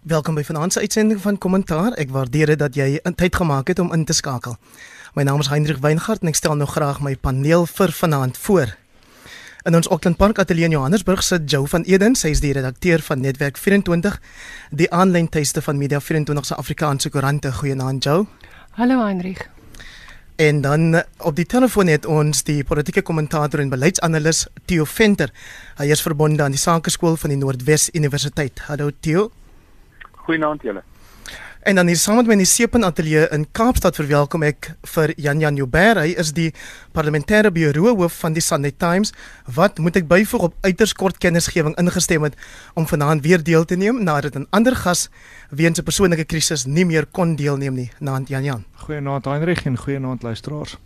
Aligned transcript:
Welkom 0.00 0.34
by 0.34 0.42
vanaand 0.48 0.72
se 0.72 0.80
uitsending 0.80 1.20
van 1.20 1.38
Kommentaar. 1.38 1.92
Ek 2.00 2.08
waardeer 2.08 2.54
dit 2.54 2.58
dat 2.58 2.72
jy 2.74 3.02
tyd 3.20 3.34
gemaak 3.36 3.68
het 3.68 3.78
om 3.78 3.90
in 3.92 4.06
te 4.08 4.14
skakel. 4.16 4.54
My 5.12 5.26
naam 5.28 5.42
is 5.44 5.50
Hendrik 5.52 5.82
Weingart 5.84 6.22
en 6.24 6.30
ek 6.30 6.38
stel 6.38 6.54
nou 6.56 6.64
graag 6.64 7.02
my 7.04 7.12
paneel 7.20 7.66
vir 7.68 7.92
vanaand 7.92 8.38
voor. 8.40 8.72
In 9.68 9.76
ons 9.76 9.90
Auckland 9.92 10.16
Park 10.16 10.38
ateljee 10.40 10.70
in 10.70 10.72
Johannesburg 10.72 11.20
sit 11.22 11.44
Jo 11.52 11.66
van 11.68 11.84
Eden, 11.84 12.16
sy 12.16 12.32
is 12.32 12.40
die 12.40 12.54
redakteur 12.56 13.04
van 13.04 13.20
Netwerk 13.20 13.60
24, 13.60 14.16
die 14.72 14.88
aanlyn 14.88 15.28
tuiste 15.28 15.60
van 15.60 15.76
Media 15.76 16.00
24 16.00 16.48
se 16.48 16.56
Afrikaanse 16.56 17.12
koerante. 17.12 17.52
Goeienaand 17.52 18.08
Jo. 18.08 18.24
Hallo 18.80 19.04
Hendrik. 19.04 19.50
En 20.40 20.62
dan 20.64 20.94
eh, 20.94 21.02
op 21.18 21.36
die 21.36 21.44
telefoon 21.44 21.92
het 21.92 22.08
ons 22.08 22.40
die 22.48 22.64
politieke 22.64 23.02
kommentator 23.02 23.60
en 23.60 23.68
beleidsanalis 23.68 24.46
Theo 24.64 24.88
Venter. 24.88 25.28
Hy 25.76 25.90
is 25.92 26.00
verbonde 26.00 26.42
aan 26.42 26.56
die 26.56 26.62
Sakeskool 26.62 27.20
van 27.20 27.36
die 27.36 27.38
Noordwes 27.42 27.90
Universiteit. 27.92 28.64
Hallo 28.70 28.88
Theo. 29.00 29.28
Goeienaand 30.30 30.62
julle. 30.62 30.82
En 31.60 31.74
dan 31.74 31.86
hier 31.86 31.96
saam 31.96 32.16
met 32.16 32.26
my 32.26 32.32
in 32.32 32.40
die 32.44 32.48
Sepen 32.48 32.84
Ateljee 32.86 33.26
in 33.34 33.42
Kaapstad 33.52 33.96
verwelkom 33.98 34.44
ek 34.46 34.68
vir 34.94 35.10
Jan 35.20 35.40
Jan 35.42 35.56
Joubert. 35.58 35.98
Hy 35.98 36.12
is 36.22 36.30
die 36.32 36.52
parlementêre 36.96 37.50
bureau 37.52 37.96
hoof 37.98 38.20
van 38.22 38.36
die 38.36 38.44
Sunday 38.44 38.70
Times. 38.70 39.10
Wat 39.44 39.82
moet 39.82 39.98
ek 39.98 40.06
byvoeg 40.08 40.46
op 40.48 40.54
uiters 40.64 40.94
kort 40.94 41.18
kennisgewing 41.20 41.74
ingestem 41.82 42.28
het 42.28 42.38
om 42.78 42.86
vanaand 42.86 43.26
weer 43.26 43.42
deel 43.42 43.66
te 43.66 43.76
neem 43.76 43.98
nadat 44.06 44.38
'n 44.38 44.46
ander 44.50 44.76
gas 44.76 45.08
weens 45.50 45.80
'n 45.80 45.84
persoonlike 45.84 46.24
krisis 46.24 46.64
nie 46.64 46.86
meer 46.86 47.06
kon 47.06 47.36
deelneem 47.36 47.74
nie. 47.74 47.90
Naand 47.98 48.28
Jan 48.28 48.44
Jan. 48.44 48.64
Goeienaand 48.86 49.24
Heinrich 49.24 49.66
en 49.66 49.76
goeienaand 49.76 50.22
luisteraars. 50.22 50.78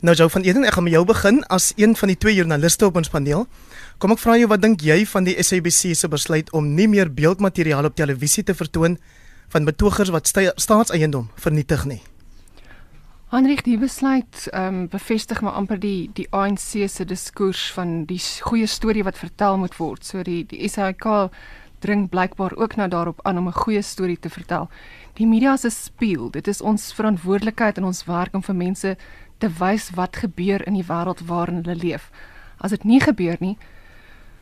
Nou 0.00 0.14
jou 0.14 0.30
van 0.30 0.42
Eden, 0.42 0.64
ek 0.64 0.76
gaan 0.76 0.86
met 0.86 0.92
jou 0.92 1.04
begin 1.04 1.40
as 1.46 1.72
een 1.76 1.96
van 1.96 2.08
die 2.08 2.16
twee 2.16 2.34
joernaliste 2.34 2.86
op 2.86 2.96
ons 2.96 3.08
paneel. 3.08 3.46
Kom 3.98 4.12
ek 4.14 4.20
vra 4.22 4.36
jou 4.38 4.46
wat 4.46 4.60
dink 4.62 4.82
jy 4.86 5.00
van 5.10 5.24
die 5.26 5.32
SABC 5.42 5.96
se 5.98 6.06
besluit 6.06 6.52
om 6.54 6.68
nie 6.76 6.86
meer 6.86 7.08
beeldmateriaal 7.10 7.88
op 7.88 7.96
televisie 7.98 8.44
te 8.46 8.54
vertoon 8.54 8.92
van 9.50 9.64
betogers 9.66 10.12
wat 10.14 10.28
staatseiendom 10.30 11.24
vernietig 11.34 11.82
nie. 11.90 11.98
Hanrich 13.34 13.64
die 13.66 13.74
besluit 13.74 14.44
ehm 14.52 14.68
um, 14.68 14.76
bevestig 14.92 15.40
maar 15.42 15.56
amper 15.58 15.80
die 15.82 16.10
die 16.14 16.28
ANC 16.30 16.86
se 16.86 17.04
diskurs 17.04 17.64
van 17.74 18.04
die 18.06 18.20
goeie 18.46 18.68
storie 18.70 19.02
wat 19.02 19.18
vertel 19.18 19.58
moet 19.58 19.74
word. 19.80 20.06
So 20.06 20.22
die 20.22 20.44
die 20.46 20.68
SAK 20.68 21.32
dring 21.82 22.06
blykbaar 22.08 22.54
ook 22.54 22.76
nou 22.78 22.88
daarop 22.88 23.18
aan 23.26 23.38
om 23.38 23.48
'n 23.48 23.62
goeie 23.64 23.82
storie 23.82 24.18
te 24.20 24.30
vertel. 24.30 24.68
Die 25.14 25.26
media 25.26 25.56
se 25.56 25.70
speel, 25.70 26.30
dit 26.30 26.46
is 26.48 26.60
ons 26.60 26.92
verantwoordelikheid 26.92 27.78
en 27.78 27.84
ons 27.84 28.04
werk 28.04 28.34
om 28.34 28.42
vir 28.42 28.54
mense 28.54 28.96
te 29.38 29.50
wys 29.58 29.90
wat 29.90 30.16
gebeur 30.16 30.66
in 30.66 30.74
die 30.74 30.86
wêreld 30.86 31.26
waarin 31.26 31.64
hulle 31.64 31.74
leef. 31.82 32.10
As 32.58 32.70
dit 32.70 32.84
nie 32.84 33.00
gebeur 33.00 33.36
nie, 33.40 33.58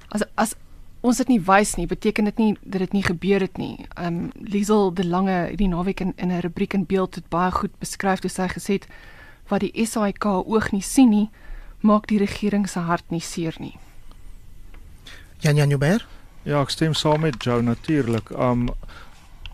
as 0.09 0.23
as 0.35 0.55
ons 1.07 1.17
dit 1.17 1.29
nie 1.29 1.41
wys 1.41 1.77
nie, 1.77 1.87
beteken 1.87 2.25
dit 2.25 2.39
nie 2.39 2.53
dat 2.63 2.81
dit 2.81 2.93
nie 2.93 3.05
gebeur 3.07 3.41
het 3.41 3.59
nie. 3.59 3.87
Um 4.01 4.33
Liesel 4.35 4.93
de 4.95 5.07
Lange 5.07 5.53
die 5.57 5.69
naweek 5.69 6.01
in 6.01 6.13
in 6.17 6.33
'n 6.33 6.41
rubriek 6.41 6.75
in 6.75 6.87
beeld 6.87 7.15
het 7.15 7.29
baie 7.29 7.51
goed 7.51 7.79
beskryf 7.79 8.21
hoe 8.23 8.31
sy 8.31 8.49
gesê 8.49 8.73
het 8.73 8.87
wat 9.49 9.61
die 9.61 9.87
SAIK 9.87 10.25
oog 10.25 10.73
nie 10.73 10.83
sien 10.83 11.11
nie, 11.11 11.31
maak 11.81 12.07
die 12.07 12.19
regering 12.19 12.69
se 12.69 12.79
hart 12.79 13.05
nie 13.11 13.21
seer 13.21 13.55
nie. 13.59 13.79
Jan 15.39 15.57
Jan 15.57 15.69
Joubert? 15.69 16.07
Ja, 16.43 16.61
ek 16.63 16.71
stem 16.71 16.95
saam 16.95 17.21
met 17.21 17.43
jou 17.45 17.63
natuurlik. 17.63 18.31
Um 18.31 18.71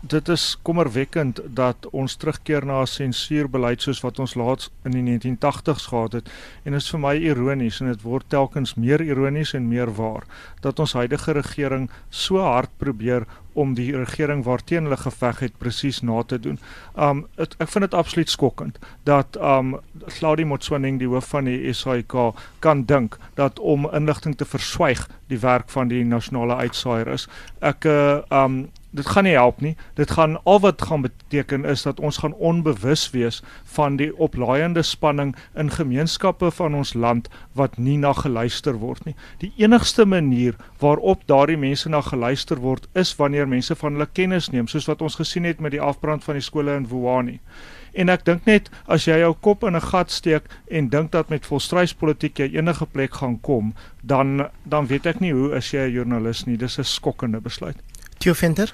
dit 0.03 0.27
is 0.27 0.57
kommerwekkend 0.67 1.39
dat 1.55 1.87
ons 1.95 2.15
terugkeer 2.19 2.65
na 2.65 2.81
'n 2.81 2.87
sensuurbeleid 2.87 3.81
soos 3.81 4.01
wat 4.01 4.19
ons 4.19 4.35
laat 4.35 4.69
in 4.83 4.91
die 4.91 5.03
1980s 5.03 5.87
gehad 5.87 6.11
het 6.13 6.29
en 6.63 6.71
dit 6.71 6.81
is 6.81 6.89
vir 6.89 6.99
my 6.99 7.15
ironies 7.15 7.79
en 7.79 7.87
dit 7.87 8.01
word 8.01 8.25
telkens 8.27 8.75
meer 8.75 9.01
ironies 9.01 9.53
en 9.53 9.67
meer 9.67 9.95
waar 9.95 10.23
dat 10.61 10.79
ons 10.79 10.93
huidige 10.93 11.31
regering 11.31 11.89
so 12.09 12.37
hard 12.37 12.69
probeer 12.77 13.25
om 13.53 13.73
die 13.73 13.95
regering 13.95 14.43
waarteen 14.43 14.83
hulle 14.83 14.97
geveg 14.97 15.39
het 15.39 15.57
presies 15.57 16.01
na 16.01 16.23
te 16.23 16.39
doen. 16.39 16.59
Um 16.95 17.25
het, 17.35 17.55
ek 17.59 17.69
vind 17.69 17.85
dit 17.85 17.93
absoluut 17.93 18.29
skokkend 18.29 18.79
dat 19.03 19.37
um 19.39 19.79
Claudie 20.07 20.45
Motsoeneng 20.45 20.99
die 20.99 21.07
hoof 21.07 21.25
van 21.25 21.45
die 21.45 21.73
SAIK 21.73 22.33
kan 22.59 22.85
dink 22.85 23.17
dat 23.35 23.59
om 23.59 23.89
inligting 23.93 24.35
te 24.35 24.45
verswyg 24.45 25.07
die 25.27 25.39
werk 25.39 25.69
van 25.69 25.87
die 25.87 26.03
nasionale 26.03 26.55
uitsaaier 26.55 27.07
is. 27.07 27.27
Ek 27.61 27.85
uh, 27.85 28.21
um 28.29 28.67
dit 28.93 29.07
gaan 29.09 29.25
nie 29.25 29.33
help 29.33 29.61
nie. 29.61 29.73
Dit 29.97 30.11
gaan 30.11 30.37
al 30.43 30.59
wat 30.59 30.81
gaan 30.81 31.01
beteken 31.01 31.65
is 31.65 31.81
dat 31.83 31.99
ons 31.99 32.17
gaan 32.21 32.33
onbewus 32.33 33.09
wees 33.11 33.41
van 33.75 33.97
die 33.97 34.11
oplaaiende 34.17 34.81
spanning 34.85 35.33
in 35.57 35.71
gemeenskappe 35.73 36.51
van 36.51 36.75
ons 36.75 36.93
land 36.93 37.29
wat 37.57 37.77
nie 37.77 37.97
na 37.97 38.13
geluister 38.13 38.77
word 38.79 39.05
nie. 39.05 39.15
Die 39.41 39.53
enigste 39.57 40.05
manier 40.05 40.55
waarop 40.79 41.25
daardie 41.25 41.57
mense 41.57 41.89
na 41.89 42.01
geluister 42.01 42.61
word 42.61 42.87
is 42.93 43.15
wanneer 43.17 43.47
mense 43.47 43.75
van 43.75 43.97
hulle 43.97 44.09
kennis 44.13 44.51
neem, 44.53 44.67
soos 44.67 44.87
wat 44.89 45.01
ons 45.01 45.17
gesien 45.17 45.49
het 45.49 45.59
met 45.59 45.73
die 45.73 45.81
afbrand 45.81 46.23
van 46.23 46.37
die 46.37 46.45
skole 46.45 46.77
in 46.77 46.87
Wuhan. 46.89 47.39
En 47.93 48.09
ek 48.09 48.25
dink 48.25 48.47
net 48.49 48.69
as 48.89 49.05
jy 49.07 49.19
jou 49.21 49.33
kop 49.45 49.63
in 49.63 49.75
'n 49.75 49.89
gat 49.89 50.11
steek 50.11 50.43
en 50.67 50.89
dink 50.89 51.11
dat 51.11 51.29
met 51.29 51.45
volstryspolitiek 51.45 52.39
jy 52.39 52.57
enige 52.57 52.85
plek 52.85 53.13
gaan 53.13 53.39
kom, 53.41 53.73
dan 54.01 54.49
dan 54.65 54.87
weet 54.87 55.05
ek 55.05 55.19
nie 55.19 55.31
hoe 55.31 55.55
as 55.55 55.71
jy 55.71 55.87
'n 55.87 55.93
joernalis 55.93 56.45
nie. 56.45 56.57
Dis 56.57 56.79
'n 56.79 56.83
skokkende 56.83 57.41
besluit. 57.41 57.77
Theo 58.17 58.33
Venter 58.33 58.73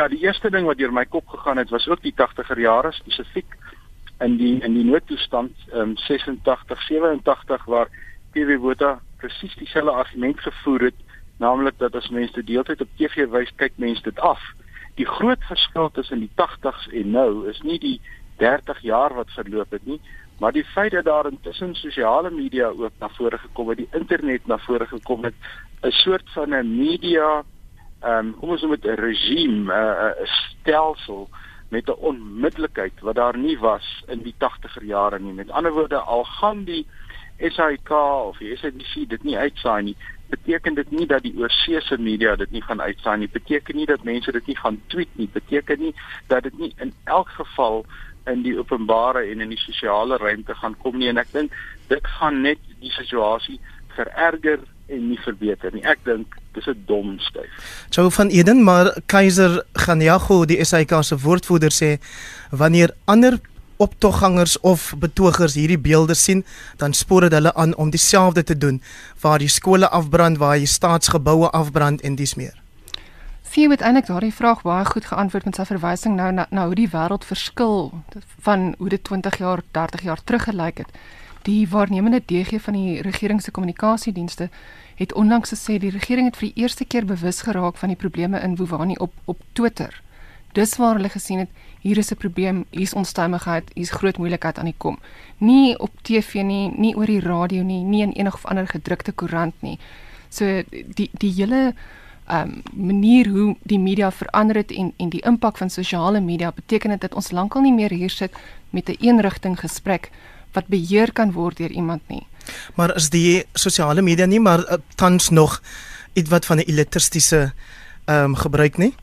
Ja, 0.00 0.06
die 0.08 0.22
eerste 0.24 0.48
ding 0.48 0.64
wat 0.64 0.78
deur 0.80 0.94
my 0.96 1.02
kop 1.04 1.26
gegaan 1.28 1.58
het 1.60 1.68
was 1.74 1.84
ook 1.88 2.00
die 2.00 2.14
80er 2.16 2.56
jare 2.56 2.88
spesifiek 2.96 3.56
in 4.24 4.38
die 4.40 4.54
in 4.64 4.72
die 4.72 4.84
noodtoestand 4.88 5.66
um 5.76 5.92
86 6.00 6.86
87 6.86 7.66
waar 7.68 7.90
PW 8.32 8.56
Botha 8.62 8.94
presies 9.20 9.58
dieselfde 9.60 9.92
argument 9.92 10.40
gevoer 10.40 10.86
het, 10.88 11.04
naamlik 11.36 11.76
dat 11.84 12.00
as 12.00 12.08
mense 12.08 12.46
die 12.48 12.56
hele 12.56 12.64
tyd 12.70 12.86
op 12.86 12.96
TV 12.96 13.28
wys, 13.28 13.52
kyk 13.60 13.76
mense 13.76 14.06
dit 14.08 14.24
af. 14.24 14.40
Die 14.96 15.08
groot 15.18 15.44
verskil 15.50 15.92
tussen 15.92 16.24
die 16.24 16.32
80s 16.40 16.88
en 17.02 17.12
nou 17.18 17.30
is 17.52 17.60
nie 17.60 17.78
die 17.84 18.00
30 18.40 18.80
jaar 18.80 19.18
wat 19.20 19.36
verloop 19.36 19.76
het 19.76 19.84
nie, 19.84 20.00
maar 20.40 20.56
die 20.56 20.64
feit 20.72 20.96
dat 20.96 21.04
daar 21.12 21.28
intussen 21.28 21.76
sosiale 21.76 22.32
media 22.32 22.72
ook 22.72 22.96
na 23.04 23.12
vore 23.20 23.44
gekom 23.44 23.68
het, 23.68 23.84
die 23.84 23.92
internet 23.92 24.48
na 24.48 24.56
vore 24.64 24.88
gekom 24.96 25.28
het, 25.28 25.36
'n 25.84 25.92
soort 25.92 26.30
van 26.32 26.56
'n 26.56 26.76
media 26.78 27.42
ehm 28.00 28.26
um, 28.26 28.34
kom 28.38 28.50
ons 28.50 28.62
noem 28.62 28.76
dit 28.76 28.84
'n 28.84 29.00
regime, 29.00 29.72
'n 29.72 30.22
uh, 30.22 30.26
stelsel 30.26 31.28
met 31.70 31.88
'n 31.88 32.00
onmiddellikheid 32.10 33.00
wat 33.00 33.14
daar 33.14 33.38
nie 33.38 33.58
was 33.58 34.02
in 34.06 34.22
die 34.22 34.34
80er 34.38 34.84
jare 34.84 35.18
nie. 35.18 35.32
Met 35.32 35.50
ander 35.50 35.72
woorde, 35.72 35.96
al 35.98 36.24
gaan 36.24 36.64
die 36.64 36.86
SAK 37.38 37.90
of 37.90 38.38
die 38.38 38.56
SABC 38.56 39.08
dit 39.08 39.22
nie 39.22 39.38
uitsaai 39.38 39.82
nie, 39.82 39.96
beteken 40.28 40.74
dit 40.74 40.90
nie 40.90 41.06
dat 41.06 41.22
die 41.22 41.34
oorseese 41.36 41.98
media 41.98 42.36
dit 42.36 42.50
nie 42.50 42.62
gaan 42.62 42.80
uitsaai 42.80 43.18
nie. 43.18 43.28
Beteken 43.28 43.76
nie 43.76 43.86
dat 43.86 44.04
mense 44.04 44.32
dit 44.32 44.46
nie 44.46 44.56
gaan 44.56 44.82
tweet 44.86 45.08
nie. 45.12 45.28
Beteken 45.32 45.78
nie 45.78 45.94
dat 46.26 46.42
dit 46.42 46.58
nie 46.58 46.72
in 46.76 46.92
elk 47.04 47.28
geval 47.28 47.84
in 48.26 48.42
die 48.42 48.58
openbare 48.58 49.24
en 49.30 49.40
in 49.40 49.48
die 49.48 49.58
sosiale 49.58 50.16
ruimte 50.16 50.54
gaan 50.54 50.76
kom 50.82 50.98
nie 50.98 51.08
en 51.08 51.18
ek 51.18 51.32
dink 51.32 51.54
dit 51.88 52.06
gaan 52.18 52.42
net 52.42 52.58
die 52.80 52.92
situasie 52.92 53.60
vererger 53.96 54.60
en 54.90 55.08
nie 55.08 55.18
verbeter 55.24 55.72
nie. 55.74 55.82
Ek 55.82 56.02
dink 56.04 56.36
dis 56.54 56.66
'n 56.66 56.82
dom 56.86 57.18
styf. 57.18 57.50
Jou 57.90 58.10
van 58.10 58.28
Eden, 58.28 58.64
maar 58.64 58.92
Keiser 59.06 59.64
Ganyago, 59.72 60.44
die 60.44 60.64
SAK 60.64 61.02
se 61.04 61.16
woordvoerder 61.16 61.70
sê 61.70 61.98
wanneer 62.50 62.90
ander 63.04 63.38
optoggangers 63.76 64.60
of 64.60 64.94
betogers 64.98 65.54
hierdie 65.54 65.78
beelde 65.78 66.14
sien, 66.14 66.44
dan 66.76 66.92
spoor 66.92 67.20
dit 67.20 67.32
hulle 67.32 67.54
aan 67.54 67.76
om 67.76 67.90
dieselfde 67.90 68.42
te 68.42 68.58
doen 68.58 68.82
waar 69.20 69.38
die 69.38 69.48
skole 69.48 69.88
afbrand, 69.88 70.38
waar 70.38 70.58
die 70.58 70.66
staatsgeboue 70.66 71.50
afbrand 71.50 72.00
en 72.00 72.14
dis 72.14 72.34
meer. 72.34 72.56
Sien 73.50 73.68
met 73.68 73.80
eintlik 73.80 74.06
daardie 74.06 74.34
vraag 74.34 74.62
baie 74.62 74.84
goed 74.84 75.08
geantwoord 75.10 75.44
met 75.44 75.56
sy 75.58 75.64
verwysing 75.66 76.14
nou 76.16 76.28
na, 76.32 76.46
na 76.50 76.66
hoe 76.68 76.76
die 76.78 76.90
wêreld 76.92 77.24
verskil 77.26 77.90
van 78.46 78.74
hoe 78.78 78.88
dit 78.88 79.02
20 79.04 79.40
jaar, 79.42 79.64
30 79.74 80.04
jaar 80.06 80.22
terug 80.24 80.44
gelyk 80.46 80.84
het. 80.84 80.92
Die 81.42 81.68
waarnemende 81.68 82.22
DG 82.24 82.60
van 82.60 82.74
die 82.74 83.00
regering 83.02 83.42
se 83.42 83.50
kommunikasiedienste 83.50 84.48
het 84.94 85.14
onlangs 85.14 85.52
gesê 85.54 85.78
die 85.78 85.90
regering 85.90 86.26
het 86.28 86.36
vir 86.36 86.50
die 86.50 86.62
eerste 86.62 86.84
keer 86.84 87.04
bewus 87.04 87.40
geraak 87.42 87.76
van 87.76 87.88
die 87.88 87.96
probleme 87.96 88.40
in 88.40 88.56
Wuhan 88.56 88.98
op 88.98 89.12
op 89.24 89.40
Twitter. 89.52 90.02
Dis 90.52 90.76
waar 90.76 90.94
hulle 90.94 91.08
gesien 91.08 91.38
het 91.38 91.48
hier 91.80 91.98
is 91.98 92.10
'n 92.10 92.16
probleem, 92.16 92.64
hier's 92.70 92.92
onstuimigheid, 92.92 93.70
hier's 93.74 93.90
groot 93.90 94.18
moeilikheid 94.18 94.58
aan 94.58 94.64
die 94.64 94.74
kom. 94.76 94.98
Nie 95.38 95.78
op 95.78 95.90
TV 96.02 96.42
nie, 96.42 96.72
nie 96.76 96.96
oor 96.96 97.06
die 97.06 97.20
radio 97.20 97.62
nie, 97.62 97.84
nie 97.84 98.02
in 98.02 98.12
enige 98.12 98.36
of 98.36 98.46
ander 98.46 98.66
gedrukte 98.66 99.12
koerant 99.12 99.54
nie. 99.60 99.78
So 100.28 100.62
die 100.86 101.10
die 101.12 101.32
hele 101.32 101.74
um 102.28 102.62
manier 102.74 103.28
hoe 103.28 103.56
die 103.62 103.78
media 103.78 104.10
verander 104.10 104.56
het 104.56 104.70
en 104.70 104.92
en 104.96 105.08
die 105.08 105.22
impak 105.22 105.56
van 105.56 105.70
sosiale 105.70 106.20
media 106.20 106.52
beteken 106.52 106.90
dit 106.90 107.00
dat 107.00 107.14
ons 107.14 107.30
lankal 107.30 107.62
nie 107.62 107.72
meer 107.72 107.90
hier 107.90 108.10
sit 108.10 108.32
met 108.70 108.88
'n 108.88 108.96
eenrigting 109.00 109.60
gesprek 109.60 110.10
wat 110.52 110.66
beheer 110.66 111.12
kan 111.12 111.32
word 111.32 111.56
deur 111.56 111.70
iemand 111.70 112.02
nie. 112.08 112.26
Maar 112.74 112.94
is 112.96 113.10
die 113.10 113.44
sosiale 113.52 114.02
media 114.02 114.26
nie 114.26 114.40
maar 114.40 114.64
uh, 114.66 114.78
tans 114.94 115.28
nog 115.28 115.60
iets 116.12 116.30
wat 116.30 116.46
van 116.46 116.56
'n 116.56 116.66
elektristiese 116.66 117.52
ehm 118.04 118.24
um, 118.24 118.34
gebruik 118.34 118.76
nie? 118.76 118.94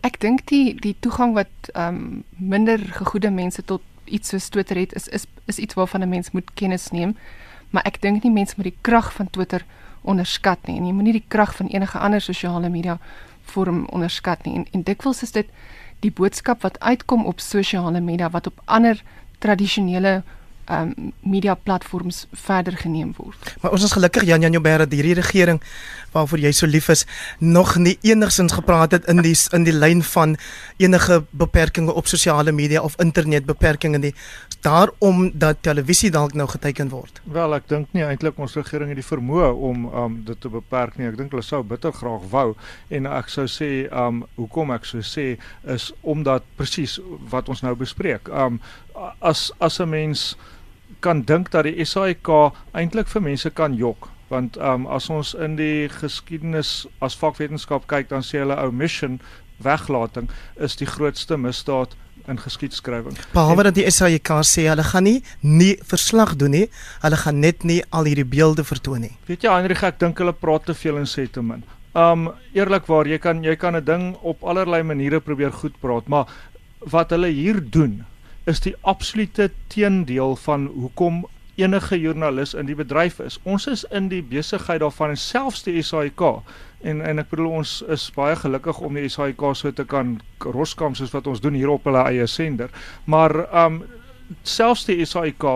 Ek 0.00 0.20
dink 0.20 0.46
die 0.46 0.74
die 0.80 0.96
toegang 1.00 1.34
wat 1.34 1.52
ehm 1.72 1.94
um, 1.94 2.24
minder 2.36 2.78
gegoede 2.78 3.30
mense 3.30 3.64
tot 3.64 3.82
iets 4.04 4.28
soos 4.28 4.48
Twitter 4.48 4.76
het 4.76 4.94
is 4.94 5.08
is 5.08 5.26
is 5.44 5.58
iets 5.58 5.74
waarvan 5.74 6.00
'n 6.00 6.08
mens 6.08 6.30
moet 6.30 6.50
kennis 6.54 6.90
neem. 6.90 7.16
Maar 7.70 7.82
ek 7.82 8.00
dink 8.00 8.22
nie 8.22 8.32
mense 8.32 8.54
moet 8.56 8.64
die 8.72 8.78
krag 8.80 9.12
van 9.12 9.30
Twitter 9.30 9.64
onderskat 10.02 10.66
nie 10.66 10.76
en 10.76 10.86
jy 10.86 10.92
moenie 10.92 11.12
die 11.12 11.28
krag 11.28 11.54
van 11.56 11.66
enige 11.66 11.98
ander 11.98 12.20
sosiale 12.20 12.68
media 12.68 12.98
vorm 13.42 13.86
onderskat 13.86 14.44
nie 14.44 14.54
en, 14.54 14.66
en 14.70 14.82
dikwels 14.82 15.22
is 15.22 15.32
dit 15.32 15.50
die 16.04 16.12
boodskap 16.12 16.62
wat 16.62 16.80
uitkom 16.80 17.26
op 17.26 17.40
sosiale 17.40 18.00
media 18.00 18.30
wat 18.30 18.46
op 18.46 18.60
ander 18.64 19.02
tradisionele 19.38 20.22
um 20.66 21.12
media 21.20 21.54
platforms 21.54 22.26
verder 22.32 22.76
geneem 22.76 23.12
word. 23.16 23.54
Maar 23.62 23.76
ons 23.76 23.84
is 23.86 23.92
gelukkig 23.92 24.26
Jan 24.26 24.42
Jan 24.42 24.52
Joubert 24.52 24.78
dat 24.78 24.92
hierdie 24.92 25.14
regering 25.14 25.60
waarvoor 26.16 26.40
jy 26.42 26.52
so 26.54 26.66
lief 26.66 26.88
is 26.88 27.04
nog 27.38 27.76
nie 27.76 27.96
enigsins 28.06 28.54
gepraat 28.56 28.96
het 28.96 29.06
in 29.10 29.22
die 29.22 29.36
in 29.54 29.66
die 29.66 29.74
lyn 29.74 30.02
van 30.02 30.36
enige 30.82 31.22
beperkings 31.30 31.92
op 31.92 32.10
sosiale 32.10 32.52
media 32.52 32.82
of 32.82 32.96
internetbeperkings 33.02 34.02
nie 34.02 34.14
daarom 34.66 35.30
dat 35.34 35.62
televisie 35.62 36.10
dalk 36.10 36.34
nou 36.34 36.48
geteken 36.50 36.88
word. 36.90 37.20
Wel, 37.30 37.54
ek 37.54 37.68
dink 37.70 37.92
nie 37.94 38.02
eintlik 38.06 38.38
ons 38.42 38.56
regering 38.58 38.90
het 38.90 38.98
die 38.98 39.06
vermoë 39.06 39.52
om 39.68 39.86
um 39.86 40.16
dit 40.26 40.40
te 40.42 40.50
beperk 40.50 40.96
nie. 40.98 41.06
Ek 41.10 41.18
dink 41.20 41.34
hulle 41.34 41.44
sou 41.46 41.62
bitter 41.62 41.94
graag 41.94 42.24
wou 42.32 42.48
en 42.90 43.06
ek 43.12 43.30
sou 43.30 43.46
sê 43.50 43.70
um 43.92 44.24
hoekom 44.40 44.74
ek 44.74 44.88
sou 44.88 45.04
sê 45.06 45.28
is 45.76 45.92
omdat 46.02 46.46
presies 46.58 46.98
wat 47.30 47.52
ons 47.52 47.62
nou 47.62 47.76
bespreek. 47.78 48.32
Um 48.32 48.58
as 49.20 49.52
as 49.60 49.80
'n 49.80 49.88
mens 49.88 50.36
kan 51.00 51.22
dink 51.22 51.50
dat 51.50 51.64
die 51.64 51.84
SAIK 51.84 52.28
eintlik 52.72 53.08
vir 53.08 53.22
mense 53.22 53.50
kan 53.50 53.74
jok 53.74 54.08
want 54.28 54.56
um, 54.56 54.86
as 54.86 55.10
ons 55.10 55.34
in 55.34 55.56
die 55.56 55.88
geskiedenis 55.88 56.86
as 57.04 57.16
vakwetenskap 57.18 57.86
kyk 57.86 58.08
dan 58.08 58.22
sê 58.26 58.42
hulle 58.42 58.56
ou 58.58 58.72
mission 58.72 59.20
weglating 59.62 60.28
is 60.56 60.76
die 60.76 60.86
grootste 60.86 61.36
misdaad 61.36 61.94
in 62.26 62.40
geskiedskrywing. 62.42 63.14
Behalwe 63.32 63.68
dat 63.68 63.76
die 63.78 63.86
SAIK 63.90 64.32
sê 64.42 64.66
hulle 64.66 64.82
gaan 64.82 65.06
nie 65.06 65.20
nie 65.40 65.76
verslag 65.86 66.34
doen 66.40 66.56
nie, 66.56 66.64
hulle 67.04 67.20
gaan 67.22 67.40
net 67.40 67.64
nie 67.64 67.82
al 67.94 68.08
hierdie 68.10 68.26
beelde 68.26 68.64
vertoon 68.66 69.06
nie. 69.06 69.14
Weet 69.30 69.46
jy 69.46 69.52
Heinrich, 69.52 69.84
ek 69.86 70.00
dink 70.02 70.18
hulle 70.18 70.34
praat 70.34 70.66
te 70.66 70.74
veel 70.74 70.98
en 70.98 71.06
sê 71.10 71.28
te 71.30 71.42
min. 71.42 71.62
Um 71.96 72.28
eerlikwaar, 72.56 73.06
jy 73.08 73.20
kan 73.22 73.44
jy 73.44 73.56
kan 73.56 73.76
'n 73.76 73.84
ding 73.84 74.16
op 74.22 74.42
allerlei 74.42 74.82
maniere 74.82 75.20
probeer 75.20 75.52
goed 75.52 75.78
praat, 75.80 76.08
maar 76.08 76.26
wat 76.80 77.10
hulle 77.10 77.28
hier 77.28 77.62
doen 77.62 78.04
is 78.46 78.62
die 78.62 78.74
absolute 78.86 79.50
teendeel 79.72 80.36
van 80.36 80.66
hoekom 80.66 81.24
enige 81.56 82.00
joernalis 82.00 82.54
in 82.54 82.68
die 82.68 82.76
bedryf 82.76 83.18
is. 83.24 83.38
Ons 83.42 83.66
is 83.66 83.84
in 83.96 84.10
die 84.12 84.22
besigheid 84.22 84.82
daarvan 84.84 85.14
en 85.14 85.20
selfs 85.20 85.64
die 85.66 85.82
SAIK 85.82 86.22
en 86.86 87.00
en 87.00 87.22
ek 87.22 87.30
bedoel 87.32 87.60
ons 87.62 87.78
is 87.92 88.04
baie 88.14 88.36
gelukkig 88.36 88.78
om 88.84 88.98
die 88.98 89.08
SAIK 89.08 89.42
so 89.56 89.72
te 89.72 89.86
kan 89.88 90.18
roskam 90.44 90.94
soos 90.94 91.14
wat 91.16 91.26
ons 91.26 91.40
doen 91.40 91.56
hier 91.56 91.72
op 91.72 91.88
hulle 91.88 92.04
eie 92.12 92.26
sender. 92.28 92.70
Maar 93.04 93.38
um 93.64 93.82
selfs 94.42 94.84
die 94.86 95.04
SAIK 95.04 95.48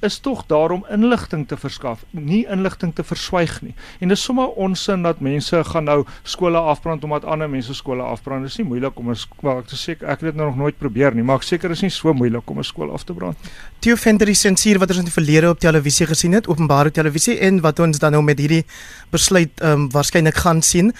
is 0.00 0.18
tog 0.18 0.46
daar 0.46 0.70
om 0.70 0.84
inligting 0.90 1.48
te 1.48 1.56
verskaf, 1.56 2.04
nie 2.10 2.44
inligting 2.46 2.94
te 2.94 3.04
verswyg 3.04 3.56
nie. 3.62 3.74
En 4.00 4.08
dis 4.08 4.22
sommer 4.22 4.48
onsin 4.48 5.02
dat 5.02 5.20
mense 5.20 5.62
gaan 5.64 5.84
nou 5.84 6.04
skole 6.22 6.58
afbrand 6.58 7.04
omdat 7.04 7.24
ander 7.24 7.50
mense 7.50 7.74
skole 7.74 8.02
afbrand. 8.02 8.46
Dit 8.46 8.50
is 8.50 8.58
nie 8.58 8.66
moeilik 8.68 8.98
om 8.98 9.10
'n 9.10 9.16
skool 9.16 9.58
ek 9.58 9.74
sê 9.74 9.90
ek 9.92 10.20
het 10.20 10.20
dit 10.20 10.34
nou 10.34 10.46
nog 10.46 10.56
nooit 10.56 10.78
probeer 10.78 11.14
nie, 11.14 11.22
maar 11.22 11.36
ek 11.36 11.42
seker 11.42 11.70
is 11.70 11.82
nie 11.82 11.90
so 11.90 12.12
moeilik 12.12 12.50
om 12.50 12.58
'n 12.58 12.64
skool 12.64 12.92
af 12.92 13.04
te 13.04 13.12
brand. 13.12 13.36
Theo 13.80 13.96
Venter 13.96 14.28
is 14.28 14.40
sensuur 14.40 14.78
wat 14.78 14.88
ons 14.88 14.98
in 14.98 15.04
die 15.04 15.12
verlede 15.12 15.50
op 15.50 15.58
televisie 15.58 16.06
gesien 16.06 16.32
het, 16.32 16.48
openbare 16.48 16.90
televisie 16.90 17.38
en 17.38 17.60
wat 17.60 17.78
ons 17.78 17.98
dan 17.98 18.12
nou 18.12 18.22
met 18.22 18.38
hierdie 18.38 18.64
besluit 19.10 19.60
ehm 19.60 19.72
um, 19.72 19.90
waarskynlik 19.90 20.36
gaan 20.36 20.62
sien. 20.62 20.92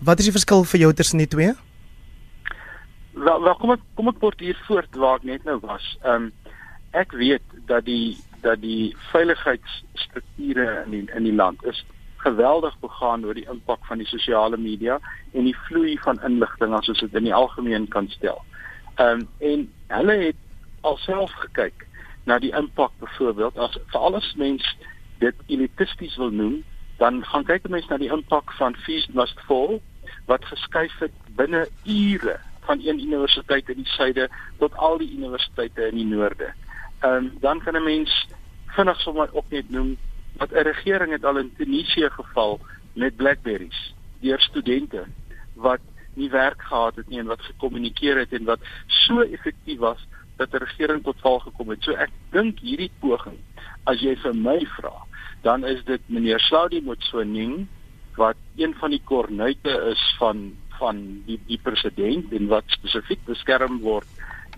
Wat 0.00 0.18
is 0.18 0.24
die 0.24 0.32
verskil 0.32 0.64
vir 0.64 0.80
jou 0.80 0.92
tussen 0.92 1.18
die 1.18 1.28
twee? 1.28 1.52
Wel, 3.12 3.42
wel 3.42 3.54
kom 3.54 3.70
ek 3.70 3.80
kom 3.94 4.08
ek 4.08 4.18
kort 4.20 4.40
hier 4.40 4.56
voort 4.66 4.96
waar 4.96 5.16
ek 5.16 5.24
net 5.24 5.44
nou 5.44 5.58
was. 5.60 5.98
Ehm 6.02 6.14
um, 6.14 6.32
ek 6.92 7.12
weet 7.12 7.42
dat 7.66 7.84
die 7.84 8.18
dat 8.40 8.60
die 8.60 8.96
veiligheidsstrukture 9.10 10.82
in 10.84 10.90
die, 10.90 11.04
in 11.14 11.26
die 11.28 11.34
land 11.34 11.64
is 11.64 11.84
geweldig 12.20 12.76
begaan 12.80 13.24
oor 13.24 13.34
die 13.34 13.48
impak 13.48 13.84
van 13.88 13.98
die 13.98 14.08
sosiale 14.08 14.56
media 14.60 14.98
en 15.32 15.48
die 15.48 15.56
vloei 15.66 15.96
van 16.04 16.20
inligting 16.26 16.74
as 16.76 16.88
ons 16.92 17.00
dit 17.00 17.14
in 17.16 17.28
die 17.28 17.34
algemeen 17.34 17.88
kan 17.88 18.08
stel. 18.16 18.42
Ehm 18.96 19.24
um, 19.24 19.28
en 19.38 19.68
hulle 19.88 20.16
het 20.26 20.40
alself 20.80 21.32
gekyk 21.44 21.86
na 22.24 22.38
die 22.38 22.52
impak 22.56 22.92
byvoorbeeld 23.00 23.58
as 23.58 23.78
vir 23.92 24.00
alles 24.00 24.34
mens 24.36 24.64
dit 25.20 25.36
elitisties 25.46 26.16
wil 26.16 26.30
noem, 26.30 26.60
dan 27.00 27.24
gaan 27.24 27.44
kyk 27.48 27.68
mense 27.68 27.88
na 27.88 27.98
die 28.00 28.12
impak 28.12 28.52
van 28.58 28.76
Feast 28.84 29.14
Must 29.16 29.40
Fall 29.48 29.80
wat 30.28 30.44
geskuif 30.44 30.98
het 31.00 31.16
binne 31.36 31.66
ure 31.84 32.36
van 32.68 32.80
een 32.84 33.00
universiteit 33.00 33.68
in 33.68 33.80
die 33.82 33.92
suide 33.96 34.28
tot 34.58 34.76
al 34.76 34.98
die 35.00 35.10
universiteite 35.16 35.88
in 35.88 35.96
die 36.02 36.06
noorde. 36.06 36.52
Ehm 37.00 37.14
um, 37.14 37.32
dan 37.40 37.60
kan 37.62 37.76
'n 37.76 37.82
mens 37.82 38.26
vinnig 38.66 39.00
sommer 39.00 39.28
ook 39.32 39.48
net 39.48 39.70
noem 39.70 39.96
dat 40.32 40.50
'n 40.52 40.68
regering 40.72 41.12
het 41.12 41.24
al 41.24 41.36
in 41.36 41.52
Tunesië 41.56 42.08
geval 42.10 42.60
met 42.92 43.16
Blackberries 43.16 43.94
deur 44.20 44.40
studente 44.40 45.04
wat 45.54 45.80
nie 46.14 46.30
werk 46.30 46.62
gehad 46.62 46.96
het 46.96 47.08
nie 47.08 47.18
en 47.18 47.26
wat 47.26 47.40
gekommunikeer 47.40 48.16
het 48.16 48.32
en 48.32 48.44
wat 48.44 48.60
so 48.86 49.20
effektief 49.20 49.78
was 49.78 50.06
dat 50.36 50.52
'n 50.52 50.64
regering 50.64 51.02
tot 51.02 51.20
val 51.20 51.38
gekom 51.38 51.68
het. 51.68 51.82
So 51.82 51.92
ek 51.92 52.10
dink 52.30 52.58
hierdie 52.58 52.92
poging 53.00 53.38
as 53.84 54.00
jy 54.00 54.16
vir 54.16 54.34
my 54.34 54.66
vra, 54.76 54.96
dan 55.42 55.64
is 55.64 55.84
dit 55.84 56.00
meneer 56.06 56.40
Saudi 56.40 56.80
Motsoeneng 56.80 57.66
wat 58.16 58.36
een 58.56 58.74
van 58.74 58.90
die 58.90 59.02
kornuite 59.04 59.72
is 59.90 60.14
van 60.18 60.52
van 60.78 61.22
die 61.26 61.40
die 61.46 61.60
president 61.62 62.32
en 62.32 62.46
wat 62.46 62.64
spesifiek 62.66 63.24
beskerm 63.24 63.80
word 63.80 64.06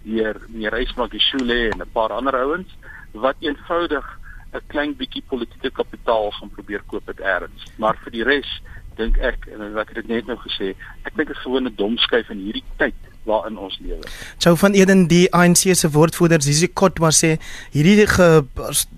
deur 0.03 0.41
meneer 0.49 0.79
Ismagishule 0.81 1.71
en 1.71 1.81
'n 1.83 1.93
paar 1.93 2.13
ander 2.13 2.35
ouens 2.35 2.77
wat 3.13 3.37
eenvoudig 3.41 4.07
'n 4.53 4.67
klein 4.67 4.97
bietjie 4.97 5.25
politieke 5.29 5.71
kapitaal 5.71 6.31
gaan 6.31 6.51
probeer 6.51 6.83
koop 6.87 7.07
het 7.07 7.21
eers. 7.21 7.69
Maar 7.77 7.97
vir 8.05 8.13
die 8.13 8.25
res 8.25 8.63
dink 8.97 9.17
ek 9.19 9.47
en 9.47 9.73
wat 9.73 9.89
ek 9.89 9.95
dit 9.95 10.09
net 10.09 10.27
nou 10.27 10.37
gesê, 10.37 10.75
ek 11.05 11.17
dink 11.17 11.29
dit 11.29 11.37
is 11.37 11.43
gewoon 11.43 11.67
'n 11.67 11.75
domskuif 11.77 12.29
in 12.31 12.39
hierdie 12.39 12.65
tyd 12.77 13.12
waarin 13.25 13.59
ons 13.59 13.79
lewe. 13.83 14.03
Chou 14.39 14.57
van 14.59 14.73
Eden 14.73 15.07
die 15.07 15.27
ANC 15.35 15.75
se 15.79 15.91
woordvoerder 15.91 16.43
Zizi 16.43 16.69
Kotwa 16.73 17.13
sê 17.15 17.37
hierdie 17.75 18.07
ge, 18.11 18.29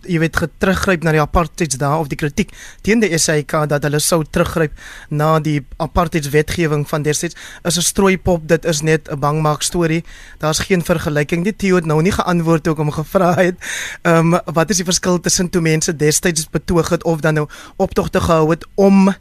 jy 0.09 0.19
weet 0.23 0.38
getruggryp 0.44 1.05
na 1.05 1.12
die 1.12 1.23
apartheids 1.23 1.79
daar 1.81 2.00
of 2.00 2.09
die 2.12 2.19
kritiek 2.21 2.55
teen 2.87 3.03
die 3.05 3.12
SAK 3.19 3.69
dat 3.69 3.85
hulle 3.85 4.00
sou 4.00 4.23
teruggryp 4.25 4.73
na 5.11 5.38
die 5.44 5.61
apartheids 5.76 6.32
wetgewing 6.32 6.87
van 6.88 7.05
destyds 7.05 7.37
is 7.65 7.79
'n 7.79 7.82
strooipop. 7.91 8.49
Dit 8.49 8.65
is 8.65 8.81
net 8.82 9.09
'n 9.11 9.19
bangmaak 9.19 9.62
storie. 9.62 10.05
Daar's 10.38 10.59
geen 10.59 10.82
vergelyking 10.82 11.44
die 11.44 11.56
Theo 11.56 11.76
het 11.76 11.87
nou 11.87 12.03
nie 12.03 12.12
geantwoord 12.12 12.69
ook 12.69 12.79
om 12.79 12.91
gevra 12.91 13.35
het 13.35 13.56
ehm 14.03 14.35
um, 14.35 14.41
wat 14.44 14.71
is 14.71 14.76
die 14.76 14.85
verskil 14.85 15.21
tussen 15.21 15.50
toe 15.50 15.61
mense 15.61 15.97
destyds 15.97 16.49
betoog 16.50 16.88
het 16.88 17.05
of 17.05 17.21
dan 17.21 17.35
nou 17.35 17.49
optogte 17.76 18.21
gehou 18.21 18.50
het 18.50 18.67
om 18.75 19.15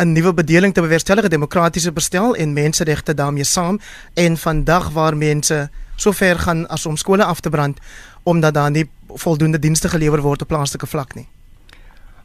'n 0.00 0.12
nuwe 0.12 0.34
bedeling 0.34 0.74
te 0.74 0.80
bewerkstellig, 0.80 1.24
'n 1.24 1.28
demokratiese 1.28 1.92
bestel 1.92 2.34
en 2.34 2.52
menseregte 2.52 3.14
daarmee 3.14 3.44
saam 3.44 3.80
en 4.14 4.36
vandag 4.36 4.90
waar 4.90 5.16
mense 5.16 5.70
so 5.96 6.12
ver 6.12 6.38
gaan 6.38 6.68
as 6.68 6.86
om 6.86 6.96
skole 6.96 7.24
af 7.24 7.40
te 7.40 7.50
brand 7.50 7.78
omdat 8.22 8.54
daar 8.54 8.70
nie 8.70 8.90
voldoende 9.06 9.58
dienste 9.58 9.88
gelewer 9.88 10.20
word 10.20 10.42
op 10.42 10.48
plaaslike 10.48 10.86
vlak 10.86 11.14
nie. 11.14 11.28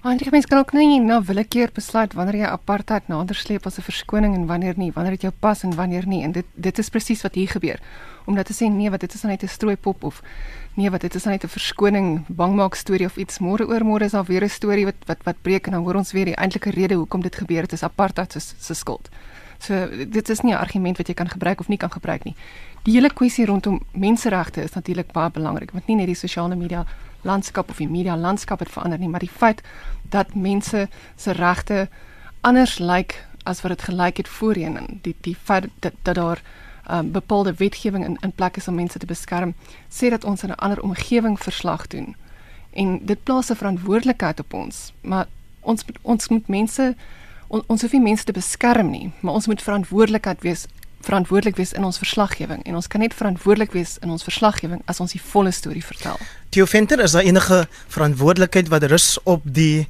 Ander 0.05 0.27
mense 0.29 0.47
kan 0.47 0.59
ook 0.62 0.71
nie 0.77 1.00
nou 1.01 1.17
willekeur 1.25 1.71
besluit 1.74 2.12
wanneer 2.13 2.35
jy 2.38 2.50
apartheid 2.53 3.07
nader 3.09 3.35
sleep 3.35 3.65
as 3.65 3.79
'n 3.79 3.81
verskoning 3.81 4.35
en 4.35 4.45
wanneer 4.45 4.77
nie, 4.77 4.91
wanneer 4.93 5.17
dit 5.17 5.21
jou 5.21 5.33
pas 5.39 5.63
en 5.63 5.75
wanneer 5.75 6.05
nie 6.07 6.21
en 6.24 6.31
dit 6.31 6.45
dit 6.53 6.79
is 6.79 6.89
presies 6.89 7.21
wat 7.21 7.33
hier 7.33 7.47
gebeur. 7.47 7.79
Om 8.25 8.35
net 8.35 8.45
te 8.45 8.53
sê 8.53 8.69
nee, 8.69 8.89
wat 8.89 9.00
dit 9.00 9.13
is 9.13 9.24
net 9.24 9.43
'n 9.43 9.47
strooipop 9.47 10.03
of 10.03 10.21
nee, 10.75 10.89
wat 10.91 11.01
dit 11.01 11.15
is 11.15 11.25
net 11.25 11.43
'n 11.43 11.47
verskoning, 11.47 12.25
bangmaak 12.27 12.75
storie 12.75 13.05
of 13.05 13.17
iets. 13.17 13.39
Môre 13.39 13.67
oor 13.67 13.83
môre 13.83 14.05
is 14.05 14.12
daar 14.12 14.25
weer 14.25 14.43
'n 14.43 14.50
storie 14.50 14.85
wat 14.85 14.95
wat 15.07 15.24
wat 15.24 15.41
breek 15.41 15.65
en 15.65 15.71
dan 15.71 15.83
hoor 15.83 15.95
ons 15.95 16.12
weer 16.12 16.25
die 16.25 16.35
eintlike 16.35 16.69
rede 16.69 16.93
hoekom 16.93 17.21
dit 17.21 17.35
gebeur 17.35 17.62
het 17.62 17.74
is 17.74 17.83
apartheid 17.83 18.31
se 18.31 18.39
se 18.39 18.74
skuld. 18.74 19.09
So 19.57 19.88
dit 20.09 20.29
is 20.29 20.41
nie 20.41 20.53
'n 20.53 20.57
argument 20.57 20.97
wat 20.97 21.07
jy 21.07 21.13
kan 21.13 21.29
gebruik 21.29 21.59
of 21.59 21.67
nie 21.67 21.77
kan 21.77 21.91
gebruik 21.91 22.24
nie. 22.24 22.35
Die 22.83 22.93
hele 22.93 23.09
kwessie 23.09 23.45
rondom 23.45 23.81
menseregte 23.91 24.62
is 24.62 24.74
natuurlik 24.74 25.12
baie 25.12 25.31
belangrik, 25.31 25.71
want 25.71 25.88
nie 25.88 25.95
net 25.95 26.05
die 26.05 26.15
sosiale 26.15 26.55
media 26.55 26.85
landskap 27.25 27.70
of 27.70 27.82
die 27.82 27.89
media 27.89 28.17
landskap 28.17 28.60
het 28.63 28.72
verander 28.72 29.00
nie, 29.00 29.10
maar 29.10 29.24
die 29.24 29.32
feit 29.32 29.62
dat 30.13 30.36
mense 30.36 30.88
se 31.15 31.32
regte 31.32 31.88
anders 32.41 32.77
lyk 32.79 33.17
as 33.44 33.62
wat 33.62 33.75
dit 33.75 33.88
gelyk 33.89 34.17
het 34.17 34.29
voorheen 34.29 34.77
en 34.77 35.00
die 35.01 35.15
die 35.22 35.36
feit 35.36 35.70
dat, 35.79 35.94
dat 36.01 36.15
daar 36.15 36.41
um, 36.91 37.12
bepaalde 37.12 37.53
wetgewing 37.53 38.05
in 38.05 38.17
in 38.22 38.32
plek 38.32 38.58
is 38.58 38.67
om 38.67 38.75
mense 38.75 39.00
te 39.00 39.05
beskerm, 39.05 39.53
sê 39.89 40.10
dat 40.10 40.24
ons 40.24 40.44
in 40.44 40.50
'n 40.50 40.62
ander 40.62 40.82
omgewing 40.82 41.39
verslag 41.39 41.88
doen. 41.88 42.15
En 42.74 43.05
dit 43.05 43.24
plaas 43.24 43.50
'n 43.50 43.55
verantwoordelikheid 43.55 44.39
op 44.39 44.53
ons, 44.53 44.94
maar 45.01 45.27
ons 45.62 45.86
ons 46.01 46.27
moet 46.27 46.48
mense 46.48 46.96
on, 47.48 47.63
ons 47.67 47.82
hoef 47.82 47.91
nie 47.91 48.01
mense 48.01 48.24
te 48.24 48.32
beskerm 48.32 48.89
nie, 48.89 49.12
maar 49.20 49.34
ons 49.34 49.48
moet 49.48 49.62
verantwoordelikheid 49.62 50.41
wees 50.41 50.65
verantwoordelik 51.05 51.59
wees 51.59 51.74
in 51.74 51.85
ons 51.88 52.00
verslaggewing 52.01 52.63
en 52.65 52.75
ons 52.79 52.88
kan 52.91 53.03
net 53.03 53.13
verantwoordelik 53.13 53.75
wees 53.77 53.97
in 54.03 54.12
ons 54.13 54.25
verslaggewing 54.25 54.81
as 54.91 55.00
ons 55.03 55.13
die 55.15 55.21
volle 55.21 55.53
storie 55.55 55.83
vertel. 55.85 56.19
Theo 56.50 56.65
Venter, 56.65 57.00
is 57.03 57.15
daar 57.15 57.27
enige 57.27 57.65
verantwoordelikheid 57.93 58.71
wat 58.74 58.88
rus 58.91 59.15
op 59.24 59.45
die 59.45 59.88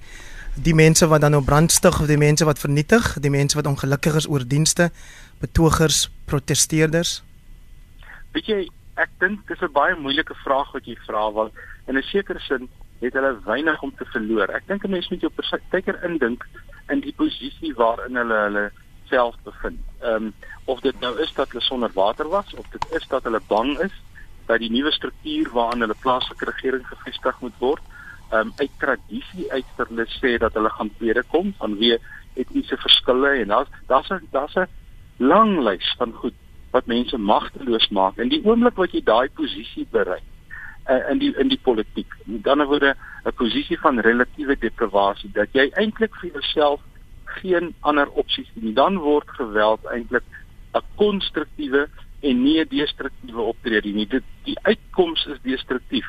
die 0.55 0.75
mense 0.75 1.07
wat 1.12 1.19
dan 1.19 1.34
nou 1.36 1.41
brandstig 1.43 1.98
of 2.00 2.07
die 2.07 2.17
mense 2.17 2.45
wat 2.48 2.60
vernietig, 2.60 3.17
die 3.19 3.31
mense 3.31 3.57
wat 3.60 3.67
ongelukkig 3.67 4.15
is 4.15 4.27
oor 4.31 4.45
dienste, 4.48 4.88
betogers, 5.41 6.05
protesteerders? 6.31 7.17
Weet 8.31 8.48
jy, 8.48 8.62
ek 8.95 9.12
dink 9.19 9.43
dis 9.48 9.62
'n 9.62 9.72
baie 9.75 9.95
moeilike 10.00 10.36
vraag 10.43 10.72
wat 10.72 10.86
jy 10.88 10.95
vra 11.07 11.31
want 11.31 11.51
in 11.88 11.98
'n 11.98 12.03
sekere 12.03 12.39
sin 12.39 12.69
het 13.01 13.13
hulle 13.13 13.39
weinig 13.45 13.81
om 13.81 13.91
te 13.95 14.05
verloor. 14.05 14.50
Ek 14.50 14.67
dink 14.67 14.84
'n 14.84 14.91
mens 14.91 15.10
moet 15.10 15.22
jou 15.22 15.31
partykeer 15.31 16.03
indink 16.03 16.45
in 16.89 17.00
die 17.01 17.13
posisie 17.13 17.74
waarin 17.75 18.15
hulle 18.15 18.39
hulle 18.48 18.72
self 19.09 19.35
bevind. 19.43 19.79
Ehm 20.01 20.29
um, 20.29 20.33
of 20.65 20.79
dit 20.81 21.00
nou 21.00 21.19
is 21.21 21.33
dat 21.33 21.51
hulle 21.51 21.63
sonder 21.63 21.91
water 21.93 22.27
was 22.29 22.53
of 22.57 22.65
dit 22.74 22.85
is 23.00 23.07
dat 23.07 23.24
hulle 23.24 23.41
bang 23.47 23.77
is 23.79 23.93
dat 24.45 24.59
die 24.59 24.71
nuwe 24.71 24.91
struktuur 24.91 25.50
waaraan 25.53 25.85
hulle 25.85 25.97
plaaslike 26.01 26.45
regering 26.45 26.88
gevestig 26.88 27.39
moet 27.41 27.59
word, 27.59 27.81
ehm 28.29 28.39
um, 28.39 28.53
uit 28.55 28.71
tradisie 28.77 29.51
uit 29.51 29.65
vir 29.77 29.91
hulle 29.91 30.07
sê 30.17 30.38
dat 30.38 30.53
hulle 30.53 30.69
gaan 30.69 30.91
tweede 30.97 31.24
kom 31.33 31.53
vanweë 31.59 32.00
etniese 32.35 32.77
verskille 32.77 33.35
en 33.41 33.53
daar's 33.53 33.69
daar's 33.88 34.09
'n 34.09 34.27
daar's 34.31 34.55
'n 34.55 34.67
lang 35.17 35.59
lys 35.63 35.95
van 35.97 36.13
goed 36.13 36.33
wat 36.71 36.85
mense 36.85 37.17
magteloos 37.17 37.88
maak. 37.89 38.17
En 38.17 38.29
die 38.29 38.43
oomblik 38.43 38.75
wat 38.75 38.91
jy 38.91 39.01
daai 39.03 39.29
posisie 39.29 39.88
bereik 39.91 40.25
uh, 40.89 41.09
in 41.12 41.21
die 41.21 41.31
in 41.39 41.47
die 41.47 41.59
politiek, 41.62 42.12
met 42.25 42.47
ander 42.47 42.67
woorde 42.67 42.95
'n 43.25 43.33
posisie 43.33 43.79
van 43.79 44.00
relatiewe 44.00 44.55
deprivasie 44.59 45.31
dat 45.33 45.47
jy 45.51 45.69
eintlik 45.74 46.15
vir 46.21 46.31
jouself 46.31 46.81
geen 47.42 47.74
ander 47.80 48.10
opsies 48.10 48.50
nie, 48.54 48.74
dan 48.74 48.98
word 48.98 49.30
geweld 49.38 49.86
eintlik 49.86 50.24
'n 50.74 50.84
konstruktiewe 50.96 51.88
en 52.22 52.44
nie 52.44 52.60
'n 52.60 52.70
destruktiewe 52.70 53.42
optrede 53.42 53.89
nie. 53.89 54.08
Dit 54.08 54.24
die 54.44 54.58
uitkoms 54.62 55.25
is 55.25 55.42
destruktief, 55.42 56.08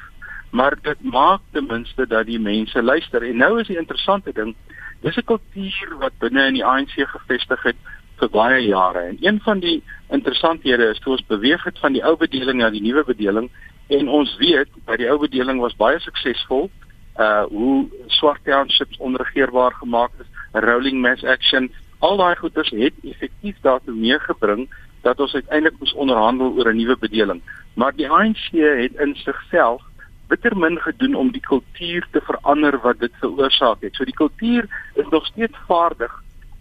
maar 0.51 0.75
dit 0.83 1.03
maak 1.03 1.41
ten 1.53 1.67
minste 1.67 2.07
dat 2.07 2.27
die 2.27 2.41
mense 2.41 2.83
luister. 2.83 3.23
En 3.23 3.37
nou 3.37 3.61
is 3.61 3.67
die 3.67 3.79
interessante 3.79 4.33
ding, 4.33 4.55
dis 5.01 5.17
'n 5.17 5.25
kultuur 5.25 5.99
wat 5.99 6.19
binne 6.19 6.47
in 6.47 6.55
die 6.55 6.65
ANC 6.65 6.95
gevestig 6.97 7.63
het 7.63 7.77
vir 8.17 8.31
baie 8.31 8.67
jare. 8.67 8.99
En 8.99 9.17
een 9.21 9.41
van 9.41 9.59
die 9.59 9.83
interessanthede 10.09 10.91
is 10.91 10.99
toe 10.99 11.13
ons 11.13 11.27
beweeg 11.27 11.65
het 11.65 11.79
van 11.79 11.93
die 11.93 12.05
ou 12.05 12.17
bedeling 12.17 12.59
na 12.59 12.71
die 12.71 12.83
nuwe 12.83 13.05
bedeling 13.05 13.51
en 13.87 14.09
ons 14.09 14.37
weet 14.37 14.69
dat 14.85 14.99
die 14.99 15.11
ou 15.11 15.19
bedeling 15.19 15.61
was 15.61 15.77
baie 15.77 15.99
suksesvol 16.01 16.71
uh 17.19 17.45
hoe 17.49 17.87
swart 18.07 18.45
townships 18.45 18.99
onregeerbaar 18.99 19.73
gemaak 19.73 20.11
is, 20.21 20.27
rolling 20.65 21.01
mass 21.01 21.25
action, 21.25 21.71
al 21.99 22.17
daai 22.17 22.37
goeders 22.37 22.71
het 22.71 22.95
effektief 23.03 23.57
daartoe 23.63 23.95
meegebring 23.95 24.67
dat 25.03 25.21
ons 25.21 25.35
uiteindelik 25.35 25.79
moes 25.79 25.95
onderhandel 25.95 26.55
oor 26.57 26.73
'n 26.73 26.77
nuwe 26.77 26.97
bedeling. 26.99 27.43
Maar 27.75 27.93
die 27.97 28.09
ANC 28.11 28.51
het 28.53 28.95
in 29.01 29.15
sigself 29.15 29.83
bitter 30.29 30.57
min 30.57 30.79
gedoen 30.79 31.15
om 31.15 31.31
die 31.31 31.41
kultuur 31.41 32.07
te 32.11 32.21
verander 32.21 32.79
wat 32.83 32.99
dit 32.99 33.13
veroorsaak 33.21 33.81
het. 33.81 33.95
So 33.95 34.05
die 34.05 34.15
kultuur 34.15 34.67
is 34.95 35.09
nog 35.11 35.27
steeds 35.27 35.59
vaardig 35.67 36.13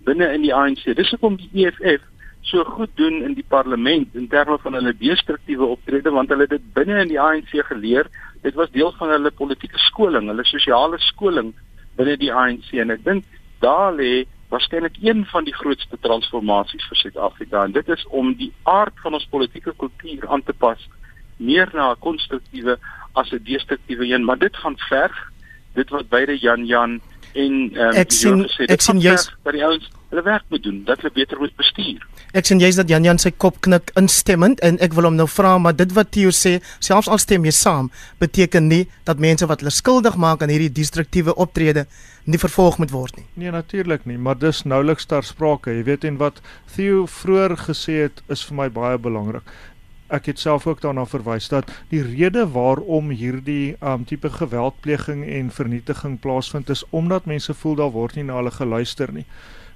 binne 0.05 0.33
in 0.33 0.41
die 0.41 0.53
ANC. 0.53 0.83
Dis 0.95 1.09
hoekom 1.09 1.35
die 1.35 1.65
EFF 1.65 2.03
so 2.45 2.63
goed 2.63 2.91
doen 2.95 3.23
in 3.25 3.33
die 3.33 3.45
parlement 3.47 4.13
in 4.13 4.27
terme 4.29 4.57
van 4.61 4.77
hulle 4.77 4.93
destruktiewe 4.97 5.65
optrede 5.65 6.11
want 6.13 6.29
hulle 6.29 6.45
het 6.45 6.53
dit 6.53 6.73
binne 6.73 6.99
in 7.01 7.07
die 7.07 7.21
ANC 7.21 7.55
geleer. 7.71 8.09
Dit 8.41 8.53
was 8.53 8.69
deel 8.71 8.93
van 8.99 9.09
hulle 9.09 9.31
politieke 9.31 9.81
skoling, 9.87 10.29
hulle 10.29 10.45
sosiale 10.45 10.99
skoling 11.01 11.53
binne 11.97 12.17
die 12.21 12.33
ANC 12.33 12.69
en 12.77 12.93
ek 12.93 13.01
dink 13.07 13.25
daar 13.59 13.93
lê 13.93 14.25
waarskynlik 14.49 14.97
een 15.01 15.25
van 15.25 15.43
die 15.43 15.53
grootste 15.53 15.97
transformasies 15.99 16.87
vir 16.87 16.97
Suid-Afrika. 16.97 17.63
En 17.63 17.71
dit 17.71 17.87
is 17.89 18.05
om 18.07 18.33
die 18.33 18.53
aard 18.63 18.99
van 19.03 19.13
ons 19.13 19.27
politieke 19.29 19.73
kultuur 19.77 20.27
aan 20.27 20.43
te 20.43 20.53
pas 20.53 20.89
meer 21.37 21.69
na 21.73 21.91
'n 21.91 21.99
konstruktiewe 21.99 22.77
as 23.13 23.31
'n 23.31 23.43
destruktiewe 23.43 24.05
een, 24.07 24.25
maar 24.25 24.37
dit 24.37 24.55
gaan 24.57 24.77
verg 24.77 25.31
dit 25.73 25.89
wat 25.89 26.09
beide 26.09 26.37
Jan 26.37 26.65
Jan 26.65 27.01
en 27.35 27.53
um, 27.75 27.93
ek 27.99 28.15
sien 28.15 28.45
ek 28.71 28.83
sien 28.83 28.99
jy's 29.03 29.27
by 29.45 29.53
die 29.55 29.63
ouens 29.65 29.91
hulle 30.09 30.23
werk 30.23 30.45
moet 30.53 30.63
doen 30.63 30.81
dat 30.87 31.01
hulle 31.01 31.11
beter 31.13 31.39
moet 31.41 31.55
bestuur. 31.59 32.03
Ek 32.35 32.47
sien 32.47 32.61
jy's 32.63 32.77
dat 32.79 32.89
Jan 32.91 33.03
Jan 33.03 33.19
sy 33.19 33.31
kop 33.31 33.59
knik 33.65 33.91
instemmend 33.99 34.61
en 34.65 34.79
ek 34.83 34.95
wil 34.95 35.09
hom 35.09 35.17
nou 35.19 35.27
vra 35.27 35.55
maar 35.59 35.75
dit 35.75 35.91
wat 35.97 36.13
Theo 36.15 36.31
sê 36.35 36.57
selfs 36.79 37.09
al 37.11 37.19
stem 37.19 37.47
jy 37.47 37.53
saam 37.55 37.91
beteken 38.23 38.69
nie 38.71 38.85
dat 39.07 39.21
mense 39.23 39.47
wat 39.49 39.63
hulle 39.63 39.73
skuldig 39.75 40.15
maak 40.19 40.43
aan 40.43 40.53
hierdie 40.53 40.71
destruktiewe 40.71 41.35
optrede 41.35 41.85
nie 42.25 42.41
vervolg 42.41 42.79
moet 42.81 42.93
word 42.95 43.19
nie. 43.19 43.27
Nee 43.35 43.51
natuurlik 43.53 44.07
nie, 44.09 44.17
maar 44.17 44.39
dis 44.39 44.63
nouliks 44.65 45.05
ter 45.05 45.23
sprake. 45.23 45.75
Jy 45.75 45.85
weet 45.85 46.07
en 46.09 46.17
wat 46.21 46.41
Theo 46.75 47.05
vroeër 47.05 47.57
gesê 47.67 48.01
het 48.07 48.23
is 48.31 48.45
vir 48.47 48.61
my 48.63 48.69
baie 48.73 48.97
belangrik 48.97 49.45
ek 50.07 50.25
het 50.25 50.39
self 50.39 50.67
ook 50.67 50.81
daarna 50.81 51.05
verwys 51.05 51.47
dat 51.49 51.71
die 51.89 52.01
rede 52.03 52.45
waarom 52.51 53.09
hierdie 53.09 53.75
um 53.81 54.05
tipe 54.05 54.29
geweldpleging 54.29 55.25
en 55.25 55.51
vernietiging 55.51 56.19
plaasvind 56.19 56.69
is 56.69 56.83
omdat 56.89 57.25
mense 57.25 57.53
voel 57.53 57.75
daar 57.75 57.91
word 57.91 58.15
nie 58.15 58.27
na 58.27 58.37
hulle 58.37 58.51
geluister 58.51 59.13
nie. 59.13 59.25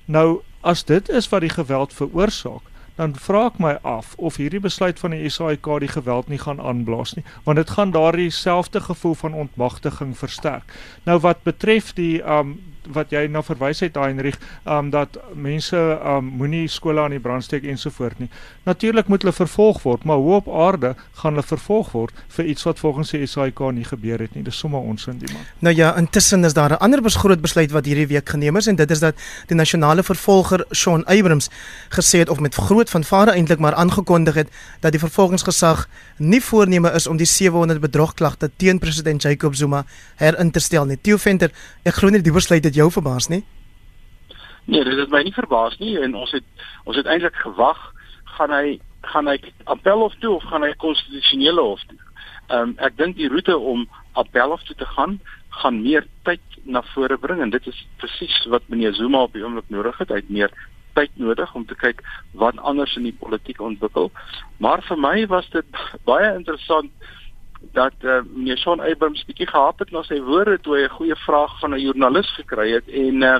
Nou 0.05 0.41
as 0.61 0.83
dit 0.83 1.09
is 1.09 1.29
wat 1.29 1.41
die 1.41 1.53
geweld 1.53 1.93
veroorsaak, 1.93 2.65
dan 2.99 3.13
vra 3.15 3.45
ek 3.47 3.59
my 3.63 3.77
af 3.87 4.11
of 4.17 4.35
hierdie 4.41 4.59
besluit 4.59 4.99
van 4.99 5.13
die 5.15 5.29
SAIK 5.31 5.67
die 5.79 5.91
geweld 5.91 6.27
nie 6.27 6.41
gaan 6.41 6.59
aanblaas 6.59 7.15
nie, 7.15 7.23
want 7.45 7.57
dit 7.57 7.69
gaan 7.69 7.93
daardie 7.95 8.29
selfde 8.29 8.81
gevoel 8.83 9.15
van 9.15 9.33
ontmagtiging 9.33 10.17
versterk. 10.17 10.73
Nou 11.07 11.19
wat 11.23 11.45
betref 11.47 11.93
die 11.95 12.19
um 12.21 12.57
wat 12.87 13.11
jy 13.11 13.27
na 13.27 13.41
verwys 13.41 13.79
het 13.79 13.95
Heinrich, 13.95 14.39
um 14.65 14.89
dat 14.89 15.17
mense 15.33 15.77
um 15.77 16.25
moenie 16.39 16.67
skole 16.67 17.01
aan 17.01 17.11
die 17.11 17.19
brand 17.19 17.43
steek 17.43 17.63
ensovoort 17.63 18.19
nie. 18.19 18.29
Natuurlik 18.63 19.07
moet 19.07 19.21
hulle 19.21 19.33
vervolg 19.33 19.83
word, 19.83 20.03
maar 20.03 20.17
hoe 20.17 20.33
op 20.33 20.49
aarde 20.49 20.95
gaan 21.21 21.33
hulle 21.33 21.43
vervolg 21.43 21.91
word 21.91 22.13
vir 22.27 22.45
iets 22.45 22.63
wat 22.63 22.79
volgens 22.79 23.11
die 23.11 23.25
SAIK 23.25 23.59
nie 23.73 23.85
gebeur 23.85 24.19
het 24.19 24.35
nie. 24.35 24.43
Dis 24.43 24.57
sommer 24.57 24.79
onsin 24.79 25.17
die 25.19 25.31
man. 25.33 25.41
Nou 25.59 25.75
ja, 25.75 25.95
intussen 25.97 26.43
is 26.43 26.53
daar 26.53 26.71
'n 26.71 26.79
ander 26.79 27.01
groot 27.09 27.41
besluit 27.41 27.71
wat 27.71 27.85
hierdie 27.85 28.07
week 28.07 28.29
geneem 28.29 28.57
is 28.57 28.67
en 28.67 28.75
dit 28.75 28.91
is 28.91 28.99
dat 28.99 29.15
die 29.47 29.55
nasionale 29.55 30.03
vervolger 30.03 30.65
Shaun 30.73 31.05
Abrams 31.05 31.49
gesê 31.89 32.19
het 32.19 32.29
of 32.29 32.39
met 32.39 32.55
groot 32.55 32.89
vanvare 32.89 33.31
eintlik 33.31 33.59
maar 33.59 33.73
aangekondig 33.73 34.33
het 34.33 34.49
dat 34.79 34.91
die 34.91 34.99
vervolgingsgesag 34.99 35.87
nie 36.17 36.41
voorneme 36.41 36.91
is 36.91 37.07
om 37.07 37.17
die 37.17 37.25
700 37.25 37.79
bedrogklagte 37.79 38.49
teen 38.55 38.79
president 38.79 39.21
Jacob 39.21 39.55
Zuma 39.55 39.85
herin 40.15 40.51
te 40.51 40.59
stel 40.59 40.85
nie. 40.85 40.97
Theo 41.01 41.17
Venter, 41.17 41.51
ek 41.83 41.93
glo 41.93 42.09
nie 42.09 42.21
die 42.21 42.33
besluit 42.33 42.63
het 42.69 42.77
jou 42.77 42.89
verbaas 42.93 43.29
nie? 43.33 43.43
Nee, 44.69 44.83
dit 44.85 44.97
het 44.97 45.09
my 45.09 45.23
nie 45.25 45.33
verbaas 45.33 45.77
nie 45.81 45.95
en 45.97 46.15
ons 46.15 46.31
het 46.35 46.45
ons 46.85 46.97
het 46.97 47.09
eintlik 47.09 47.37
gewag 47.41 47.79
gaan 48.37 48.53
hy 48.53 48.77
gaan 49.09 49.27
hy 49.31 49.37
appelhof 49.71 50.13
toe 50.21 50.35
of 50.35 50.45
gaan 50.51 50.65
hy 50.67 50.73
konstitusionele 50.77 51.63
hof 51.71 51.83
toe. 51.89 51.99
Ehm 52.49 52.69
um, 52.69 52.75
ek 52.77 52.97
dink 52.97 53.17
die 53.17 53.29
roete 53.31 53.57
om 53.57 53.87
appelhof 54.19 54.63
toe 54.67 54.75
te 54.77 54.89
gaan 54.95 55.19
gaan 55.59 55.81
meer 55.81 56.05
tyd 56.27 56.41
na 56.63 56.81
vore 56.93 57.17
bring 57.17 57.41
en 57.41 57.53
dit 57.53 57.67
is 57.67 57.79
presies 57.97 58.35
wat 58.53 58.67
meneer 58.69 58.93
Zuma 58.93 59.25
op 59.25 59.33
die 59.33 59.43
oomblik 59.43 59.69
nodig 59.73 59.97
het. 59.97 60.11
Hy 60.13 60.21
het 60.21 60.29
meer 60.29 60.53
tyd 60.97 61.11
nodig 61.21 61.53
om 61.55 61.65
te 61.65 61.77
kyk 61.79 62.03
wat 62.37 62.59
anders 62.71 62.95
in 62.99 63.07
die 63.07 63.15
politiek 63.15 63.61
ontwikkel. 63.61 64.11
Maar 64.57 64.83
vir 64.87 64.99
my 64.99 65.15
was 65.31 65.49
dit 65.55 65.81
baie 66.09 66.33
interessant 66.35 66.91
dat 67.71 67.93
uh, 68.01 68.21
meneer 68.33 68.57
Shaun 68.57 68.79
Abrams 68.79 69.25
bietjie 69.25 69.47
gehap 69.47 69.79
het 69.79 69.91
na 69.91 70.03
sy 70.03 70.19
woorde 70.23 70.59
toe 70.63 70.77
hy 70.77 70.83
'n 70.87 70.97
goeie 70.97 71.15
vraag 71.15 71.59
van 71.59 71.73
'n 71.73 71.81
joernalis 71.81 72.31
gekry 72.35 72.71
het 72.71 72.87
en 72.87 73.21
uh, 73.21 73.39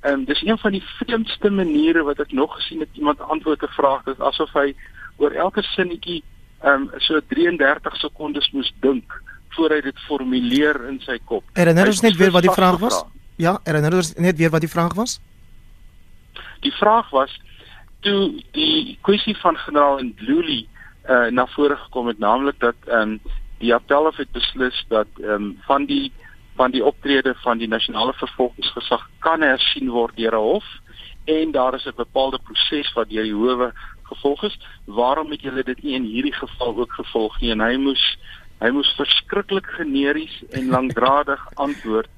en 0.00 0.24
dis 0.24 0.42
een 0.42 0.58
van 0.58 0.72
die 0.72 0.84
vreemdste 0.98 1.50
maniere 1.50 2.02
wat 2.02 2.20
ek 2.20 2.32
nog 2.32 2.54
gesien 2.54 2.80
het 2.80 2.88
iemand 2.92 3.20
antwoord 3.20 3.58
te 3.58 3.68
vraag 3.68 4.04
dit 4.04 4.20
asof 4.20 4.52
hy 4.52 4.74
oor 5.16 5.30
elke 5.30 5.62
sinnetjie 5.62 6.22
um, 6.64 6.90
so 6.98 7.20
33 7.26 7.96
sekondes 7.96 8.50
moes 8.50 8.72
dink 8.80 9.22
voor 9.56 9.70
hy 9.70 9.80
dit 9.80 9.98
formuleer 10.06 10.78
in 10.88 11.00
sy 11.00 11.18
kop. 11.24 11.44
Herinner 11.56 11.86
ons 11.86 12.02
net 12.04 12.16
weer 12.16 12.30
wat 12.34 12.44
die 12.44 12.52
vraag 12.52 12.78
was? 12.78 13.04
Ja, 13.40 13.58
herinner 13.64 13.94
ons 13.96 14.14
net 14.20 14.36
weer 14.36 14.50
wat 14.50 14.64
die 14.64 14.70
vraag 14.70 14.94
was? 14.94 15.18
Die 16.60 16.72
vraag 16.72 17.10
was 17.10 17.32
toe 18.04 18.42
die 18.52 18.98
kwessie 19.02 19.36
van 19.40 19.56
generaal 19.56 20.02
Ndluli 20.04 20.66
uh, 21.08 21.26
na 21.32 21.46
vore 21.54 21.76
gekom 21.76 22.06
het 22.12 22.18
naamlik 22.18 22.60
dat 22.60 22.76
ehm 22.86 23.16
um, 23.16 23.20
die 23.58 23.74
appelhof 23.74 24.16
het 24.16 24.32
beslis 24.32 24.84
dat 24.88 25.08
ehm 25.20 25.32
um, 25.32 25.58
van 25.66 25.84
die 25.84 26.12
van 26.56 26.70
die 26.70 26.84
optrede 26.84 27.34
van 27.44 27.58
die 27.58 27.68
nasionale 27.68 28.12
vervolgingsgesag 28.12 29.08
kan 29.18 29.42
hersien 29.42 29.90
word 29.90 30.16
deur 30.16 30.34
'n 30.34 30.46
hof 30.50 30.64
en 31.24 31.50
daar 31.50 31.74
is 31.74 31.86
'n 31.86 31.96
bepaalde 31.96 32.38
proses 32.38 32.92
wat 32.92 33.08
deur 33.08 33.22
die 33.22 33.34
howe 33.34 33.72
gevolg 34.02 34.42
is. 34.42 34.58
Waarom 34.84 35.30
het 35.30 35.42
julle 35.42 35.62
dit 35.62 35.82
nie 35.82 35.94
in 35.94 36.04
hierdie 36.04 36.34
geval 36.34 36.76
ook 36.76 36.92
gevolg 36.92 37.40
nie? 37.40 37.50
En 37.50 37.60
hy 37.60 37.76
moes 37.76 38.18
hy 38.58 38.70
moes 38.70 38.94
verskriklik 38.96 39.66
generies 39.66 40.42
en 40.50 40.68
lankdradig 40.76 41.48
antwoord 41.54 42.08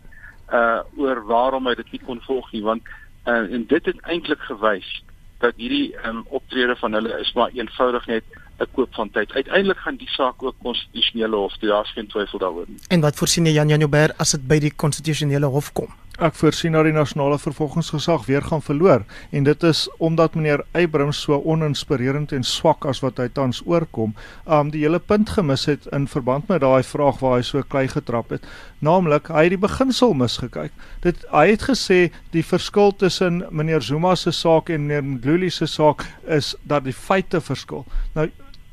uh 0.53 0.81
oor 0.97 1.25
waarom 1.27 1.67
hy 1.67 1.75
dit 1.75 1.91
nie 1.93 2.05
kon 2.07 2.21
volg 2.21 2.53
nie 2.53 2.63
want 2.63 2.83
uh, 3.27 3.45
en 3.53 3.67
dit 3.67 3.85
het 3.85 4.01
eintlik 4.01 4.41
gewys 4.41 5.03
dat 5.39 5.57
hierdie 5.57 5.95
um, 6.07 6.25
optrede 6.29 6.77
van 6.77 6.93
hulle 6.93 7.19
is 7.21 7.33
maar 7.33 7.51
eenvoudig 7.53 8.07
net 8.07 8.38
'n 8.59 8.67
koop 8.73 8.95
van 8.95 9.11
tyd. 9.11 9.33
Uiteindelik 9.33 9.79
gaan 9.79 9.97
die 9.97 10.11
saak 10.11 10.43
ook 10.43 10.55
konstitusionele 10.63 11.37
hof 11.37 11.57
toe, 11.57 11.69
daar's 11.69 11.93
geen 11.93 12.07
twyfel 12.07 12.39
daaroor 12.39 12.65
nie. 12.69 12.79
En 12.89 13.01
wat 13.01 13.17
voorsien 13.17 13.47
jy 13.47 13.53
Jan 13.53 13.69
Janouber 13.69 14.15
as 14.17 14.31
dit 14.31 14.49
by 14.49 14.59
die 14.59 14.75
konstitusionele 14.75 15.47
hof 15.47 15.73
kom? 15.73 15.95
Ek 16.19 16.35
voorsien 16.35 16.75
dat 16.75 16.83
die 16.83 16.93
nasionale 16.93 17.37
vervolgingsgesag 17.39 18.25
weer 18.27 18.43
gaan 18.43 18.63
verloor 18.63 19.05
en 19.31 19.45
dit 19.47 19.63
is 19.63 19.85
omdat 20.03 20.35
meneer 20.35 20.65
Abrams 20.75 21.21
so 21.23 21.37
oninspirerend 21.39 22.33
en 22.35 22.43
swak 22.43 22.89
as 22.91 22.99
wat 23.05 23.21
hy 23.23 23.29
tans 23.31 23.61
oorkom, 23.63 24.17
um 24.47 24.73
die 24.75 24.83
hele 24.83 24.99
punt 24.99 25.31
gemis 25.31 25.69
het 25.71 25.87
in 25.95 26.09
verband 26.11 26.51
met 26.51 26.65
daai 26.65 26.83
vraag 26.83 27.23
waar 27.23 27.37
hy 27.37 27.45
so 27.47 27.63
klei 27.63 27.87
getrap 27.93 28.35
het, 28.35 28.51
naamlik 28.83 29.31
hy 29.31 29.45
het 29.47 29.55
die 29.55 29.63
beginsel 29.63 30.19
misgekyk. 30.19 30.75
Dit 31.07 31.23
hy 31.31 31.45
het 31.53 31.69
gesê 31.71 32.01
die 32.35 32.43
verskil 32.43 32.91
tussen 32.99 33.45
meneer 33.55 33.87
Zuma 33.87 34.17
se 34.19 34.35
saak 34.35 34.75
en 34.75 34.89
meneer 34.89 35.07
Ndluli 35.07 35.55
se 35.55 35.71
saak 35.71 36.03
is 36.27 36.57
dat 36.67 36.83
die 36.91 36.99
feite 36.99 37.39
verskil. 37.39 37.87
Nou 38.19 38.27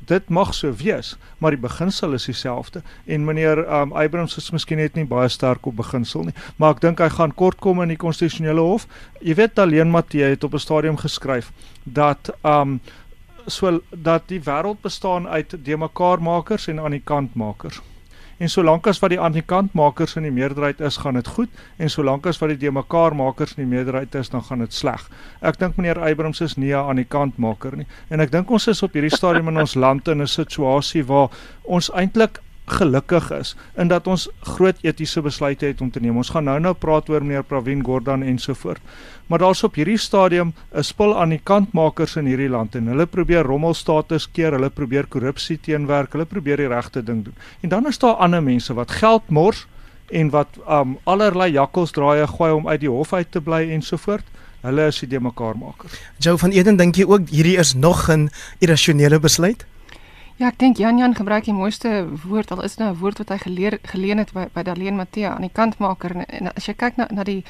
Dit 0.06 0.28
mag 0.28 0.54
so 0.54 0.72
wees, 0.78 1.16
maar 1.38 1.50
die 1.50 1.60
beginsel 1.60 2.12
is 2.12 2.24
dieselfde. 2.24 2.82
En 3.04 3.24
meneer 3.24 3.58
um, 3.58 3.92
Abrams 3.92 4.36
is 4.36 4.50
miskien 4.54 4.78
net 4.78 4.94
nie 4.94 5.06
baie 5.06 5.28
sterk 5.28 5.66
op 5.66 5.76
beginsel 5.76 6.28
nie, 6.28 6.36
maar 6.56 6.76
ek 6.76 6.84
dink 6.84 7.02
hy 7.02 7.08
gaan 7.16 7.34
kort 7.34 7.58
kom 7.58 7.82
in 7.82 7.90
die 7.94 8.00
konstitusionele 8.00 8.62
hof. 8.62 8.86
Jy 9.20 9.34
weet 9.34 9.58
Alleen 9.58 9.90
Matthee 9.90 10.30
het 10.30 10.44
op 10.44 10.54
'n 10.54 10.62
stadium 10.62 10.96
geskryf 10.96 11.52
dat 11.82 12.30
um 12.44 12.80
so 13.46 13.80
dat 13.90 14.28
die 14.28 14.40
wêreld 14.40 14.80
bestaan 14.82 15.28
uit 15.28 15.54
de 15.64 15.76
mekaar 15.76 16.22
makers 16.22 16.66
en 16.66 16.80
aan 16.80 16.90
die 16.90 17.04
kant 17.04 17.34
makers. 17.34 17.80
En 18.38 18.50
solank 18.52 18.86
as 18.86 18.98
wat 19.00 19.14
die 19.14 19.20
aankant 19.20 19.72
makers 19.72 20.16
in 20.20 20.26
die 20.28 20.34
meerderheid 20.34 20.80
is, 20.84 20.98
gaan 21.00 21.16
dit 21.16 21.28
goed 21.36 21.48
en 21.80 21.90
solank 21.90 22.26
as 22.26 22.38
wat 22.42 22.52
die 22.52 22.58
de 22.66 22.72
mekaar 22.72 23.16
makers 23.16 23.54
in 23.56 23.64
die 23.64 23.70
meerderheid 23.70 24.14
is, 24.14 24.28
dan 24.28 24.44
gaan 24.44 24.64
dit 24.64 24.74
sleg. 24.76 25.06
Ek 25.40 25.56
dink 25.58 25.78
meneer 25.80 26.02
Eybrams 26.04 26.42
is 26.44 26.56
nie 26.56 26.74
'n 26.74 26.84
aan 26.88 26.96
die 26.96 27.08
kant 27.08 27.38
maker 27.38 27.76
nie. 27.76 27.86
En 28.10 28.20
ek 28.20 28.30
dink 28.30 28.50
ons 28.50 28.68
is 28.68 28.82
op 28.82 28.92
hierdie 28.92 29.16
stadium 29.16 29.48
in 29.48 29.58
ons 29.58 29.74
land 29.74 30.08
in 30.08 30.20
'n 30.20 30.26
situasie 30.26 31.04
waar 31.04 31.30
ons 31.64 31.90
eintlik 31.92 32.40
gelukkig 32.66 33.30
is 33.30 33.54
in 33.76 33.88
dat 33.88 34.06
ons 34.06 34.28
groot 34.40 34.76
etiese 34.82 35.22
besluite 35.22 35.66
het 35.66 35.80
om 35.80 35.90
te 35.90 36.00
neem. 36.00 36.16
Ons 36.16 36.32
gaan 36.34 36.44
nou-nou 36.44 36.74
praat 36.74 37.08
oor 37.08 37.24
meneer 37.24 37.44
Pravin 37.46 37.84
Gordhan 37.84 38.22
en 38.22 38.38
so 38.38 38.54
voort. 38.54 38.82
Maar 39.26 39.38
daar's 39.38 39.62
op 39.62 39.74
hierdie 39.74 39.98
stadium 39.98 40.52
'n 40.74 40.82
spul 40.82 41.16
aan 41.18 41.28
die 41.28 41.40
kantmakers 41.42 42.16
in 42.16 42.26
hierdie 42.26 42.48
land 42.48 42.74
en 42.74 42.86
hulle 42.86 43.06
probeer 43.06 43.42
rommelstatus 43.42 44.28
keer, 44.32 44.52
hulle 44.52 44.70
probeer 44.70 45.06
korrupsie 45.06 45.60
teenwerk, 45.60 46.12
hulle 46.12 46.24
probeer 46.24 46.56
die 46.56 46.68
regte 46.68 47.02
ding 47.02 47.24
doen. 47.24 47.34
En 47.60 47.68
dan 47.68 47.86
is 47.86 47.98
daar 47.98 48.14
ander 48.14 48.42
mense 48.42 48.74
wat 48.74 48.90
geld 48.90 49.28
mors 49.28 49.66
en 50.10 50.30
wat 50.30 50.48
um 50.68 50.98
allerlei 51.04 51.52
jakkalsdraaie 51.52 52.26
gooi 52.26 52.52
om 52.52 52.68
uit 52.68 52.80
die 52.80 52.90
hof 52.90 53.12
uit 53.12 53.30
te 53.30 53.40
bly 53.40 53.70
en 53.70 53.82
so 53.82 53.96
voort. 53.96 54.24
Hulle 54.60 54.86
is 54.86 54.98
die 54.98 55.08
de 55.08 55.20
mekaar 55.20 55.56
makers. 55.58 56.00
Joe 56.18 56.38
van 56.38 56.50
Eden 56.50 56.76
dink 56.76 56.96
jy 56.96 57.04
ook 57.04 57.28
hierdie 57.28 57.56
is 57.56 57.74
nog 57.74 58.10
'n 58.10 58.30
irrasionele 58.58 59.20
besluit? 59.20 59.66
Ja, 60.36 60.50
ek 60.50 60.58
dink 60.60 60.76
Jan 60.76 60.98
Jan 61.00 61.14
gebruik 61.16 61.46
die 61.46 61.54
mooiste 61.56 61.90
woord 62.26 62.50
al 62.52 62.60
is 62.66 62.74
nou 62.76 62.90
'n 62.92 62.98
woord 63.00 63.18
wat 63.18 63.30
hy 63.32 63.38
geleer 63.38 63.78
geleen 63.82 64.18
het 64.18 64.32
by 64.32 64.48
by 64.52 64.62
Darlene 64.62 64.96
Matthea 64.96 65.30
aan 65.34 65.46
die 65.48 65.52
kantmaker 65.52 66.12
en, 66.12 66.26
en 66.26 66.52
as 66.52 66.66
jy 66.68 66.74
kyk 66.74 66.96
na 66.96 67.06
na 67.10 67.24
die 67.24 67.44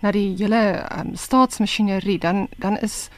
na 0.00 0.10
die 0.10 0.32
hele 0.38 0.80
um, 0.98 1.14
staatsmasjinerie 1.14 2.18
dan 2.18 2.48
dan 2.56 2.78
is 2.78 3.10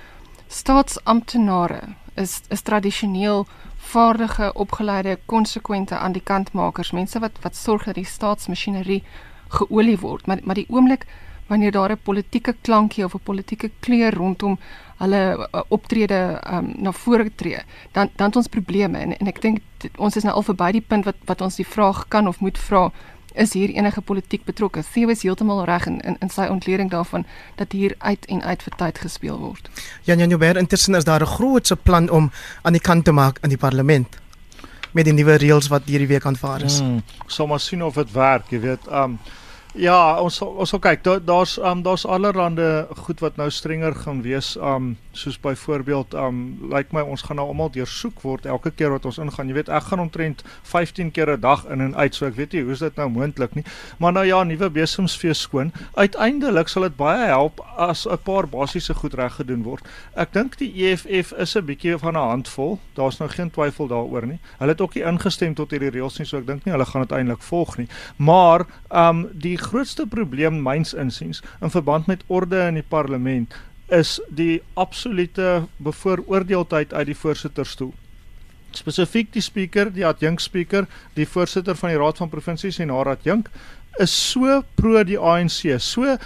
staatsamptenare 0.49 1.94
is 2.16 2.42
is 2.50 2.62
tradisioneel 2.62 3.47
vaardige, 3.76 4.52
opgeleide, 4.54 5.18
konsekwente 5.26 5.99
aan 5.99 6.12
die 6.12 6.23
kantmakers, 6.23 6.90
mense 6.90 7.18
wat 7.18 7.38
wat 7.42 7.56
sorg 7.56 7.85
dat 7.85 7.94
die 7.94 8.04
staatsmasjinerie 8.04 9.02
geolie 9.49 9.99
word. 9.99 10.26
Maar 10.26 10.40
maar 10.42 10.54
die 10.54 10.68
oomblik 10.68 11.06
wanneer 11.46 11.72
daar 11.72 11.90
'n 11.90 12.02
politieke 12.02 12.54
klankie 12.60 13.04
of 13.04 13.14
'n 13.14 13.22
politieke 13.22 13.70
kleur 13.80 14.14
rondom 14.14 14.58
hulle 14.96 15.48
uh, 15.54 15.60
optrede 15.68 16.40
um, 16.52 16.72
na 16.76 16.92
vore 16.92 17.30
tree, 17.34 17.62
dan 17.92 18.10
dan 18.16 18.26
het 18.26 18.36
ons 18.36 18.48
probleme 18.48 18.98
en 18.98 19.18
en 19.18 19.26
ek 19.26 19.40
dink 19.42 19.60
ons 19.96 20.16
is 20.16 20.22
nou 20.22 20.34
al 20.34 20.42
verby 20.42 20.70
die 20.72 20.84
punt 20.86 21.04
wat 21.04 21.16
wat 21.24 21.40
ons 21.40 21.56
die 21.56 21.66
vraag 21.66 22.08
kan 22.08 22.28
of 22.28 22.40
moet 22.40 22.58
vra 22.58 22.90
is 23.34 23.52
hier 23.52 23.68
enige 23.68 24.00
politiek 24.00 24.44
betrokke. 24.44 24.82
Theo 24.92 25.08
is 25.08 25.22
heeltemal 25.22 25.64
reg 25.64 25.86
in, 25.86 26.00
in 26.00 26.16
in 26.20 26.30
sy 26.30 26.46
ontleding 26.46 26.90
daarvan 26.90 27.26
dat 27.56 27.72
hier 27.72 27.94
uit 27.98 28.26
en 28.26 28.42
uit 28.42 28.62
vir 28.62 28.76
tyd 28.76 28.98
gespeel 28.98 29.38
word. 29.38 29.70
Jan 30.02 30.18
Jan 30.18 30.28
Joubert 30.28 30.56
intussen 30.56 30.94
is 30.94 31.04
daar 31.04 31.20
'n 31.22 31.26
grootse 31.26 31.76
plan 31.76 32.10
om 32.10 32.30
aan 32.62 32.72
die 32.72 32.80
kant 32.80 33.04
te 33.04 33.12
maak 33.12 33.38
in 33.42 33.48
die 33.48 33.58
parlement 33.58 34.18
met 34.92 35.04
die 35.04 35.12
nuwe 35.12 35.36
reëls 35.36 35.68
wat 35.68 35.82
hierdie 35.90 36.06
week 36.06 36.26
aanvaar 36.26 36.62
is. 36.62 36.78
Hmm, 36.78 37.02
sal 37.26 37.46
maar 37.46 37.60
sien 37.60 37.82
of 37.82 37.94
dit 37.94 38.12
werk, 38.12 38.50
jy 38.50 38.60
weet. 38.60 38.86
Um 38.90 39.18
Ja, 39.75 40.21
ons 40.23 40.38
ons 40.43 40.71
sal 40.71 40.78
kyk. 40.78 41.02
Daar's 41.26 41.57
um 41.59 41.83
daar's 41.83 42.07
allerlei 42.07 42.87
goed 43.07 43.21
wat 43.21 43.37
nou 43.37 43.50
strenger 43.50 43.95
gaan 43.95 44.23
wees. 44.23 44.54
Um 44.57 44.95
soos 45.16 45.38
byvoorbeeld 45.40 46.14
um 46.14 46.38
lyk 46.73 46.92
my 46.92 47.00
ons 47.00 47.23
gaan 47.23 47.37
nou 47.37 47.47
almal 47.49 47.71
deursoek 47.73 48.21
word 48.23 48.47
elke 48.47 48.71
keer 48.71 48.90
wat 48.94 49.06
ons 49.09 49.18
ingaan. 49.23 49.49
Jy 49.49 49.54
weet 49.54 49.71
ek 49.73 49.88
gaan 49.90 50.02
omtrent 50.04 50.44
15 50.62 51.11
keer 51.14 51.35
'n 51.37 51.40
dag 51.40 51.64
in 51.66 51.80
en 51.80 51.97
uit. 51.97 52.14
So 52.14 52.26
ek 52.26 52.35
weet 52.35 52.52
nie 52.52 52.62
hoe's 52.62 52.78
dit 52.78 52.97
nou 52.97 53.09
moontlik 53.09 53.54
nie. 53.54 53.64
Maar 53.99 54.12
nou 54.12 54.26
ja, 54.26 54.42
nuwe 54.44 54.71
besemsfees 54.71 55.40
skoon. 55.40 55.73
Uiteindelik 55.94 56.68
sal 56.68 56.83
dit 56.83 56.97
baie 56.97 57.26
help 57.26 57.61
as 57.76 58.06
'n 58.06 58.18
paar 58.23 58.47
basiese 58.49 58.94
goed 58.94 59.14
reg 59.14 59.35
gedoen 59.35 59.62
word. 59.62 59.85
Ek 60.16 60.33
dink 60.33 60.59
die 60.59 60.73
EFF 60.85 61.33
is 61.33 61.56
'n 61.56 61.64
bietjie 61.64 61.99
van 61.99 62.14
'n 62.14 62.28
handvol. 62.28 62.78
Daar's 62.94 63.18
nou 63.18 63.28
geen 63.28 63.50
twyfel 63.50 63.87
daaroor 63.87 64.26
nie. 64.26 64.38
Hulle 64.59 64.71
het 64.71 64.80
ook 64.80 64.94
nie 64.94 65.04
ingestem 65.04 65.54
tot 65.54 65.71
hierdie 65.71 65.90
reëls 65.90 66.19
nie, 66.19 66.26
so 66.26 66.38
ek 66.38 66.47
dink 66.47 66.65
nie 66.65 66.73
hulle 66.73 66.86
gaan 66.86 67.02
dit 67.02 67.12
eintlik 67.12 67.43
volg 67.43 67.76
nie. 67.78 67.88
Maar 68.17 68.67
um 68.91 69.28
die 69.32 69.56
grootste 69.56 70.06
probleem 70.06 70.62
myns 70.62 70.95
insiens 70.95 71.43
in 71.60 71.71
verband 71.71 72.06
met 72.06 72.25
orde 72.26 72.67
in 72.67 72.75
die 72.75 72.88
parlement 72.88 73.54
is 73.92 74.20
die 74.28 74.62
absolute 74.75 75.66
bevooroordeeldheid 75.76 76.94
uit 76.94 77.06
die 77.06 77.18
voorsitterstoel. 77.18 77.92
Spesifiek 78.75 79.32
die 79.32 79.42
spreker, 79.44 79.92
die 79.92 80.06
adjunk 80.06 80.40
spreker, 80.40 80.88
die 81.14 81.28
voorsitter 81.28 81.76
van 81.78 81.92
die 81.92 81.99
Raad 82.00 82.18
van 82.18 82.32
Provinsies 82.32 82.80
en 82.82 82.90
haar 82.90 83.12
adjunk 83.14 83.50
is 84.02 84.10
so 84.30 84.62
pro 84.75 85.04
die 85.06 85.18
ANC, 85.18 85.76
so 85.78 86.16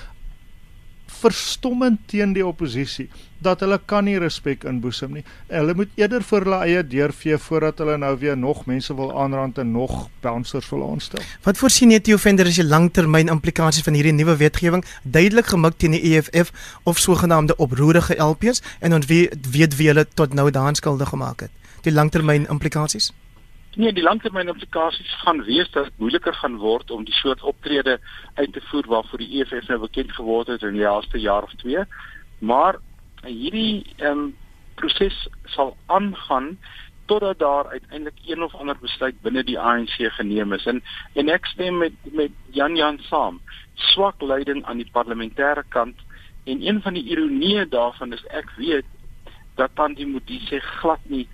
verstommend 1.20 2.00
teen 2.10 2.32
die 2.36 2.46
oppositie 2.46 3.08
dat 3.38 3.60
hulle 3.62 3.78
kan 3.86 4.04
nie 4.04 4.16
respek 4.18 4.64
inboesem 4.66 5.12
nie. 5.14 5.22
Hulle 5.50 5.74
moet 5.78 5.92
eerder 6.00 6.24
vir 6.26 6.46
hulle 6.46 6.58
eie 6.66 6.82
deur 6.82 7.12
vee 7.14 7.38
voordat 7.38 7.78
hulle 7.82 7.94
nou 8.02 8.10
weer 8.18 8.36
nog 8.36 8.64
mense 8.66 8.94
wil 8.98 9.12
aanrand 9.22 9.60
en 9.62 9.70
nog 9.72 10.08
bouncers 10.24 10.68
wil 10.72 10.82
aanstel. 10.90 11.22
Wat 11.46 11.60
voorsien 11.60 11.94
jy 11.94 12.00
Theo 12.02 12.18
Venter 12.18 12.50
as 12.50 12.58
jy 12.58 12.66
langtermyn 12.66 13.30
implikasies 13.30 13.86
van 13.86 13.94
hierdie 13.98 14.16
nuwe 14.16 14.36
wetgewing 14.42 14.84
duidelik 15.04 15.52
gemik 15.54 15.78
teen 15.78 15.94
die 15.94 16.02
EFF 16.14 16.50
of 16.82 16.98
sogenaamde 16.98 17.56
oproerige 17.56 18.18
LPs 18.18 18.62
en 18.80 18.98
ons 18.98 19.06
weet 19.06 19.50
weet 19.54 19.78
wie 19.78 19.92
hulle 19.92 20.06
tot 20.18 20.34
nou 20.34 20.50
daan 20.50 20.74
skuldig 20.74 21.14
gemaak 21.14 21.46
het. 21.46 21.54
Die 21.86 21.94
langtermyn 21.94 22.48
implikasies? 22.50 23.12
Nee, 23.76 23.92
die 23.92 24.02
langtermyn 24.02 24.48
implikasies 24.48 25.12
gaan 25.22 25.42
wees 25.44 25.70
dat 25.70 25.84
dit 25.84 25.98
moeiliker 25.98 26.34
gaan 26.34 26.56
word 26.56 26.90
om 26.90 27.04
die 27.04 27.14
soort 27.14 27.42
optrede 27.42 27.98
uit 28.34 28.52
te 28.52 28.60
voer 28.70 28.86
waarvoor 28.86 29.18
die 29.18 29.40
EFF 29.40 29.68
nou 29.68 29.80
bekend 29.84 30.12
geword 30.12 30.46
het 30.46 30.62
in 30.62 30.78
die 30.78 30.86
laaste 30.86 31.20
jaar 31.20 31.42
of 31.42 31.54
twee. 31.60 31.84
Maar 32.38 32.80
hierdie 33.22 33.84
ehm 33.96 34.18
um, 34.18 34.36
proses 34.78 35.28
sal 35.44 35.76
aangaan 35.86 36.56
totdat 37.10 37.38
daar 37.38 37.68
uiteindelik 37.68 38.18
een 38.26 38.42
of 38.42 38.54
ander 38.54 38.76
besluit 38.80 39.20
binne 39.22 39.42
die 39.44 39.58
ANC 39.58 39.96
geneem 40.18 40.52
is. 40.52 40.66
En 40.66 40.82
en 41.14 41.28
ek 41.28 41.46
stem 41.46 41.78
met 41.78 41.96
met 42.12 42.32
Jan 42.52 42.76
Jan 42.76 42.98
saam. 43.08 43.40
Swak 43.74 44.22
leiding 44.22 44.64
aan 44.64 44.76
die 44.76 44.90
parlementêre 44.92 45.64
kant. 45.68 45.96
En 46.44 46.62
een 46.66 46.82
van 46.82 46.94
die 46.94 47.04
ironieë 47.04 47.68
daarvan 47.68 48.12
is 48.12 48.24
ek 48.30 48.52
weet 48.56 48.86
dat 49.56 49.74
Tandi 49.74 50.06
Modise 50.06 50.60
glad 50.60 51.00
nie 51.04 51.26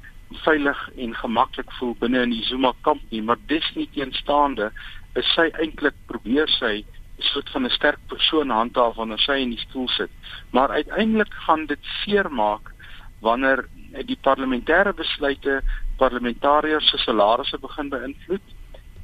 veilig 0.45 0.91
en 0.97 1.15
gemaklik 1.15 1.73
voel 1.79 1.95
binne 2.01 2.23
in 2.23 2.31
die 2.31 2.45
Zuma 2.45 2.73
kamp 2.83 3.03
nie 3.11 3.23
maar 3.23 3.39
desnieteenstaande 3.47 4.71
is 5.15 5.35
sy 5.35 5.51
eintlik 5.63 5.95
probeer 6.07 6.49
sy 6.49 6.85
soort 7.19 7.51
van 7.51 7.65
'n 7.65 7.71
sterk 7.71 8.01
persoon 8.07 8.51
handhaaf 8.51 8.97
wanneer 8.97 9.19
sy 9.19 9.39
in 9.41 9.51
die 9.51 9.65
stoel 9.67 9.89
sit. 9.89 10.11
Maar 10.51 10.69
uiteindelik 10.69 11.35
gaan 11.47 11.67
dit 11.67 11.79
seermaak 12.05 12.73
wanneer 13.21 13.69
die 14.05 14.19
parlementêre 14.21 14.93
besluite 14.95 15.63
parlementariërs 15.97 16.91
se 16.91 16.99
salarisse 16.99 17.59
begin 17.59 17.89
beïnvloed 17.89 18.47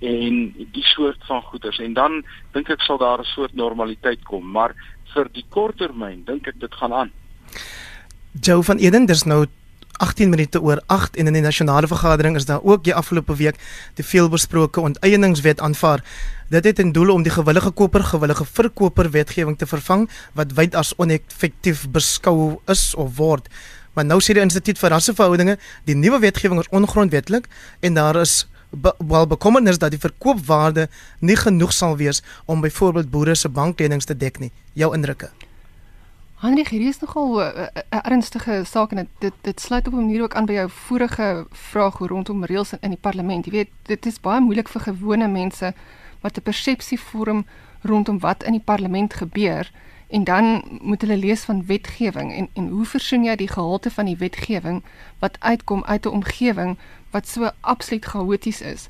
en 0.01 0.55
die 0.73 0.85
soort 0.85 1.25
van 1.29 1.43
goederes 1.43 1.79
en 1.79 1.95
dan 1.95 2.25
dink 2.53 2.71
ek 2.71 2.81
sal 2.81 2.99
daar 2.99 3.21
'n 3.21 3.25
soort 3.25 3.55
normaliteit 3.55 4.23
kom, 4.25 4.51
maar 4.51 4.75
vir 5.15 5.29
die 5.33 5.45
korttermyn 5.49 6.25
dink 6.25 6.47
ek 6.47 6.61
dit 6.61 6.75
gaan 6.75 6.93
aan. 6.93 7.11
Joe 8.41 8.63
van 8.63 8.79
Eden, 8.79 9.07
dis 9.07 9.25
nou 9.25 9.47
18 10.01 10.31
minute 10.33 10.61
oor 10.61 10.81
8 10.87 11.17
en 11.17 11.29
in 11.29 11.37
die 11.37 11.43
nasionale 11.45 11.87
vergadering 11.87 12.37
is 12.37 12.47
daar 12.49 12.63
ook 12.63 12.85
die 12.85 12.95
afgelope 12.95 13.37
week 13.37 13.59
die 13.95 14.05
veelbesproke 14.05 14.81
onteieningswet 14.81 15.61
aanvaar. 15.61 16.05
Dit 16.49 16.65
het 16.65 16.79
in 16.79 16.93
doel 16.93 17.13
om 17.13 17.23
die 17.23 17.33
gewillige 17.33 17.71
koper 17.71 18.05
gewillige 18.05 18.45
verkoper 18.45 19.11
wetgewing 19.11 19.59
te 19.59 19.67
vervang 19.67 20.09
wat 20.33 20.55
wyd 20.57 20.75
as 20.75 20.95
oneffektief 20.97 21.85
beskou 21.93 22.61
is 22.67 22.95
of 22.95 23.17
word. 23.17 23.49
Maar 23.93 24.05
nou 24.05 24.21
sê 24.25 24.33
die 24.33 24.43
Instituut 24.43 24.79
vir 24.79 24.95
Rasseverhoudinge 24.97 25.59
die 25.85 25.99
nuwe 25.99 26.23
wetgewing 26.25 26.63
is 26.63 26.73
ongrondwetlik 26.73 27.51
en 27.81 27.95
daar 27.95 28.17
is 28.23 28.47
be 28.71 28.95
wel 28.99 29.27
bekommernis 29.27 29.79
dat 29.83 29.91
die 29.91 30.01
verkoopwaarde 30.01 30.89
nie 31.19 31.37
genoeg 31.37 31.73
sal 31.75 31.97
wees 31.97 32.23
om 32.47 32.61
byvoorbeeld 32.61 33.11
boere 33.11 33.35
se 33.35 33.49
banklenings 33.49 34.05
te 34.05 34.17
dek 34.17 34.39
nie. 34.39 34.53
Jou 34.73 34.95
indrukke? 34.95 35.31
Henry, 36.41 36.65
hier 36.71 36.89
is 36.89 37.01
nogal 37.01 37.37
'n 37.37 37.41
uh, 37.41 37.67
uh, 37.93 37.99
ernstige 38.03 38.63
saak 38.65 38.93
en 38.93 39.09
dit, 39.19 39.33
dit 39.41 39.61
sluit 39.61 39.87
op 39.87 39.93
'n 39.93 39.97
manier 39.97 40.23
ook 40.23 40.35
aan 40.35 40.47
by 40.47 40.53
jou 40.53 40.71
vorige 40.71 41.47
vraag 41.51 41.99
rondom 41.99 42.45
reëls 42.45 42.73
in, 42.73 42.79
in 42.81 42.91
die 42.91 42.99
parlement. 43.01 43.45
Jy 43.45 43.53
weet, 43.53 43.69
dit 43.83 44.07
is 44.07 44.21
baie 44.21 44.41
moeilik 44.41 44.69
vir 44.69 44.81
gewone 44.81 45.29
mense 45.29 45.75
wat 46.21 46.37
'n 46.37 46.43
persepsie 46.43 47.01
vorm 47.01 47.45
rondom 47.83 48.19
wat 48.19 48.43
in 48.43 48.53
die 48.53 48.65
parlement 48.65 49.15
gebeur 49.15 49.71
en 50.09 50.25
dan 50.25 50.63
moet 50.81 51.01
hulle 51.01 51.17
lees 51.17 51.45
van 51.45 51.67
wetgewing 51.67 52.33
en 52.33 52.49
en 52.55 52.69
hoe 52.69 52.85
versoen 52.85 53.25
jy 53.25 53.37
die 53.37 53.53
gehalte 53.53 53.91
van 53.91 54.05
die 54.05 54.17
wetgewing 54.17 54.83
wat 55.19 55.37
uitkom 55.41 55.85
uit 55.85 56.07
'n 56.07 56.09
omgewing 56.09 56.79
wat 57.11 57.29
so 57.29 57.51
absoluut 57.61 58.05
chaoties 58.05 58.61
is. 58.61 58.89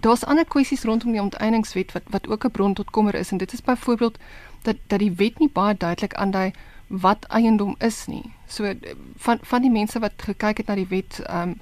Daar's 0.00 0.24
ander 0.24 0.44
kwessies 0.44 0.84
rondom 0.84 1.12
die 1.12 1.22
onteieningswet 1.22 1.92
wat 1.92 2.02
wat 2.06 2.28
ook 2.28 2.44
'n 2.44 2.50
bron 2.50 2.74
tot 2.74 2.90
kommer 2.90 3.14
is 3.14 3.30
en 3.30 3.38
dit 3.38 3.52
is 3.52 3.62
byvoorbeeld 3.62 4.18
dat 4.62 4.76
dat 4.86 4.98
die 4.98 5.12
wet 5.12 5.38
nie 5.38 5.50
baie 5.52 5.76
duidelik 5.76 6.14
aandui 6.14 6.52
wat 7.00 7.24
eiendom 7.28 7.74
is 7.78 8.06
nie. 8.06 8.32
So 8.46 8.74
van 9.16 9.38
van 9.42 9.62
die 9.62 9.70
mense 9.70 9.98
wat 9.98 10.12
gekyk 10.16 10.56
het 10.56 10.66
na 10.66 10.74
die 10.74 10.88
wet, 10.88 11.20
ehm 11.26 11.48
um, 11.48 11.60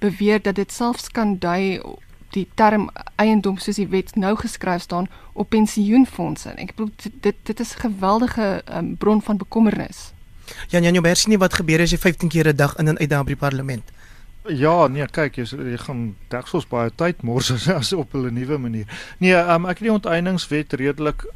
beweer 0.00 0.42
dat 0.42 0.54
dit 0.54 0.72
selfs 0.72 1.10
kan 1.12 1.38
dui 1.38 1.80
die 2.30 2.46
term 2.54 2.88
eiendom 3.20 3.58
soos 3.58 3.76
die 3.76 3.88
wet 3.90 4.14
nou 4.14 4.36
geskryf 4.38 4.82
staan 4.82 5.08
op 5.32 5.50
pensioenfondse. 5.52 6.54
Ek 6.56 6.74
bedoel 6.74 6.92
dit 7.20 7.36
dit 7.44 7.60
is 7.60 7.74
'n 7.74 7.80
geweldige 7.80 8.62
um, 8.72 8.96
bron 8.96 9.22
van 9.22 9.36
bekommernis. 9.36 10.12
Jan 10.68 10.82
Jan 10.82 10.92
Joubert 10.92 11.18
sien 11.18 11.30
nie 11.30 11.38
wat 11.38 11.54
gebeur 11.54 11.80
as 11.80 11.90
jy 11.90 11.98
15 11.98 12.28
keer 12.28 12.48
'n 12.48 12.56
dag 12.56 12.76
in 12.76 12.88
en 12.88 12.98
uit 12.98 13.10
daar 13.10 13.24
by 13.24 13.34
die 13.34 13.36
parlement. 13.36 13.82
Ja, 14.48 14.86
nee, 14.86 15.06
kyk, 15.06 15.36
jy, 15.36 15.44
jy 15.44 15.76
gaan 15.76 16.16
deksels 16.28 16.66
baie 16.66 16.90
tyd 16.96 17.22
mors 17.22 17.50
as, 17.52 17.68
as 17.68 17.92
op 17.92 18.14
'n 18.14 18.32
nuwe 18.32 18.58
manier. 18.58 18.86
Nee, 19.18 19.34
um, 19.34 19.66
ek 19.66 19.78
het 19.78 19.86
die 19.88 19.92
onteieningswet 19.92 20.72
redelik 20.72 21.26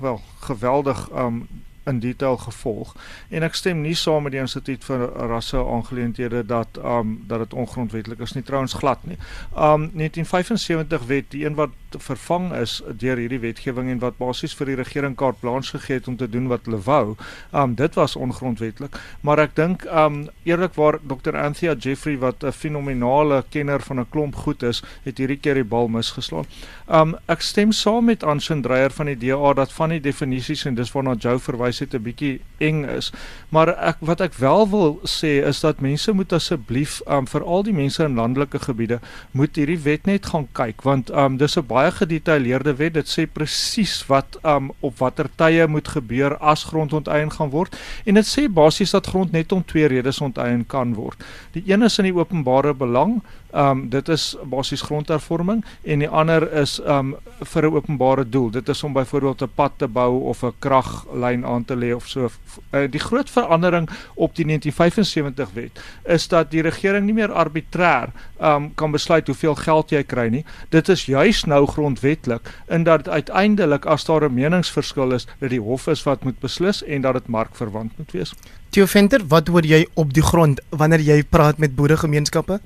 wel 0.00 0.20
geweldig 0.40 1.08
um 1.10 1.48
in 1.84 2.00
detail 2.00 2.36
gevolg 2.36 2.94
en 3.28 3.42
ek 3.42 3.54
stem 3.54 3.82
nie 3.84 3.94
saam 3.94 4.22
met 4.26 4.32
die 4.32 4.40
instituut 4.40 4.84
vir 4.84 5.06
rasse 5.30 5.58
aangeleenthede 5.58 6.42
dat 6.46 6.78
um 6.78 7.16
dat 7.28 7.44
dit 7.44 7.54
ongrondwettig 7.54 8.20
is 8.24 8.34
nie 8.34 8.42
trouens 8.42 8.72
glad 8.72 9.04
nie. 9.08 9.18
Um 9.54 9.90
1975 9.92 11.06
wet 11.06 11.30
die 11.30 11.44
een 11.44 11.54
wat 11.54 11.70
vervang 11.98 12.52
is 12.58 12.80
deur 12.98 13.20
hierdie 13.20 13.40
wetgewing 13.42 13.90
en 13.90 14.00
wat 14.02 14.18
basies 14.18 14.54
vir 14.58 14.72
die 14.72 14.78
regering 14.80 15.14
kaart 15.16 15.40
blanche 15.40 15.78
gegee 15.78 16.00
het 16.00 16.08
om 16.10 16.16
te 16.16 16.28
doen 16.28 16.48
wat 16.52 16.66
hulle 16.66 16.80
wou. 16.86 17.16
Um 17.52 17.74
dit 17.78 17.94
was 17.94 18.16
ongrondwettig, 18.16 19.00
maar 19.20 19.42
ek 19.44 19.54
dink 19.56 19.86
um 19.90 20.24
eerlikwaar 20.44 20.98
Dr. 21.02 21.36
Anthea 21.38 21.74
Jeffrey 21.74 22.18
wat 22.18 22.44
'n 22.44 22.52
fenominale 22.52 23.44
kenner 23.50 23.80
van 23.80 24.00
'n 24.00 24.10
klomp 24.10 24.36
goed 24.36 24.62
is, 24.62 24.82
het 25.04 25.18
hierdie 25.18 25.38
keer 25.38 25.54
die 25.54 25.64
bal 25.64 25.88
misgeslaan. 25.88 26.46
Um 26.88 27.16
ek 27.28 27.40
stem 27.40 27.72
saam 27.72 28.04
met 28.04 28.22
Anshin 28.22 28.62
Dreyer 28.62 28.90
van 28.90 29.06
die 29.06 29.16
DA 29.16 29.52
dat 29.52 29.72
van 29.72 29.88
die 29.88 30.00
definisies 30.00 30.64
en 30.64 30.74
dis 30.74 30.92
waarna 30.92 31.14
Joe 31.14 31.38
verwys 31.38 31.73
het 31.78 31.94
'n 31.94 32.02
bietjie 32.02 32.40
eng 32.58 32.84
is. 32.84 33.12
Maar 33.48 33.68
ek 33.68 33.96
wat 34.00 34.20
ek 34.20 34.34
wel 34.34 34.68
wil 34.70 35.00
sê 35.04 35.42
is 35.46 35.60
dat 35.60 35.80
mense 35.80 36.12
moet 36.12 36.32
asseblief 36.32 37.00
um 37.06 37.26
veral 37.26 37.62
die 37.62 37.72
mense 37.72 38.04
in 38.04 38.14
landelike 38.14 38.58
gebiede 38.58 39.00
moet 39.30 39.56
hierdie 39.56 39.78
wet 39.78 40.06
net 40.06 40.26
gaan 40.26 40.48
kyk 40.52 40.82
want 40.82 41.10
um 41.10 41.36
dis 41.36 41.56
'n 41.56 41.66
baie 41.66 41.90
gedetailleerde 41.90 42.76
wet. 42.76 42.94
Dit 42.94 43.08
sê 43.08 43.26
presies 43.26 44.06
wat 44.06 44.38
um 44.42 44.72
op 44.80 44.98
watter 44.98 45.28
tye 45.36 45.66
moet 45.66 45.88
gebeur 45.88 46.36
as 46.38 46.64
grond 46.64 46.92
onteien 46.92 47.30
gaan 47.30 47.50
word 47.50 47.76
en 48.06 48.14
dit 48.14 48.26
sê 48.26 48.48
basies 48.48 48.90
dat 48.90 49.06
grond 49.06 49.32
net 49.32 49.52
om 49.52 49.64
twee 49.64 49.86
redes 49.86 50.20
onteien 50.20 50.66
kan 50.66 50.94
word. 50.94 51.24
Die 51.52 51.64
een 51.66 51.82
is 51.82 51.98
in 51.98 52.04
die 52.04 52.14
openbare 52.14 52.74
belang 52.74 53.22
Um 53.54 53.88
dit 53.88 54.08
is 54.08 54.34
basies 54.50 54.82
grondhervorming 54.82 55.60
en 55.86 56.00
die 56.02 56.08
ander 56.10 56.42
is 56.58 56.80
um 56.90 57.14
vir 57.52 57.66
'n 57.68 57.74
openbare 57.74 58.28
doel. 58.28 58.50
Dit 58.50 58.68
is 58.68 58.82
om 58.82 58.92
byvoorbeeld 58.92 59.42
'n 59.42 59.52
pad 59.54 59.72
te 59.76 59.86
bou 59.86 60.22
of 60.22 60.42
'n 60.42 60.52
kraglyn 60.58 61.46
aan 61.46 61.63
te 61.64 61.76
lê 61.76 61.92
of 61.94 62.08
so. 62.08 62.30
Uh, 62.72 62.84
die 62.90 63.00
groot 63.00 63.30
verandering 63.30 63.88
op 64.14 64.34
die 64.34 64.46
1975 64.46 65.52
wet 65.54 65.80
is 66.04 66.28
dat 66.28 66.50
die 66.50 66.62
regering 66.62 67.06
nie 67.06 67.16
meer 67.16 67.32
arbitrêr 67.32 68.12
um 68.40 68.70
kan 68.74 68.92
besluit 68.92 69.26
hoeveel 69.26 69.54
geld 69.54 69.90
jy 69.90 70.02
kry 70.02 70.28
nie. 70.28 70.44
Dit 70.70 70.88
is 70.88 71.06
juis 71.06 71.44
nou 71.44 71.66
grondwetlik 71.66 72.50
in 72.68 72.84
dat 72.84 73.08
uiteindelik 73.08 73.86
as 73.86 74.04
daar 74.04 74.24
'n 74.28 74.34
meningsverskil 74.34 75.12
is, 75.12 75.26
dat 75.40 75.50
die 75.50 75.60
hof 75.60 75.86
is 75.86 76.02
wat 76.02 76.24
moet 76.24 76.40
beslis 76.40 76.82
en 76.82 77.00
dat 77.00 77.14
dit 77.14 77.26
markverwant 77.28 77.98
moet 77.98 78.12
wees. 78.12 78.34
Theo 78.70 78.86
Venter, 78.86 79.20
wat 79.28 79.48
hoor 79.48 79.62
jy 79.62 79.86
op 79.94 80.12
die 80.14 80.22
grond 80.22 80.60
wanneer 80.70 81.00
jy 81.00 81.22
praat 81.22 81.58
met 81.58 81.76
boeregemeenskappe? 81.76 82.60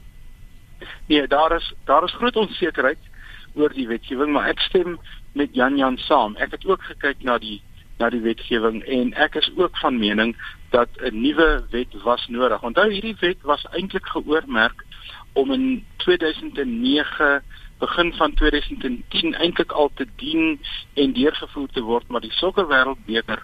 Nee, 1.07 1.27
daar 1.27 1.57
is 1.57 1.75
daar 1.85 2.05
is 2.05 2.15
groot 2.15 2.37
onsekerheid 2.37 2.99
oor 3.55 3.73
die 3.75 3.87
wetgewing, 3.89 4.33
maar 4.33 4.49
ek 4.49 4.61
stem 4.61 4.99
met 5.33 5.55
Jan 5.55 5.77
Jan 5.77 5.97
saam. 5.97 6.37
Ek 6.37 6.51
het 6.51 6.67
ook 6.67 6.83
gekyk 6.83 7.23
na 7.27 7.39
die 7.39 7.61
na 7.99 8.11
die 8.11 8.23
wetgewing 8.23 8.83
en 8.87 9.13
ek 9.15 9.35
is 9.41 9.51
ook 9.57 9.77
van 9.83 9.99
mening 9.99 10.37
dat 10.71 10.89
'n 11.03 11.21
nuwe 11.21 11.65
wet 11.71 12.03
was 12.03 12.27
nodig. 12.29 12.63
Onthou 12.63 12.91
hierdie 12.91 13.17
wet 13.21 13.43
was 13.43 13.67
eintlik 13.71 14.07
geoormerk 14.07 14.85
om 15.33 15.53
in 15.53 15.85
2009 15.97 17.43
begin 17.79 18.13
van 18.13 18.35
2010 18.35 19.35
eintlik 19.35 19.73
al 19.73 19.91
te 19.95 20.07
dien 20.17 20.61
en 20.95 21.13
deurgevoer 21.13 21.69
te 21.69 21.81
word, 21.81 22.09
maar 22.09 22.21
die 22.21 22.33
sokkerwêreldbeker 22.33 23.43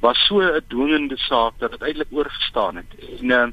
was 0.00 0.26
so 0.26 0.40
'n 0.40 0.64
dwingende 0.68 1.16
saak 1.16 1.52
dat 1.58 1.70
dit 1.70 1.82
eintlik 1.82 2.08
oorgestaan 2.10 2.76
het. 2.76 3.20
En 3.20 3.24
uh, 3.24 3.48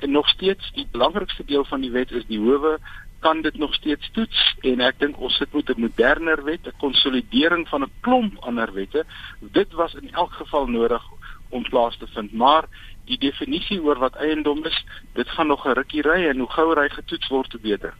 en 0.00 0.10
nog 0.10 0.28
steeds 0.28 0.72
die 0.72 0.88
belangrikste 0.90 1.44
deel 1.44 1.64
van 1.64 1.80
die 1.80 1.90
wet 1.90 2.10
is 2.10 2.26
die 2.26 2.38
howe 2.38 2.78
kan 3.20 3.42
dit 3.42 3.58
nog 3.58 3.74
steeds 3.74 4.10
toets 4.12 4.56
en 4.60 4.80
ek 4.80 4.98
dink 4.98 5.20
ons 5.20 5.36
sit 5.36 5.52
met 5.52 5.68
'n 5.68 5.80
moderner 5.80 6.44
wet, 6.44 6.66
'n 6.66 6.78
konsolidering 6.78 7.68
van 7.68 7.82
'n 7.82 7.92
klomp 8.00 8.38
ander 8.38 8.72
wette. 8.72 9.04
Dit 9.40 9.72
was 9.72 9.94
in 9.94 10.12
elk 10.12 10.32
geval 10.32 10.66
nodig 10.66 11.02
om 11.48 11.62
plaas 11.62 11.96
te 11.96 12.06
vind, 12.14 12.32
maar 12.32 12.64
die 13.10 13.18
definisie 13.18 13.80
oor 13.82 13.98
wat 13.98 14.18
eiendom 14.22 14.62
is, 14.68 14.76
dit 15.18 15.28
gaan 15.28 15.46
nog 15.46 15.66
'n 15.66 15.74
rukkie 15.78 16.02
ry 16.02 16.28
en 16.28 16.38
hoe 16.38 16.50
gouer 16.50 16.78
hy 16.82 16.88
getoets 16.88 17.28
word, 17.28 17.52
hoe 17.52 17.60
beter. 17.60 17.94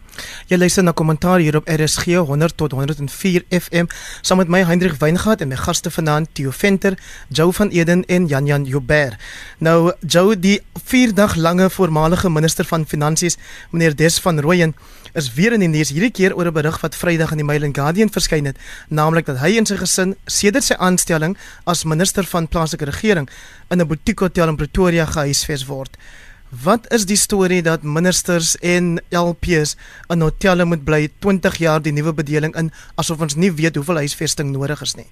Jy 0.47 0.57
luister 0.57 0.83
na 0.83 0.93
kommentaar 0.93 1.39
hier 1.39 1.57
op 1.57 1.69
RSG 1.69 2.05
100 2.05 2.57
tot 2.57 2.73
104 2.73 3.45
FM 3.49 3.87
saam 4.21 4.39
met 4.39 4.49
my 4.49 4.65
Hendrik 4.65 4.99
Weingart 4.99 5.41
en 5.41 5.49
my 5.49 5.57
gaste 5.57 5.91
vanaand 5.91 6.29
Theo 6.33 6.51
Venter, 6.51 6.99
Joe 7.29 7.53
van 7.53 7.69
Eden 7.69 8.05
en 8.07 8.27
Jan 8.27 8.47
Jan 8.47 8.65
Joubert. 8.65 9.15
Nou 9.59 9.93
Joe, 10.07 10.39
die 10.39 10.61
4 10.85 11.15
dag 11.15 11.35
lange 11.37 11.71
voormalige 11.71 12.31
minister 12.31 12.65
van 12.65 12.87
Finansies, 12.87 13.39
meneer 13.71 13.97
Des 13.97 14.19
van 14.19 14.41
Rooyen 14.41 14.75
is 15.15 15.35
weer 15.35 15.53
in 15.53 15.61
die 15.61 15.69
nuus 15.69 15.91
hierdie 15.91 16.11
keer 16.11 16.37
oor 16.37 16.47
'n 16.47 16.53
berig 16.53 16.81
wat 16.81 16.95
Vrydag 16.95 17.33
in 17.33 17.39
die 17.39 17.45
Mail 17.45 17.65
and 17.65 17.77
Guardian 17.77 18.11
verskyn 18.11 18.47
het, 18.47 18.57
naamlik 18.89 19.27
dat 19.27 19.39
hy 19.39 19.57
en 19.57 19.67
sy 19.67 19.77
gesin 19.77 20.17
sedert 20.27 20.65
sy 20.65 20.75
aanstelling 20.75 21.37
as 21.67 21.85
minister 21.85 22.25
van 22.25 22.49
plaaslike 22.49 22.85
regering 22.85 23.29
in 23.71 23.81
'n 23.81 23.87
butiekhotel 23.87 24.49
in 24.49 24.57
Pretoria 24.57 25.07
gehuisves 25.07 25.67
word. 25.67 25.97
Wat 26.51 26.93
is 26.93 27.07
die 27.07 27.17
storie 27.17 27.63
dat 27.63 27.83
ministers 27.83 28.57
en 28.59 28.99
LPs 29.15 29.77
in 30.11 30.21
hotelle 30.21 30.65
moet 30.65 30.83
bly 30.85 31.09
20 31.19 31.57
jaar 31.57 31.83
die 31.83 31.93
nuwe 31.93 32.13
bedeling 32.13 32.57
in 32.59 32.73
asof 32.99 33.21
ons 33.21 33.37
nie 33.39 33.53
weet 33.53 33.79
hoeveel 33.79 34.03
huisvesting 34.03 34.51
nodig 34.51 34.83
is 34.83 34.97
nie? 34.99 35.07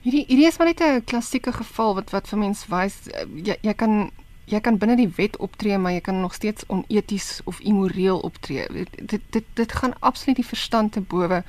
Hierdie 0.00 0.24
hierdie 0.30 0.46
is 0.48 0.56
maar 0.56 0.72
net 0.72 0.80
'n 0.80 1.04
klassieke 1.04 1.52
geval 1.52 1.94
wat 1.94 2.10
wat 2.10 2.28
vir 2.28 2.38
mense 2.38 2.64
wys 2.68 2.96
eh, 3.12 3.26
jy 3.44 3.56
jy 3.60 3.74
kan 3.74 4.10
jy 4.50 4.60
kan 4.60 4.78
binne 4.78 4.96
die 4.98 5.10
wet 5.16 5.36
optree, 5.38 5.78
maar 5.78 5.94
jy 5.94 6.00
kan 6.04 6.20
nog 6.20 6.34
steeds 6.34 6.66
oneties 6.66 7.40
of 7.44 7.60
immoreel 7.60 8.18
optree. 8.26 8.66
Dit 8.98 9.20
dit 9.30 9.44
dit 9.54 9.72
gaan 9.72 9.94
absoluut 10.00 10.36
die 10.36 10.46
verstand 10.46 10.92
te 10.92 11.00
bowe 11.00 11.42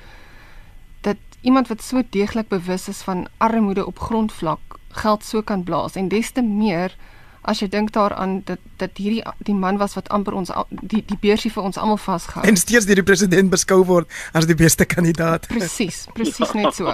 dat 1.02 1.16
iemand 1.40 1.68
wat 1.68 1.82
so 1.82 2.02
deeglik 2.10 2.48
bewus 2.48 2.88
is 2.88 3.02
van 3.02 3.26
armoede 3.38 3.86
op 3.86 3.98
grondvlak 3.98 4.78
geld 4.88 5.24
so 5.24 5.42
kan 5.42 5.64
blaas 5.64 5.96
en 5.98 6.08
des 6.08 6.30
te 6.30 6.42
meer 6.42 6.94
as 7.42 7.58
jy 7.58 7.66
dink 7.68 7.90
daaraan 7.92 8.42
dat 8.46 8.60
dat 8.78 8.98
hierdie 9.02 9.22
die 9.42 9.54
man 9.54 9.80
was 9.80 9.96
wat 9.98 10.08
amper 10.14 10.36
ons 10.38 10.52
die 10.70 11.02
die 11.06 11.18
beursie 11.18 11.50
vir 11.50 11.66
ons 11.66 11.78
almal 11.80 11.98
vasgehou 11.98 12.46
en 12.46 12.58
steeds 12.60 12.86
deur 12.86 13.00
die 13.00 13.08
president 13.08 13.50
beskou 13.50 13.80
word 13.88 14.10
as 14.32 14.46
die 14.46 14.58
beste 14.58 14.86
kandidaat. 14.86 15.48
Presies, 15.50 16.04
presies 16.14 16.54
net 16.54 16.74
so. 16.78 16.92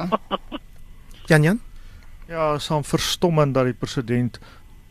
Jan 1.28 1.44
Jan? 1.44 1.60
Ja, 2.28 2.58
so 2.58 2.80
verstommend 2.82 3.54
dat 3.54 3.68
die 3.68 3.76
president 3.76 4.40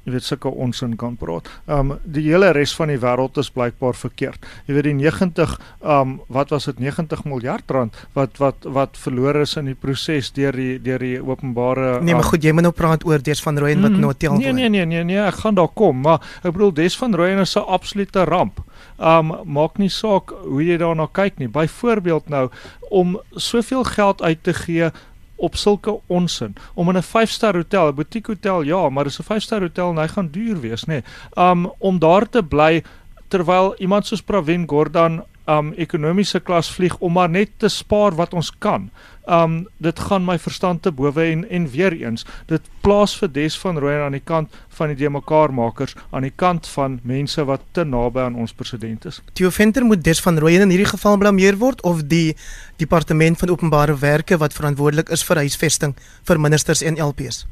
jy 0.07 0.13
weet 0.15 0.23
sulke 0.23 0.47
onsin 0.47 0.95
kan 0.99 1.17
praat. 1.19 1.49
Um 1.67 1.97
die 2.07 2.23
hele 2.29 2.53
res 2.55 2.71
van 2.77 2.87
die 2.93 2.99
wêreld 3.01 3.37
is 3.41 3.49
blykbaar 3.51 3.97
verkeerd. 3.97 4.45
Jy 4.69 4.77
weet 4.77 4.87
die 4.87 4.95
90 4.95 5.55
um 5.83 6.13
wat 6.33 6.53
was 6.55 6.69
dit 6.69 6.79
90 6.79 7.25
miljard 7.27 7.75
rand 7.75 7.97
wat 8.15 8.39
wat 8.39 8.67
wat 8.77 8.95
verlore 9.01 9.43
is 9.43 9.57
in 9.59 9.67
die 9.67 9.75
proses 9.75 10.31
deur 10.37 10.55
die 10.55 10.77
deur 10.83 11.03
die 11.03 11.17
openbare 11.19 11.97
Nee, 11.99 12.15
maar 12.15 12.23
um, 12.23 12.29
goed, 12.31 12.43
jy 12.43 12.53
moet 12.55 12.69
nou 12.69 12.73
praat 12.75 13.03
oor 13.07 13.19
Des 13.27 13.41
van 13.43 13.59
Rooyen 13.59 13.83
wat 13.83 13.91
mm, 13.91 13.99
nou 14.05 14.13
tel. 14.15 14.37
Nee, 14.39 14.53
nee, 14.55 14.69
nee, 14.71 14.85
nee, 14.85 15.03
nee, 15.03 15.19
ek 15.19 15.41
gaan 15.43 15.57
daar 15.57 15.71
kom, 15.75 15.99
maar 16.05 16.23
ek 16.39 16.55
bedoel 16.55 16.71
Des 16.79 16.95
van 16.97 17.15
Rooyen 17.15 17.43
is 17.43 17.57
'n 17.57 17.67
absolute 17.67 18.23
ramp. 18.31 18.63
Um 18.97 19.35
maak 19.43 19.77
nie 19.77 19.91
saak 19.91 20.31
hoe 20.31 20.63
jy 20.63 20.77
daarna 20.77 21.09
kyk 21.11 21.37
nie. 21.37 21.51
Byvoorbeeld 21.51 22.29
nou 22.29 22.49
om 22.89 23.19
soveel 23.35 23.83
geld 23.83 24.21
uit 24.21 24.43
te 24.43 24.53
gee 24.53 24.91
op 25.37 25.55
sulke 25.55 25.99
onsin 26.07 26.55
om 26.73 26.89
in 26.89 26.97
'n 26.97 27.03
5-ster 27.03 27.55
hotel, 27.55 27.87
'n 27.87 27.95
boutique 27.95 28.31
hotel, 28.31 28.61
ja, 28.61 28.89
maar 28.89 29.03
dis 29.03 29.19
'n 29.19 29.33
5-ster 29.33 29.61
hotel 29.61 29.89
en 29.89 29.97
hy 29.97 30.07
gaan 30.07 30.29
duur 30.31 30.59
wees, 30.59 30.85
nê. 30.85 30.87
Nee. 30.87 31.03
Um 31.35 31.71
om 31.77 31.99
daar 31.99 32.29
te 32.29 32.43
bly 32.43 32.83
terwyl 33.27 33.75
iemand 33.77 34.05
soos 34.05 34.21
Pravin 34.21 34.67
Gordhan 34.67 35.23
um 35.47 35.71
ekonomiese 35.79 36.39
klas 36.43 36.69
vlieg 36.75 36.95
om 36.99 37.15
maar 37.15 37.29
net 37.31 37.53
te 37.57 37.69
spaar 37.71 38.15
wat 38.19 38.33
ons 38.35 38.51
kan. 38.59 38.89
Um 39.27 39.65
dit 39.83 39.99
gaan 39.99 40.25
my 40.25 40.37
verstand 40.39 40.81
te 40.83 40.91
bowe 40.91 41.23
en 41.23 41.45
en 41.49 41.69
weer 41.71 41.95
eens, 41.95 42.25
dit 42.47 42.69
plaas 42.81 43.15
vir 43.19 43.31
Des 43.31 43.57
van 43.59 43.79
Rooyen 43.79 44.03
aan 44.05 44.15
die 44.15 44.23
kant 44.23 44.53
van 44.77 44.91
die 44.93 44.99
demekaarmakers 44.99 45.95
aan 46.11 46.27
die 46.27 46.35
kant 46.35 46.67
van 46.67 46.99
mense 47.03 47.43
wat 47.47 47.63
te 47.71 47.83
naby 47.83 48.27
aan 48.27 48.35
ons 48.35 48.53
president 48.53 49.05
is. 49.05 49.21
Theo 49.33 49.49
Venter 49.49 49.85
moet 49.85 50.03
Des 50.03 50.21
van 50.21 50.39
Rooyen 50.39 50.67
in 50.67 50.75
hierdie 50.75 50.91
geval 50.93 51.17
blameer 51.17 51.57
word 51.57 51.81
of 51.81 52.03
die 52.07 52.35
departement 52.77 53.39
van 53.39 53.49
openbare 53.49 53.97
werke 53.97 54.37
wat 54.37 54.53
verantwoordelik 54.53 55.09
is 55.09 55.23
vir 55.23 55.43
huisvesting 55.47 55.95
vir 56.23 56.39
ministers 56.39 56.83
en 56.83 56.99
LPs. 56.99 57.45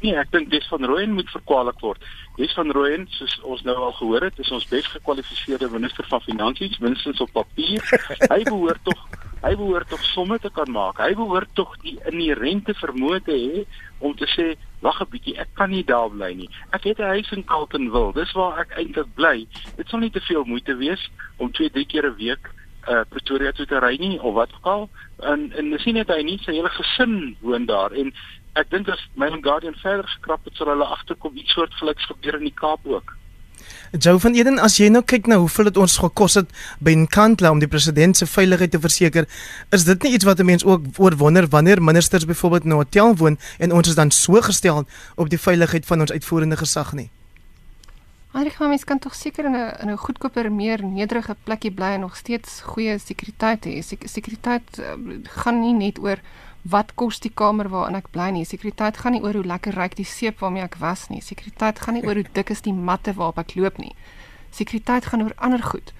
Nee, 0.00 0.16
ek 0.20 0.30
dink 0.30 0.50
Des 0.50 0.66
van 0.68 0.84
Rooyen 0.84 1.14
moet 1.16 1.30
verkwalik 1.30 1.80
word. 1.80 2.02
Des 2.36 2.52
van 2.54 2.70
Rooyen, 2.70 3.06
soos 3.16 3.38
ons 3.42 3.62
nou 3.64 3.76
al 3.76 3.94
gehoor 3.96 4.26
het, 4.28 4.38
is 4.38 4.50
ons 4.52 4.66
bes 4.68 4.86
gekwalifiseerde 4.92 5.70
minister 5.72 6.04
van 6.10 6.20
finansies, 6.20 6.78
minstens 6.84 7.22
op 7.24 7.32
papier. 7.32 7.80
Hy 8.32 8.42
behoort 8.44 8.84
tog 8.84 9.06
Hy 9.46 9.52
behoort 9.54 9.90
tog 9.92 10.00
somme 10.02 10.38
te 10.42 10.48
kan 10.50 10.70
maak. 10.72 10.96
Hy 10.98 11.12
behoort 11.14 11.50
tog 11.54 11.74
die 11.84 11.94
inherente 12.08 12.72
vermoë 12.74 13.20
te 13.26 13.36
hê 13.36 13.64
om 14.02 14.14
te 14.16 14.26
sê, 14.32 14.46
"Wag 14.82 15.00
'n 15.02 15.10
bietjie, 15.12 15.36
ek 15.38 15.54
kan 15.54 15.70
nie 15.70 15.84
daar 15.84 16.10
bly 16.10 16.32
nie. 16.34 16.48
Ek 16.72 16.84
het 16.84 16.98
'n 16.98 17.12
huis 17.14 17.30
in 17.32 17.44
Carletonville. 17.44 18.12
Dis 18.14 18.32
waar 18.32 18.58
ek 18.60 18.76
eintlik 18.78 19.14
bly. 19.14 19.46
Dit 19.76 19.88
sal 19.88 20.00
nie 20.00 20.10
te 20.10 20.20
veel 20.20 20.44
moeite 20.44 20.74
wees 20.76 21.10
om 21.36 21.52
2-3 21.52 21.86
keer 21.86 22.06
'n 22.06 22.16
week 22.16 22.50
uh 22.88 23.02
Pretoria 23.08 23.52
toe 23.52 23.66
te 23.66 23.78
ry 23.78 23.96
nie 23.98 24.18
of 24.22 24.34
wat 24.34 24.52
ook 24.56 24.66
al. 24.66 24.88
En 25.18 25.52
en 25.52 25.70
dis 25.70 25.84
nie 25.84 25.96
net 25.98 26.08
hy 26.08 26.22
nie, 26.22 26.38
sy 26.38 26.52
hele 26.52 26.70
gesin 26.70 27.36
woon 27.40 27.66
daar 27.66 27.92
en 27.92 28.12
ek 28.56 28.70
dink 28.70 28.88
as 28.88 29.02
my 29.14 29.28
Guardian 29.44 29.76
verder 29.82 30.08
skrap 30.08 30.44
het, 30.44 30.56
sal 30.56 30.72
hulle 30.72 30.84
agterkom 30.84 31.36
iets 31.36 31.52
soortgelyks 31.52 32.08
gebeur 32.10 32.38
in 32.40 32.48
die 32.48 32.56
Kaap 32.56 32.80
ook. 32.84 33.16
Joe 33.92 34.18
van 34.20 34.34
Eden, 34.34 34.58
as 34.58 34.76
jy 34.80 34.88
nou 34.90 35.02
kyk 35.06 35.28
na 35.30 35.38
hoeveel 35.40 35.70
dit 35.70 35.78
ons 35.80 35.98
gekos 36.02 36.36
het 36.40 36.50
by 36.84 36.94
Nkandla 37.04 37.52
om 37.54 37.60
die 37.62 37.70
president 37.70 38.18
se 38.18 38.26
veiligheid 38.28 38.72
te 38.74 38.80
verseker, 38.82 39.28
is 39.72 39.86
dit 39.88 40.02
nie 40.02 40.12
iets 40.16 40.26
wat 40.28 40.40
'n 40.40 40.46
mens 40.46 40.64
ook 40.64 40.82
oor 40.98 41.16
wonder 41.16 41.46
wanneer 41.48 41.82
ministers 41.82 42.26
byvoorbeeld 42.26 42.64
in 42.64 42.70
'n 42.70 42.82
hotel 42.82 43.16
woon 43.16 43.38
en 43.58 43.72
ons 43.72 43.88
is 43.88 43.94
dan 43.94 44.10
so 44.10 44.40
gestel 44.40 44.84
op 45.16 45.28
die 45.28 45.38
veiligheid 45.38 45.86
van 45.86 46.00
ons 46.00 46.12
uitvoerende 46.12 46.56
gesag 46.56 46.92
nie. 46.92 47.10
Heinrich, 48.32 48.58
maar 48.58 48.68
mens 48.68 48.84
kan 48.84 48.98
tog 48.98 49.14
seker 49.14 49.44
in 49.44 49.56
'n 49.56 49.76
in 49.82 49.90
'n 49.90 49.96
goedkoper, 49.96 50.52
meer 50.52 50.84
nederige 50.84 51.36
plekkie 51.44 51.70
bly 51.70 51.94
en 51.94 52.00
nog 52.00 52.16
steeds 52.16 52.60
goeie 52.60 52.98
sekuriteit 52.98 53.64
hê. 53.64 53.80
Sek 53.82 54.02
sekuriteit 54.04 54.78
uh, 54.78 54.84
gaan 55.22 55.60
nie 55.60 55.72
net 55.72 55.98
oor 55.98 56.18
wat 56.70 56.94
kos 56.98 57.20
die 57.22 57.30
kamer 57.30 57.68
waarin 57.70 57.98
ek 57.98 58.10
bly 58.14 58.30
nie. 58.34 58.44
Sekuriteit 58.48 58.98
gaan 59.02 59.14
nie 59.14 59.22
oor 59.22 59.38
hoe 59.38 59.46
lekker 59.46 59.76
ryk 59.78 59.96
die 59.98 60.08
seep 60.08 60.40
waarmee 60.42 60.64
ek 60.66 60.78
was 60.82 61.06
nie. 61.12 61.22
Sekuriteit 61.22 61.82
gaan 61.82 61.94
nie 61.94 62.04
oor 62.06 62.18
hoe 62.18 62.26
dik 62.38 62.50
is 62.50 62.64
die 62.66 62.74
matte 62.74 63.14
waarop 63.14 63.38
ek 63.44 63.54
loop 63.58 63.78
nie. 63.82 63.94
Sekuriteit 64.56 65.06
gaan 65.10 65.22
oor 65.22 65.36
ander 65.36 65.62
goed. 65.62 65.92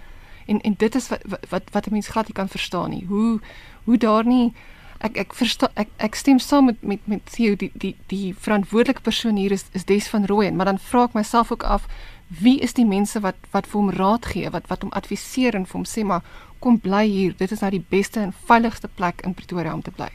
En 0.47 0.61
en 0.61 0.75
dit 0.79 0.95
is 0.95 1.09
wat 1.13 1.23
wat 1.51 1.71
wat 1.75 1.87
'n 1.87 1.93
mens 1.93 2.09
glad 2.09 2.27
nie 2.27 2.39
kan 2.39 2.49
verstaan 2.49 2.91
nie. 2.91 3.05
Hoe 3.07 3.41
hoe 3.85 3.99
daar 3.99 4.27
nie 4.27 4.55
ek 4.99 5.17
ek 5.17 5.35
verstaan 5.35 5.71
ek 5.75 5.89
ek 5.97 6.15
stem 6.15 6.39
saam 6.39 6.65
met 6.65 6.83
met 6.83 7.07
met 7.07 7.27
Theo 7.31 7.57
die 7.57 7.71
die 7.75 7.97
die 8.07 8.35
verantwoordelike 8.35 9.01
persoon 9.01 9.37
hier 9.37 9.53
is 9.53 9.65
is 9.73 9.85
Des 9.85 10.09
van 10.09 10.27
Rooyen, 10.27 10.57
maar 10.57 10.67
dan 10.67 10.79
vra 10.79 11.05
ek 11.05 11.13
myself 11.15 11.53
ook 11.53 11.63
af 11.63 11.87
wie 12.29 12.59
is 12.61 12.73
die 12.73 12.87
mense 12.87 13.21
wat 13.21 13.37
wat 13.51 13.67
vir 13.67 13.81
hom 13.81 13.91
raad 13.91 14.27
gee, 14.27 14.51
wat 14.51 14.67
wat 14.67 14.83
hom 14.83 14.93
adviseer 14.93 15.55
en 15.55 15.67
vir 15.67 15.79
hom 15.79 15.85
sê 15.85 16.05
maar 16.05 16.23
kom 16.59 16.81
bly 16.81 17.07
hier. 17.07 17.35
Dit 17.37 17.53
is 17.53 17.61
nou 17.61 17.71
die 17.71 17.85
beste 17.89 18.21
en 18.21 18.33
veiligste 18.47 18.89
plek 18.89 19.21
in 19.21 19.35
Pretoria 19.35 19.75
om 19.75 19.83
te 19.83 19.91
bly. 19.91 20.11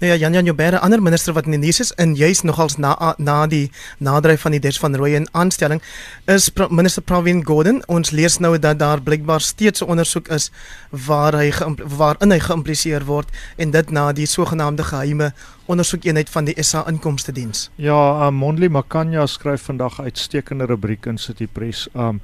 Nou 0.00 0.12
ja, 0.12 0.18
Jan 0.18 0.32
Jan 0.32 0.44
Jobere, 0.44 0.78
ander 0.80 1.02
minister 1.02 1.34
wat 1.36 1.44
in 1.44 1.56
die 1.56 1.60
nuus 1.60 1.80
is 1.80 1.92
en 2.00 2.14
juis 2.14 2.42
nogals 2.42 2.76
na 2.76 3.14
na 3.18 3.46
die 3.46 3.70
nadryf 3.98 4.40
van 4.46 4.52
die 4.56 4.60
Des 4.60 4.78
van 4.78 4.96
Rooyen 4.96 5.28
aanstelling 5.32 5.82
is 6.26 6.48
pra, 6.48 6.66
minister 6.70 7.02
Pravin 7.02 7.44
Gordhan. 7.46 7.82
Ons 7.86 8.10
lees 8.10 8.38
nou 8.38 8.58
dat 8.58 8.78
daar 8.78 9.02
blykbaar 9.02 9.40
steeds 9.40 9.80
'n 9.82 9.90
ondersoek 9.90 10.28
is 10.28 10.50
waar 10.90 11.34
hy 11.34 11.52
waarin 11.98 12.30
hy 12.32 12.38
geïmpliseer 12.38 13.04
word 13.04 13.28
en 13.56 13.70
dit 13.70 13.90
na 13.90 14.12
die 14.12 14.26
sogenaamde 14.26 14.84
geheime 14.84 15.32
ondersoekeenheid 15.70 16.30
van 16.30 16.44
die 16.44 16.54
SA 16.62 16.84
Inkomste 16.88 17.32
Diens. 17.32 17.70
Ja, 17.74 18.26
um, 18.26 18.34
Mondli 18.34 18.68
Makanya 18.68 19.26
skryf 19.26 19.62
vandag 19.62 20.00
uitstekende 20.00 20.66
rubriek 20.66 21.06
in 21.06 21.18
City 21.18 21.46
Press, 21.46 21.88
um 21.94 22.20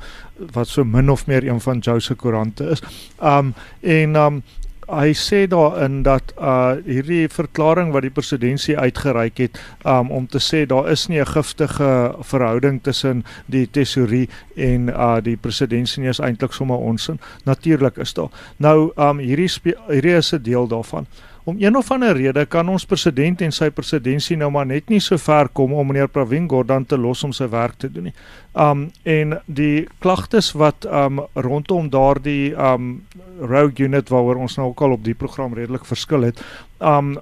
wat 0.53 0.69
so 0.69 0.85
min 0.85 1.11
of 1.11 1.27
meer 1.27 1.47
een 1.47 1.61
van 1.61 1.79
Jou 1.79 2.01
se 2.01 2.15
koerante 2.15 2.65
is. 2.75 2.83
Um 3.23 3.55
en 3.81 4.17
um 4.17 4.43
hy 4.87 5.11
sê 5.19 5.47
daarin 5.51 6.03
dat 6.07 6.33
uh 6.39 6.79
hierdie 6.87 7.27
verklaring 7.29 7.91
wat 7.95 8.05
die 8.07 8.15
presidentsie 8.15 8.77
uitgereik 8.79 9.39
het 9.43 9.59
um 9.85 10.11
om 10.15 10.27
te 10.31 10.39
sê 10.39 10.63
daar 10.67 10.91
is 10.91 11.09
nie 11.09 11.21
'n 11.21 11.27
giftige 11.27 12.15
verhouding 12.21 12.83
tussen 12.83 13.25
die 13.47 13.67
tesourie 13.71 14.29
en 14.57 14.89
uh 14.89 15.19
die 15.21 15.37
presidentsie 15.37 16.03
nie 16.03 16.11
is 16.11 16.21
eintlik 16.21 16.53
sommer 16.53 16.79
onsin. 16.79 17.19
Natuurlik 17.45 17.97
is 17.97 18.15
daar. 18.15 18.31
Nou 18.57 18.93
um 18.97 19.19
hierdie 19.19 19.51
hierdie 19.89 20.17
is 20.17 20.33
'n 20.33 20.43
deel 20.43 20.67
daarvan 20.69 21.07
om 21.47 21.57
een 21.63 21.77
of 21.77 21.91
ander 21.95 22.17
rede 22.17 22.43
kan 22.51 22.69
ons 22.69 22.85
president 22.91 23.43
en 23.47 23.53
sy 23.55 23.69
presidentskap 23.71 24.41
nou 24.41 24.49
maar 24.51 24.67
net 24.67 24.89
nie 24.91 24.99
so 25.01 25.15
ver 25.23 25.47
kom 25.55 25.77
om 25.79 25.87
meneer 25.87 26.09
Pravin 26.11 26.49
Gordhan 26.51 26.85
te 26.85 26.99
los 26.99 27.23
om 27.23 27.35
sy 27.37 27.47
werk 27.53 27.79
te 27.79 27.91
doen 27.93 28.09
nie. 28.09 28.15
Um 28.59 28.89
en 29.07 29.37
die 29.47 29.87
klagtes 30.03 30.51
wat 30.59 30.89
um 30.91 31.23
rondom 31.47 31.87
daardie 31.93 32.51
um 32.59 32.97
rogue 33.39 33.87
unit 33.87 34.11
waaroor 34.11 34.43
ons 34.43 34.59
nou 34.59 34.73
ook 34.73 34.83
al 34.83 34.97
op 34.99 35.07
die 35.07 35.15
program 35.15 35.55
redelik 35.55 35.87
verskil 35.87 36.27
het, 36.27 36.43
um 36.81 37.15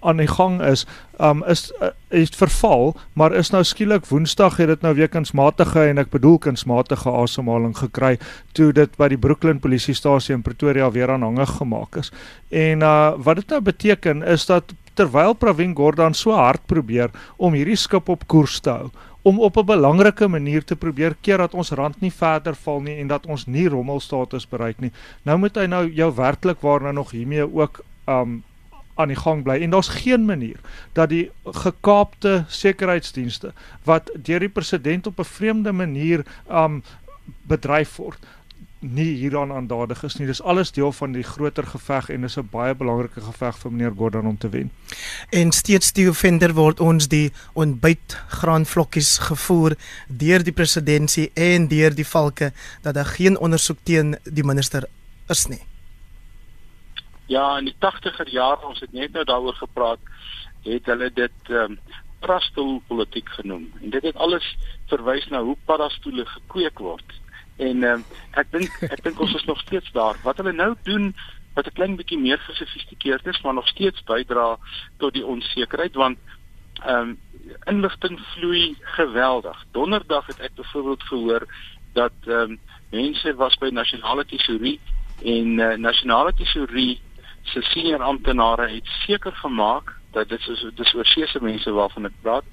aan 0.00 0.16
die 0.16 0.28
gang 0.30 0.60
is, 0.62 0.86
um 1.18 1.42
is 1.44 1.72
uh, 1.82 1.90
het 2.14 2.36
verval, 2.36 2.94
maar 3.12 3.34
is 3.34 3.50
nou 3.50 3.62
skielik 3.64 4.06
Woensdag 4.06 4.56
het 4.56 4.68
dit 4.68 4.82
nou 4.82 4.94
weer 4.94 5.08
kunsmatige 5.08 5.88
en 5.90 5.98
ek 5.98 6.10
bedoel 6.14 6.38
kunsmatige 6.38 7.10
asemhaling 7.10 7.76
gekry 7.76 8.16
toe 8.52 8.72
dit 8.72 8.96
by 8.96 9.08
die 9.08 9.18
Brooklyn 9.18 9.60
polisiestasie 9.60 10.34
in 10.36 10.42
Pretoria 10.46 10.90
weer 10.90 11.10
aanhangig 11.10 11.56
gemaak 11.58 11.96
is. 11.96 12.12
En 12.50 12.86
uh 12.86 13.16
wat 13.18 13.42
dit 13.42 13.50
nou 13.50 13.60
beteken 13.60 14.22
is 14.22 14.46
dat 14.46 14.74
terwyl 14.94 15.34
Pravin 15.34 15.74
Gordhan 15.76 16.14
so 16.14 16.34
hard 16.34 16.64
probeer 16.66 17.10
om 17.36 17.54
hierdie 17.54 17.78
skip 17.78 18.08
op 18.08 18.26
koers 18.26 18.60
te 18.60 18.70
hou 18.70 18.90
om 19.28 19.40
op 19.40 19.56
'n 19.56 19.66
belangrike 19.66 20.28
manier 20.28 20.64
te 20.64 20.76
probeer 20.76 21.16
keer 21.20 21.38
dat 21.38 21.54
ons 21.54 21.70
rand 21.70 22.00
nie 22.00 22.12
verder 22.12 22.54
val 22.54 22.80
nie 22.80 22.96
en 23.00 23.06
dat 23.06 23.26
ons 23.26 23.46
nie 23.46 23.68
rommelstatus 23.68 24.48
bereik 24.48 24.80
nie. 24.80 24.92
Nou 25.22 25.38
moet 25.38 25.56
hy 25.56 25.66
nou 25.66 25.90
jou 25.90 26.14
werklik 26.14 26.60
waar 26.60 26.80
nou 26.80 26.92
nog 26.92 27.10
hiermee 27.10 27.54
ook 27.54 27.80
um 28.06 28.42
aan 28.98 29.12
die 29.12 29.18
gang 29.18 29.44
bly 29.46 29.60
en 29.62 29.74
daar's 29.74 29.90
geen 30.02 30.24
manier 30.26 30.58
dat 30.98 31.12
die 31.14 31.30
gekaapte 31.44 32.44
sekuriteitsdienste 32.48 33.52
wat 33.88 34.10
deur 34.14 34.42
die 34.42 34.54
president 34.60 35.06
op 35.06 35.18
'n 35.18 35.32
vreemde 35.38 35.72
manier 35.72 36.26
um 36.50 36.82
bedryf 37.48 37.96
word 37.96 38.26
nie 38.78 39.14
hieraan 39.18 39.52
aandadig 39.52 40.02
is 40.02 40.16
nie. 40.16 40.26
Dis 40.26 40.42
alles 40.42 40.70
deel 40.72 40.92
van 40.92 41.12
die 41.12 41.22
groter 41.26 41.66
geveg 41.66 42.10
en 42.14 42.20
dis 42.20 42.38
'n 42.38 42.48
baie 42.50 42.74
belangrike 42.74 43.20
geveg 43.20 43.58
vir 43.58 43.72
meneer 43.72 43.92
Gordon 43.96 44.26
om 44.26 44.38
te 44.38 44.48
wen. 44.48 44.70
En 45.30 45.52
steeds 45.52 45.92
die 45.92 46.08
offender 46.08 46.54
word 46.54 46.80
ons 46.80 47.08
die 47.08 47.32
ontbyt 47.52 48.16
graanvlokkies 48.28 49.18
gevoer 49.18 49.76
deur 50.08 50.44
die 50.44 50.52
presidentsie 50.52 51.30
en 51.34 51.68
deur 51.68 51.94
die 51.94 52.06
valke 52.06 52.52
dat 52.82 52.94
daar 52.94 53.06
geen 53.06 53.38
ondersoek 53.38 53.78
teen 53.82 54.16
die 54.22 54.44
minister 54.44 54.84
is 55.28 55.46
nie. 55.46 55.62
Ja, 57.28 57.58
in 57.60 57.66
die 57.68 57.76
80er 57.76 58.30
jare, 58.32 58.66
ons 58.66 58.80
het 58.80 58.92
net 58.96 59.12
nou 59.12 59.24
daaroor 59.28 59.56
gepraat, 59.60 60.00
het 60.64 60.86
hulle 60.88 61.10
dit 61.12 61.50
ehm 61.52 61.74
um, 61.76 61.80
paddastoelpolitiek 62.18 63.28
genoem. 63.30 63.68
En 63.82 63.90
dit 63.90 64.02
het 64.02 64.16
alles 64.16 64.46
verwys 64.90 65.26
na 65.30 65.42
hoe 65.42 65.56
paddastoele 65.64 66.24
gekweek 66.26 66.78
word. 66.82 67.12
En 67.56 67.84
ehm 67.84 68.00
um, 68.00 68.04
ek 68.40 68.48
dink 68.50 68.78
ek 68.88 69.02
dink 69.04 69.20
ons 69.20 69.34
is 69.34 69.44
nog 69.44 69.60
steeds 69.60 69.92
daar. 69.92 70.16
Wat 70.24 70.40
hulle 70.40 70.52
nou 70.52 70.72
doen 70.88 71.12
wat 71.54 71.66
'n 71.66 71.76
klein 71.78 71.96
bietjie 71.96 72.18
meer 72.18 72.38
gesofistikeerd 72.38 73.26
is, 73.26 73.40
maar 73.40 73.54
nog 73.54 73.68
steeds 73.68 74.02
bydra 74.02 74.58
tot 74.96 75.12
die 75.12 75.26
onsekerheid 75.26 75.94
want 75.94 76.18
ehm 76.82 77.12
um, 77.12 77.18
inligting 77.66 78.20
vloei 78.34 78.76
geweldig. 78.96 79.64
Donderdag 79.72 80.26
het 80.26 80.40
ek 80.40 80.54
byvoorbeeld 80.54 81.02
gehoor 81.02 81.46
dat 81.92 82.16
ehm 82.26 82.40
um, 82.40 82.60
mense 82.90 83.34
was 83.34 83.58
by 83.58 83.68
nasionale 83.68 84.24
tesourie 84.24 84.80
en 85.24 85.58
uh, 85.58 85.74
nasionale 85.76 86.32
tesourie 86.34 87.00
se 87.52 87.62
senior 87.62 88.02
amptenare 88.02 88.68
het 88.68 88.86
seker 89.06 89.32
gemaak 89.32 89.94
dat 90.12 90.28
dit 90.28 90.48
is 90.48 90.64
dis 90.74 90.94
oorseese 90.94 91.40
mense 91.42 91.70
waarvan 91.70 92.08
ek 92.08 92.16
praat 92.22 92.44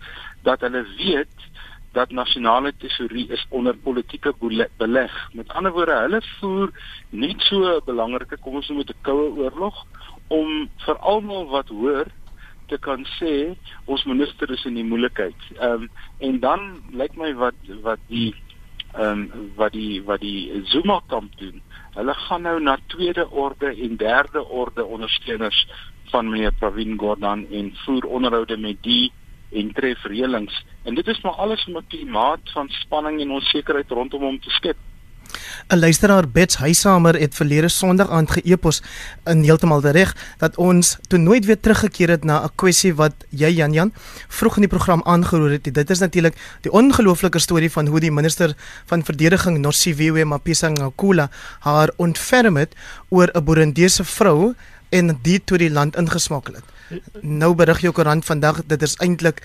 dat 0.44 0.62
hulle 0.66 0.84
weet 0.98 1.48
dat 1.96 2.12
nasionale 2.12 2.74
tesourie 2.78 3.28
is 3.32 3.46
onder 3.50 3.78
politieke 3.78 4.34
beleg. 4.78 5.14
Met 5.34 5.54
ander 5.54 5.72
woorde, 5.72 5.96
hulle 5.96 6.22
voer 6.40 6.72
nie 7.10 7.36
so 7.38 7.64
'n 7.64 7.86
belangrike 7.86 8.38
kom 8.38 8.56
ons 8.56 8.68
noem 8.70 8.84
dit 8.84 8.96
'n 8.96 9.04
koue 9.08 9.30
oorlog 9.44 9.86
om 10.28 10.70
vir 10.86 10.98
almal 10.98 11.46
wat 11.48 11.70
hoor 11.70 12.06
te 12.68 12.78
kan 12.78 13.06
sê 13.20 13.56
ons 13.86 14.06
minister 14.06 14.52
is 14.52 14.66
in 14.66 14.74
die 14.74 14.84
moeilikheid. 14.92 15.40
Ehm 15.60 15.72
um, 15.72 15.90
en 16.20 16.40
dan 16.40 16.62
lyk 16.92 17.16
my 17.16 17.34
wat 17.34 17.60
wat 17.82 18.00
die 18.08 18.36
ehm 18.96 19.22
um, 19.34 19.52
wat 19.56 19.72
die 19.72 20.04
wat 20.04 20.20
die 20.20 20.62
Zuma 20.66 21.02
kamp 21.08 21.38
doen 21.38 21.62
Hulle 21.96 22.14
gaan 22.14 22.42
nou 22.44 22.58
na 22.60 22.76
tweede 22.92 23.24
orde 23.32 23.70
en 23.72 23.96
derde 23.98 24.42
orde 24.44 24.84
ondersteuners 24.86 25.68
van 26.12 26.30
meneer 26.30 26.52
Pravin 26.60 26.98
Gordhan 27.00 27.46
en 27.52 27.72
voer 27.86 28.06
onderhoude 28.06 28.58
met 28.58 28.82
die 28.84 29.12
en 29.52 29.72
tref 29.74 30.04
reëlings. 30.04 30.66
En 30.84 30.96
dit 30.96 31.08
is 31.08 31.22
maar 31.22 31.40
alles 31.40 31.66
om 31.66 31.78
'n 31.78 31.88
klimaat 31.88 32.52
van 32.52 32.70
spanning 32.70 33.22
en 33.22 33.32
onsekerheid 33.32 33.90
rondom 33.90 34.22
hom 34.22 34.40
te 34.40 34.50
skep. 34.50 34.78
'n 35.70 35.80
Luisteraar 35.80 36.28
Bets 36.30 36.58
Huysamer 36.58 37.20
het 37.20 37.36
verlede 37.36 37.68
Sondag 37.68 38.10
aand 38.10 38.32
geëpos 38.32 38.82
in 39.26 39.44
heeltemal 39.44 39.82
reg 39.82 40.16
dat 40.38 40.56
ons 40.58 40.98
toe 41.08 41.20
nooit 41.20 41.46
weer 41.46 41.60
teruggekeer 41.60 42.10
het 42.10 42.24
na 42.24 42.44
'n 42.44 42.50
kwessie 42.56 42.94
wat 42.96 43.14
jy 43.30 43.50
Jan 43.50 43.74
Jan 43.74 43.94
vroeg 44.28 44.56
in 44.56 44.62
die 44.62 44.70
program 44.70 45.02
aangeroer 45.04 45.52
het. 45.52 45.74
Dit 45.74 45.90
is 45.90 46.00
natuurlik 46.00 46.36
die 46.62 46.72
ongelooflike 46.72 47.40
storie 47.40 47.72
van 47.72 47.88
hoe 47.88 48.00
die 48.00 48.12
minister 48.12 48.56
van 48.86 49.04
verdediging 49.04 49.58
Nosiviwe 49.58 50.26
Mapisa 50.26 50.70
Ngakula 50.70 51.30
haar 51.60 51.90
ontferm 51.96 52.58
het 52.58 52.74
oor 53.10 53.30
'n 53.34 53.44
Burundiese 53.44 54.04
vrou 54.04 54.54
en 54.90 55.20
dit 55.22 55.46
tot 55.46 55.60
die 55.60 55.72
land 55.72 55.96
ingesmokkel 55.96 56.54
het. 56.54 56.64
Nou 57.22 57.56
berig 57.56 57.82
jou 57.82 57.94
koerant 57.94 58.26
vandag 58.26 58.62
dit 58.68 58.82
is 58.82 58.96
eintlik 58.96 59.42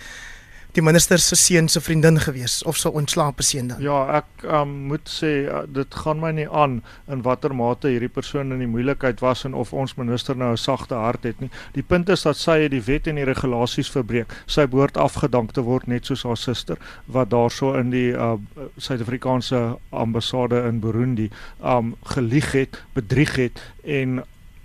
die 0.77 0.83
minister 0.83 1.19
se 1.19 1.37
seun 1.37 1.69
se 1.69 1.81
vriendin 1.81 2.19
gewees 2.21 2.61
of 2.63 2.77
so 2.79 2.91
ontslape 2.95 3.43
seun 3.43 3.69
dan. 3.73 3.83
Ja, 3.83 3.99
ek 4.21 4.45
um, 4.47 4.73
moet 4.91 5.11
sê 5.11 5.33
uh, 5.43 5.63
dit 5.67 5.97
gaan 6.03 6.21
my 6.23 6.31
nie 6.37 6.47
aan 6.47 6.81
in 7.11 7.25
watter 7.27 7.55
mate 7.57 7.91
hierdie 7.91 8.11
persoon 8.13 8.55
in 8.55 8.63
die 8.63 8.71
moeilikheid 8.71 9.23
was 9.25 9.45
en 9.49 9.57
of 9.59 9.73
ons 9.75 9.97
minister 9.99 10.37
nou 10.39 10.53
'n 10.53 10.61
sagte 10.61 10.95
hart 10.95 11.25
het 11.27 11.41
nie. 11.41 11.51
Die 11.75 11.83
punt 11.83 12.09
is 12.09 12.23
dat 12.23 12.37
sy 12.37 12.69
die 12.69 12.83
wet 12.87 13.07
en 13.07 13.19
die 13.19 13.27
regulasies 13.27 13.91
verbreek. 13.91 14.31
Sy 14.47 14.67
behoort 14.67 14.97
afgedank 14.97 15.53
te 15.53 15.63
word 15.67 15.87
net 15.87 16.07
soos 16.07 16.23
haar 16.23 16.37
suster 16.37 16.79
wat 17.07 17.31
daarso 17.31 17.75
in 17.75 17.91
die 17.91 18.13
uh, 18.13 18.37
Suid-Afrikaanse 18.79 19.79
ambassade 19.91 20.63
in 20.69 20.81
Burundi 20.81 21.31
um 21.63 21.97
gelieg 22.15 22.53
het, 22.53 22.83
bedrieg 22.95 23.37
het 23.37 23.63
en 23.85 24.23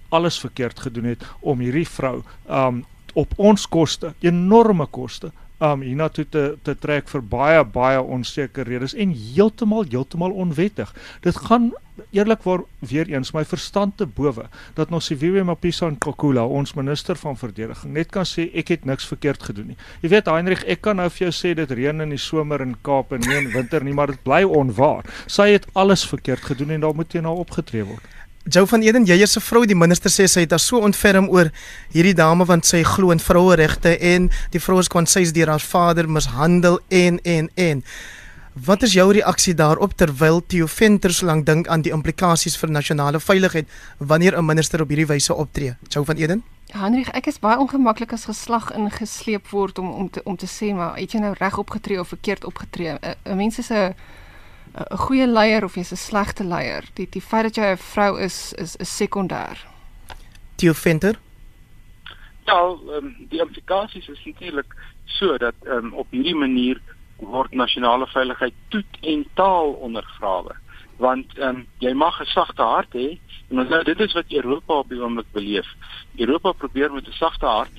alles 0.10 0.40
verkeerd 0.40 0.80
gedoen 0.80 1.06
het 1.06 1.24
om 1.42 1.60
hierdie 1.60 1.88
vrou 1.88 2.22
um 2.48 2.86
op 3.16 3.32
ons 3.40 3.64
koste, 3.72 4.14
enorme 4.20 4.86
koste 4.92 5.32
um 5.72 5.82
hiernatoe 5.86 6.26
te 6.30 6.44
te 6.64 6.76
trek 6.76 7.10
vir 7.12 7.22
baie 7.22 7.64
baie 7.64 8.02
onseker 8.02 8.68
redes 8.68 8.94
en 8.94 9.14
heeltemal 9.16 9.86
heeltemal 9.90 10.32
onwettig. 10.32 10.94
Dit 11.22 11.38
gaan 11.48 11.72
eerlikwaar 12.12 12.64
weer 12.80 13.08
eens 13.08 13.32
my 13.32 13.46
verstand 13.46 13.98
te 13.98 14.06
bowe 14.06 14.48
dat 14.74 14.90
Nosiviwe 14.90 15.44
Mapisa 15.44 15.90
Nkakula, 15.90 16.44
ons 16.46 16.74
minister 16.74 17.16
van 17.16 17.38
verdediging, 17.40 17.94
net 17.94 18.12
kan 18.12 18.28
sê 18.28 18.50
ek 18.54 18.74
het 18.74 18.86
niks 18.86 19.08
verkeerd 19.08 19.44
gedoen 19.48 19.72
nie. 19.74 19.78
Jy 20.04 20.12
weet 20.16 20.32
Heinrich, 20.32 20.66
ek 20.68 20.84
kan 20.86 21.00
nou 21.00 21.08
vir 21.10 21.28
jou 21.28 21.34
sê 21.36 21.54
dit 21.56 21.72
reën 21.80 22.08
in 22.08 22.16
die 22.16 22.22
somer 22.22 22.64
in 22.66 22.76
Kaap 22.84 23.16
en 23.16 23.24
nie 23.24 23.40
in 23.40 23.52
winter 23.56 23.84
nie, 23.84 23.96
maar 23.96 24.12
dit 24.12 24.22
bly 24.28 24.44
onwaar. 24.44 25.08
Sy 25.28 25.52
het 25.54 25.70
alles 25.74 26.06
verkeerd 26.08 26.52
gedoen 26.52 26.76
en 26.76 26.88
daar 26.88 26.96
moet 26.96 27.10
teen 27.10 27.28
haar 27.28 27.44
opgetree 27.46 27.88
word. 27.88 28.15
Jou 28.50 28.68
van 28.68 28.82
Eden, 28.82 29.06
is 29.06 29.38
'n 29.38 29.42
vrou, 29.42 29.66
die 29.66 29.76
minister 29.76 30.12
sê 30.12 30.28
sy 30.28 30.40
het 30.40 30.52
haar 30.52 30.60
so 30.60 30.78
ontferm 30.78 31.30
oor 31.30 31.52
hierdie 31.92 32.14
dame 32.14 32.46
want 32.46 32.66
sy 32.66 32.84
glo 32.84 33.12
in 33.12 33.20
vroueregte 33.20 33.98
en 33.98 34.30
die 34.52 34.60
vrou 34.60 34.80
is 34.80 34.88
kon 34.88 35.06
sês 35.06 35.32
deur 35.32 35.48
haar 35.48 35.60
vader 35.60 36.10
mishandel 36.10 36.80
en 36.90 37.20
en 37.24 37.50
en. 37.56 37.84
Wat 38.54 38.84
is 38.84 38.94
jou 38.94 39.12
reaksie 39.12 39.54
daarop 39.54 39.94
terwyl 39.94 40.46
Theo 40.46 40.68
Venter 40.68 41.14
so 41.14 41.26
lank 41.26 41.46
dink 41.46 41.68
aan 41.68 41.82
die 41.82 41.92
implikasies 41.92 42.58
vir 42.58 42.70
nasionale 42.70 43.20
veiligheid 43.20 43.66
wanneer 43.98 44.38
'n 44.38 44.46
minister 44.46 44.82
op 44.82 44.90
hierdie 44.90 45.08
wyse 45.08 45.34
optree? 45.34 45.76
Jou 45.90 46.06
van 46.06 46.16
Eden? 46.16 46.44
Hendrik, 46.72 47.08
ek 47.08 47.26
is 47.26 47.40
baie 47.40 47.60
ongemaklik 47.60 48.14
as 48.14 48.26
geslag 48.26 48.72
ingesleep 48.72 49.48
word 49.48 49.80
om 49.80 49.90
om 49.92 50.10
te 50.10 50.22
om 50.24 50.36
te 50.36 50.48
sê 50.48 50.74
maar 50.74 50.96
het 50.98 51.12
jy 51.12 51.20
nou 51.20 51.34
reg 51.38 51.58
opgetree 51.58 52.00
of 52.00 52.08
verkeerd 52.08 52.46
opgetree? 52.46 52.98
'n 53.26 53.36
Mens 53.36 53.58
is 53.58 53.70
'n 53.72 53.96
'n 54.76 54.98
goeie 54.98 55.28
leier 55.28 55.64
of 55.64 55.76
jy's 55.76 55.92
'n 55.92 55.98
slegte 55.98 56.44
leier. 56.44 56.84
Die 56.94 57.08
die 57.10 57.22
feit 57.22 57.44
dat 57.44 57.56
jy 57.56 57.72
'n 57.72 57.78
vrou 57.78 58.20
is 58.20 58.54
is 58.54 58.76
is 58.76 58.92
sekondêr. 59.02 59.58
Theo 60.56 60.74
Venter? 60.74 61.16
Ja, 62.46 62.76
um, 62.98 63.16
die 63.30 63.40
implikasies 63.40 64.08
is 64.08 64.26
natuurlik 64.26 64.76
so 65.06 65.38
dat 65.38 65.56
um, 65.64 65.94
op 65.94 66.08
hierdie 66.12 66.36
manier 66.36 66.82
word 67.16 67.54
nasionale 67.54 68.08
veiligheid 68.08 68.54
toet 68.68 68.98
en 69.02 69.26
taal 69.34 69.72
ondergrawe. 69.72 70.56
Want 70.98 71.38
um, 71.38 71.68
jy 71.80 71.94
mag 71.94 72.20
'n 72.22 72.26
sagte 72.26 72.62
hart 72.62 72.94
hê 72.94 73.20
en 73.50 73.68
nou 73.68 73.84
dit 73.84 74.00
is 74.00 74.14
wat 74.14 74.32
Europa 74.32 74.74
op 74.74 74.90
die 74.90 75.02
oomblik 75.02 75.32
beleef. 75.32 75.68
Europa 76.18 76.52
probeer 76.52 76.92
met 76.92 77.08
'n 77.08 77.12
sagte 77.12 77.46
hart 77.46 77.76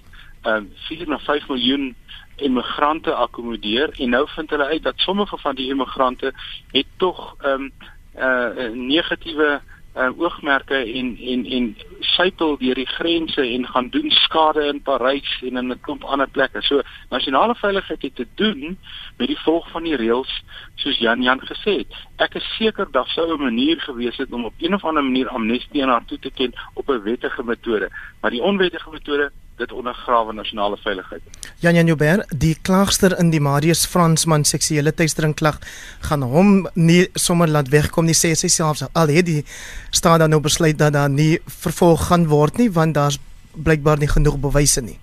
um, 0.47 0.73
4 0.89 1.09
na 1.09 1.19
5 1.19 1.49
miljoen 1.49 1.95
immigrante 2.37 3.15
akkommodeer 3.15 3.91
en 4.01 4.11
nou 4.11 4.29
vind 4.29 4.51
hulle 4.51 4.65
uit 4.65 4.83
dat 4.83 4.99
sommige 4.99 5.39
van 5.39 5.55
die 5.55 5.69
immigrante 5.69 6.33
het 6.71 6.87
tog 6.97 7.35
ehm 7.41 7.53
um, 7.53 7.73
uh 8.17 8.73
negatiewe 8.73 9.61
uh, 9.97 10.11
oogmerke 10.19 10.75
en 10.75 11.17
en 11.19 11.45
en 11.45 11.77
sypel 12.01 12.57
deur 12.61 12.75
die 12.75 12.87
grense 12.87 13.41
en 13.41 13.67
gaan 13.67 13.89
doen 13.89 14.11
skade 14.11 14.67
in 14.67 14.83
Parys 14.83 15.43
en 15.43 15.57
in 15.57 15.73
'n 15.73 15.81
klomp 15.81 16.05
ander 16.05 16.29
plekke. 16.29 16.63
So 16.63 16.83
nasionale 17.11 17.55
veiligheid 17.55 18.03
het 18.03 18.15
te 18.15 18.27
doen 18.35 18.79
met 19.17 19.29
die 19.29 19.41
volg 19.41 19.71
van 19.71 19.83
die 19.83 19.97
reëls 19.97 20.43
soos 20.75 20.99
Jan 20.99 21.23
Jan 21.23 21.41
gesê 21.41 21.77
het. 21.79 21.95
Ek 22.17 22.35
is 22.35 22.57
seker 22.57 22.89
daar 22.91 23.09
sou 23.09 23.33
'n 23.33 23.43
manier 23.43 23.81
gewees 23.81 24.17
het 24.17 24.33
om 24.33 24.45
op 24.45 24.55
een 24.59 24.75
of 24.75 24.85
ander 24.85 25.05
manier 25.05 25.29
amnestie 25.29 25.83
aan 25.83 25.89
haar 25.89 26.05
toe 26.05 26.19
te 26.19 26.31
ken 26.31 26.53
op 26.75 26.89
'n 26.89 27.03
wettige 27.03 27.43
metode, 27.45 27.91
maar 28.21 28.31
die 28.31 28.43
onwettige 28.43 28.91
metode 28.91 29.33
dit 29.57 29.73
ondergrawe 29.73 30.33
nasionale 30.33 30.77
veiligheid. 30.77 31.23
Jan 31.65 31.75
Jan 31.75 31.87
Joubert, 31.87 32.33
die 32.41 32.57
klaagster 32.63 33.19
in 33.19 33.31
die 33.33 33.41
Marius 33.41 33.87
Fransman 33.89 34.45
seksuele 34.45 34.93
teistering 34.93 35.35
klag 35.35 35.61
gaan 36.09 36.23
hom 36.23 36.69
nie 36.75 37.07
sommer 37.15 37.49
laat 37.49 37.71
wegkom 37.73 38.05
nie 38.09 38.17
sê 38.17 38.35
sy 38.37 38.51
self 38.53 38.85
al 38.93 39.13
het 39.17 39.27
die 39.27 39.43
staat 39.91 40.21
dan 40.21 40.31
nou 40.31 40.43
besluit 40.45 40.79
dat 40.79 40.93
daar 40.93 41.11
nie 41.11 41.39
vervolg 41.47 42.09
gaan 42.11 42.29
word 42.29 42.61
nie 42.61 42.69
want 42.71 42.95
daar's 42.95 43.19
blykbaar 43.57 43.99
nie 43.99 44.13
genoeg 44.13 44.37
bewyse 44.41 44.85
nie. 44.85 44.99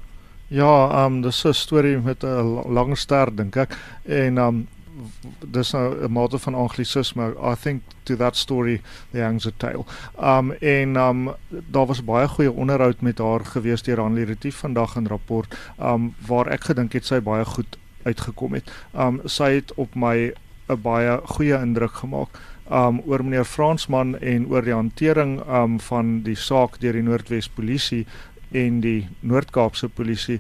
Ja, 0.53 0.89
ehm 0.91 1.15
um, 1.17 1.21
dis 1.21 1.45
'n 1.45 1.53
storie 1.53 1.97
met 1.97 2.23
'n 2.23 2.73
lang 2.73 2.97
ster 2.97 3.35
dink 3.35 3.55
ek 3.55 3.77
en 4.05 4.37
ehm 4.37 4.47
um, 4.47 4.67
dis 5.45 5.71
nou 5.71 6.03
'n 6.03 6.11
mate 6.11 6.39
van 6.39 6.53
anglisisme. 6.53 7.35
I 7.51 7.55
think 7.55 7.81
to 8.03 8.15
that 8.15 8.35
story 8.35 8.81
the 9.11 9.19
hangs 9.19 9.47
a 9.47 9.51
tale. 9.57 9.85
Um 10.19 10.51
en 10.51 10.95
um 10.95 11.35
daar 11.49 11.85
was 11.85 12.03
baie 12.03 12.27
goeie 12.27 12.51
onderhoud 12.51 13.01
met 13.01 13.17
haar 13.17 13.45
gewees 13.45 13.81
deur 13.81 13.99
Hanlie 13.99 14.25
Retief 14.25 14.55
vandag 14.55 14.95
in 14.95 15.07
rapport 15.07 15.57
um 15.79 16.15
waar 16.27 16.47
ek 16.47 16.63
gedink 16.63 16.93
het 16.93 17.05
sy 17.05 17.21
baie 17.21 17.45
goed 17.45 17.77
uitgekom 18.03 18.53
het. 18.53 18.71
Um 18.93 19.21
sy 19.25 19.53
het 19.53 19.73
op 19.73 19.95
my 19.95 20.33
'n 20.69 20.81
baie 20.81 21.19
goeie 21.23 21.61
indruk 21.61 21.93
gemaak 21.93 22.39
um 22.71 23.01
oor 23.05 23.23
meneer 23.23 23.45
Fransman 23.45 24.19
en 24.19 24.47
oor 24.47 24.61
die 24.61 24.73
hantering 24.73 25.41
um 25.47 25.79
van 25.79 26.21
die 26.21 26.35
saak 26.35 26.79
deur 26.79 26.93
die 26.93 27.01
Noordwes 27.01 27.49
polisie 27.49 28.05
en 28.51 28.79
die 28.79 29.07
Noord-Kaapse 29.19 29.89
polisie 29.89 30.39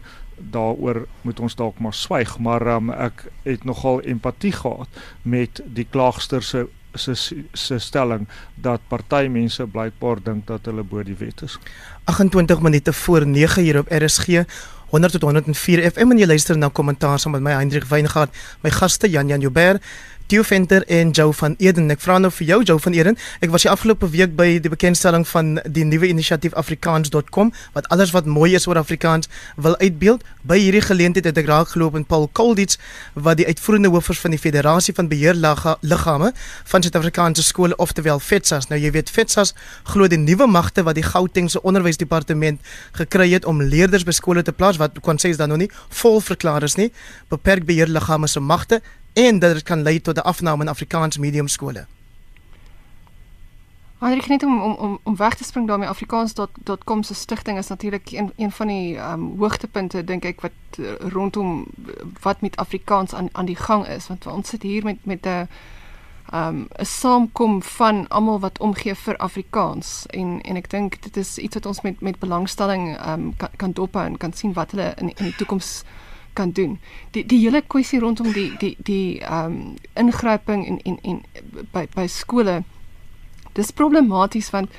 daaroor 0.51 1.05
moet 1.21 1.39
ons 1.39 1.55
dalk 1.55 1.79
maar 1.79 1.93
swyg 1.93 2.37
maar 2.39 2.67
um, 2.75 2.89
ek 2.91 3.25
het 3.43 3.63
nogal 3.63 4.01
empatie 4.01 4.51
gehad 4.51 5.03
met 5.21 5.61
die 5.65 5.87
klaagster 5.89 6.43
se 6.43 6.67
se 6.95 7.15
se 7.53 7.79
stelling 7.79 8.27
dat 8.55 8.81
party 8.87 9.27
mense 9.27 9.65
blykbaar 9.65 10.21
dink 10.23 10.47
dat 10.47 10.65
hulle 10.69 10.83
bo 10.83 11.03
die 11.03 11.17
wet 11.17 11.41
is. 11.41 11.57
28 12.05 12.61
minute 12.61 12.93
voor 12.93 13.25
9 13.27 13.63
hier 13.63 13.79
op 13.79 13.89
RSG 13.89 14.43
100 14.93 15.11
tot 15.11 15.21
104 15.21 15.91
FM 15.91 16.11
en 16.13 16.21
jy 16.21 16.27
luister 16.29 16.57
na 16.57 16.69
kommentaar 16.69 17.19
saam 17.19 17.33
met 17.33 17.41
my 17.41 17.55
Hendrik 17.57 17.87
Weingart 17.89 18.35
my 18.61 18.69
gaste 18.69 19.09
Jan 19.09 19.27
Jan 19.27 19.41
Joubert 19.41 19.81
Theo 20.33 20.41
Venter 20.41 20.83
en 20.87 21.09
Joe 21.11 21.33
van 21.33 21.53
Eden. 21.57 21.91
Ek 21.93 21.99
vra 22.01 22.15
nou 22.17 22.31
vir 22.33 22.47
jou 22.47 22.55
Joe 22.65 22.79
van 22.81 22.95
Eden. 22.97 23.17
Ek 23.45 23.51
was 23.53 23.67
die 23.67 23.69
afgelope 23.69 24.07
week 24.09 24.31
by 24.33 24.55
die 24.65 24.69
bekendstelling 24.73 25.27
van 25.29 25.59
die 25.75 25.83
nuwe 25.85 26.07
inisiatief 26.09 26.55
afrikaans.com 26.57 27.51
wat 27.75 27.85
alles 27.93 28.09
wat 28.15 28.25
mooi 28.25 28.55
is 28.57 28.65
oor 28.65 28.79
Afrikaans 28.81 29.29
wil 29.61 29.77
uitbeeld. 29.77 30.23
By 30.41 30.57
hierdie 30.57 30.81
geleentheid 30.81 31.27
het 31.29 31.37
ek 31.37 31.51
raak 31.51 31.75
geloop 31.75 31.93
met 31.99 32.07
Paul 32.09 32.25
Kolditz 32.33 32.79
wat 33.13 33.37
die 33.43 33.45
uitvoerende 33.45 33.91
hoof 33.93 34.09
is 34.09 34.23
van 34.23 34.33
die 34.33 34.39
Federasie 34.41 34.95
van 34.97 35.11
Beheer 35.11 35.37
Liggame 35.37 36.31
van 36.73 36.81
Suid-Afrikaanse 36.81 37.45
skole 37.45 37.77
oftewel 37.77 38.17
FETSAS. 38.17 38.71
Nou 38.73 38.81
jy 38.81 38.89
weet 38.97 39.13
FETSAS 39.13 39.53
glo 39.93 40.09
die 40.09 40.17
nuwe 40.17 40.49
magte 40.49 40.81
wat 40.89 40.97
die 40.97 41.05
Gautengse 41.05 41.61
onderwysdepartement 41.61 42.73
gekry 42.97 43.29
het 43.35 43.45
om 43.45 43.61
leerders 43.61 44.09
by 44.09 44.17
skole 44.17 44.41
te 44.41 44.57
plaas 44.57 44.81
wat 44.81 44.97
kon 45.05 45.21
sê 45.21 45.29
is 45.29 45.37
dan 45.37 45.53
nog 45.53 45.61
nie 45.61 45.71
vol 46.01 46.17
verklaar 46.25 46.65
is 46.65 46.79
nie, 46.81 46.89
beperk 47.29 47.69
beheer 47.69 47.93
liggame 48.01 48.25
se 48.25 48.41
magte 48.41 48.81
en 49.13 49.39
dat 49.39 49.53
dit 49.53 49.63
kan 49.63 49.81
lei 49.81 50.01
tot 50.01 50.17
'n 50.17 50.19
afname 50.19 50.63
in 50.63 50.69
Afrikaans 50.69 51.17
medium 51.17 51.47
skole. 51.47 51.85
Maar 54.03 54.17
ek 54.19 54.27
net 54.27 54.43
om 54.43 54.61
om 54.61 54.73
om 54.75 54.99
om 55.03 55.15
weg 55.15 55.35
te 55.35 55.43
spring 55.43 55.67
daarmee 55.67 55.87
afrikaans.com 55.87 57.03
se 57.03 57.13
stigting 57.13 57.57
is 57.57 57.67
natuurlik 57.67 58.11
een 58.11 58.31
een 58.35 58.51
van 58.51 58.67
die 58.67 58.97
ehm 58.97 59.13
um, 59.13 59.37
hoogtepunte 59.39 60.03
dink 60.03 60.25
ek 60.25 60.41
wat 60.41 60.51
uh, 60.79 60.91
rondom 60.99 61.65
wat 62.21 62.41
met 62.41 62.55
Afrikaans 62.55 63.13
aan 63.13 63.29
aan 63.31 63.45
die 63.45 63.55
gang 63.55 63.87
is 63.87 64.07
want 64.07 64.27
ons 64.27 64.49
sit 64.49 64.61
hier 64.61 64.83
met 64.83 65.05
met 65.05 65.25
'n 65.25 65.29
ehm 65.29 65.47
um, 66.47 66.67
'n 66.79 66.85
saamkom 66.85 67.63
van 67.63 68.07
almal 68.07 68.39
wat 68.39 68.59
omgee 68.59 68.95
vir 68.95 69.17
Afrikaans 69.17 70.05
en 70.09 70.41
en 70.41 70.55
ek 70.55 70.69
dink 70.69 71.01
dit 71.01 71.17
is 71.17 71.37
iets 71.37 71.53
wat 71.53 71.65
ons 71.65 71.81
met 71.81 72.01
met 72.01 72.19
belangstelling 72.19 72.97
ehm 72.97 73.09
um, 73.09 73.35
kan, 73.37 73.49
kan 73.55 73.71
dophou 73.71 74.05
en 74.05 74.17
kan 74.17 74.33
sien 74.33 74.53
wat 74.53 74.71
hulle 74.71 74.93
in 74.95 75.07
in 75.15 75.25
die 75.25 75.35
toekoms 75.35 75.83
kan 76.33 76.51
doen. 76.51 76.79
Die 77.11 77.25
die 77.25 77.39
hele 77.39 77.61
kwessie 77.61 77.99
rondom 77.99 78.31
die 78.31 78.51
die 78.57 78.75
die 78.77 79.19
ehm 79.19 79.45
um, 79.45 79.75
ingryping 79.93 80.67
en 80.67 80.81
en 80.81 80.99
en 81.01 81.21
by 81.71 81.87
by 81.95 82.07
skole 82.07 82.63
dis 83.53 83.71
problematies 83.71 84.49
want 84.49 84.69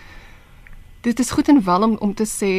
dit 1.01 1.19
is 1.19 1.31
goed 1.31 1.49
en 1.49 1.65
wel 1.65 1.83
om 1.83 1.97
om 2.01 2.15
te 2.15 2.27
sê 2.27 2.53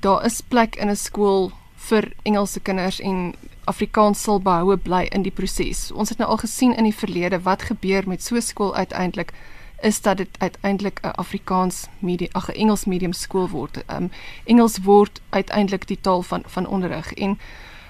daar 0.00 0.24
is 0.24 0.40
plek 0.40 0.76
in 0.76 0.90
'n 0.90 0.96
skool 0.96 1.52
vir 1.76 2.12
Engelse 2.22 2.60
kinders 2.60 3.00
en 3.00 3.34
Afrikaans 3.64 4.22
sal 4.22 4.40
behoue 4.40 4.76
bly 4.76 5.08
in 5.10 5.22
die 5.22 5.32
proses. 5.32 5.92
Ons 5.92 6.08
het 6.08 6.18
nou 6.18 6.28
al 6.30 6.40
gesien 6.42 6.74
in 6.76 6.84
die 6.84 6.96
verlede 6.96 7.40
wat 7.40 7.62
gebeur 7.62 8.08
met 8.08 8.22
so 8.22 8.40
skool 8.40 8.74
uiteindelik 8.74 9.32
is 9.84 10.00
dat 10.00 10.16
dit 10.16 10.28
uiteindelik 10.38 11.00
'n 11.02 11.16
Afrikaans 11.22 11.86
medium 11.98 12.30
ag 12.32 12.48
'n 12.48 12.58
Engels 12.58 12.84
medium 12.84 13.12
skool 13.12 13.48
word. 13.48 13.84
Ehm 13.86 14.02
um, 14.02 14.10
Engels 14.44 14.78
word 14.78 15.20
uiteindelik 15.30 15.86
die 15.86 16.00
taal 16.00 16.22
van 16.22 16.42
van 16.46 16.66
onderrig 16.66 17.12
en 17.12 17.38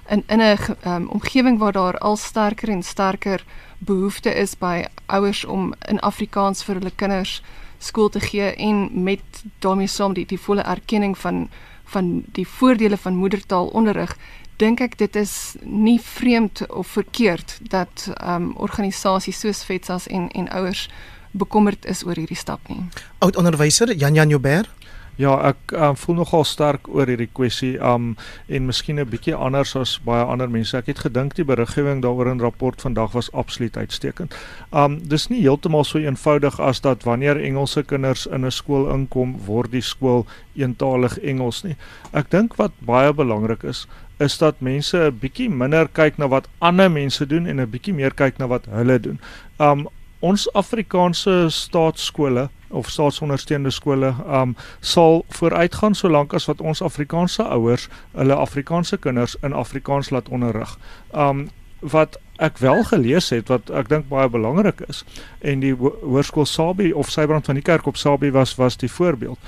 in 0.08 0.24
in 0.26 0.40
'n 0.40 0.58
um, 0.86 1.08
omgewing 1.08 1.58
waar 1.58 1.72
daar 1.72 1.98
al 1.98 2.16
sterker 2.16 2.68
en 2.68 2.82
sterker 2.82 3.44
behoefte 3.78 4.34
is 4.34 4.58
by 4.58 4.84
ouers 5.06 5.44
om 5.44 5.74
in 5.88 6.00
Afrikaans 6.00 6.62
vir 6.62 6.74
hulle 6.74 6.92
kinders 6.94 7.42
skool 7.78 8.08
te 8.08 8.20
gee 8.20 8.54
en 8.54 9.02
met 9.02 9.44
daarmee 9.58 9.86
saam 9.86 10.12
die 10.12 10.26
die 10.26 10.40
volle 10.40 10.62
erkenning 10.62 11.18
van 11.18 11.48
van 11.84 12.24
die 12.32 12.48
voordele 12.48 12.96
van 12.96 13.16
moedertaalonderrig 13.16 14.16
dink 14.56 14.80
ek 14.80 14.98
dit 14.98 15.16
is 15.16 15.56
nie 15.62 16.00
vreemd 16.00 16.66
of 16.70 16.86
verkeerd 16.86 17.58
dat 17.60 18.08
ehm 18.14 18.42
um, 18.42 18.52
organisasies 18.56 19.40
soos 19.40 19.64
FETSAS 19.64 20.06
en 20.06 20.30
en 20.30 20.48
ouers 20.48 20.88
bekommerd 21.30 21.86
is 21.86 22.04
oor 22.06 22.14
hierdie 22.14 22.38
stap 22.38 22.68
nie. 22.68 22.84
Oud 23.18 23.36
onderwyser 23.36 23.94
Jan 23.94 24.14
Jan 24.14 24.28
Joubert 24.28 24.70
Ja, 25.14 25.36
ek 25.46 25.70
um, 25.78 25.94
voel 25.94 26.16
nogal 26.18 26.42
sterk 26.42 26.88
oor 26.90 27.06
hierdie 27.06 27.28
kwessie 27.30 27.76
um 27.78 28.16
en 28.50 28.64
miskien 28.66 28.98
'n 28.98 29.06
bietjie 29.06 29.34
anders 29.34 29.76
as 29.78 29.92
baie 30.02 30.24
ander 30.24 30.50
mense. 30.50 30.76
Ek 30.76 30.86
het 30.90 30.98
gedink 31.06 31.36
die 31.38 31.44
beriggewing 31.44 32.02
daaroor 32.02 32.32
in 32.32 32.40
rapport 32.40 32.82
vandag 32.82 33.12
was 33.12 33.30
absoluut 33.32 33.76
uitstekend. 33.76 34.34
Um 34.72 34.98
dis 34.98 35.28
nie 35.30 35.40
heeltemal 35.40 35.84
so 35.84 35.98
eenvoudig 35.98 36.58
as 36.60 36.80
dat 36.80 37.04
wanneer 37.04 37.38
Engelse 37.38 37.82
kinders 37.82 38.26
in 38.26 38.44
'n 38.44 38.50
skool 38.50 38.90
inkom, 38.90 39.38
word 39.46 39.70
die 39.70 39.82
skool 39.82 40.26
eentalig 40.56 41.18
Engels 41.22 41.62
nie. 41.62 41.76
Ek 42.12 42.30
dink 42.30 42.56
wat 42.56 42.72
baie 42.80 43.12
belangrik 43.12 43.62
is, 43.62 43.86
is 44.18 44.38
dat 44.38 44.60
mense 44.60 44.98
'n 44.98 45.18
bietjie 45.20 45.48
minder 45.48 45.88
kyk 45.88 46.18
na 46.18 46.26
wat 46.28 46.48
ander 46.58 46.90
mense 46.90 47.26
doen 47.26 47.46
en 47.46 47.60
'n 47.60 47.70
bietjie 47.70 47.94
meer 47.94 48.14
kyk 48.14 48.38
na 48.38 48.46
wat 48.46 48.66
hulle 48.66 48.98
doen. 48.98 49.20
Um 49.60 49.86
ons 50.20 50.48
Afrikaanse 50.54 51.50
staatskole 51.50 52.48
of 52.74 52.90
staatsondersteunde 52.90 53.70
skole 53.70 54.14
um 54.26 54.56
sal 54.80 55.24
vooruitgaan 55.38 55.94
solank 55.94 56.34
as 56.34 56.48
wat 56.50 56.60
ons 56.60 56.82
Afrikaanse 56.82 57.46
ouers 57.56 57.88
hulle 58.12 58.34
Afrikaanse 58.34 58.98
kinders 58.98 59.36
in 59.42 59.52
Afrikaans 59.52 60.10
laat 60.10 60.28
onderrig. 60.28 60.78
Um 61.12 61.48
wat 61.84 62.18
ek 62.42 62.58
wel 62.58 62.80
gelees 62.88 63.28
het 63.30 63.50
wat 63.52 63.70
ek 63.70 63.90
dink 63.92 64.08
baie 64.08 64.28
belangrik 64.28 64.80
is 64.88 65.02
en 65.44 65.60
die 65.60 65.74
ho 65.76 65.92
hoërskool 66.00 66.48
Sabie 66.48 66.94
of 66.96 67.10
Sybrand 67.12 67.46
van 67.46 67.60
die 67.60 67.66
kerk 67.66 67.86
op 67.86 68.00
Sabie 68.00 68.32
was 68.34 68.56
was 68.58 68.78
die 68.80 68.90
voorbeeld 68.90 69.38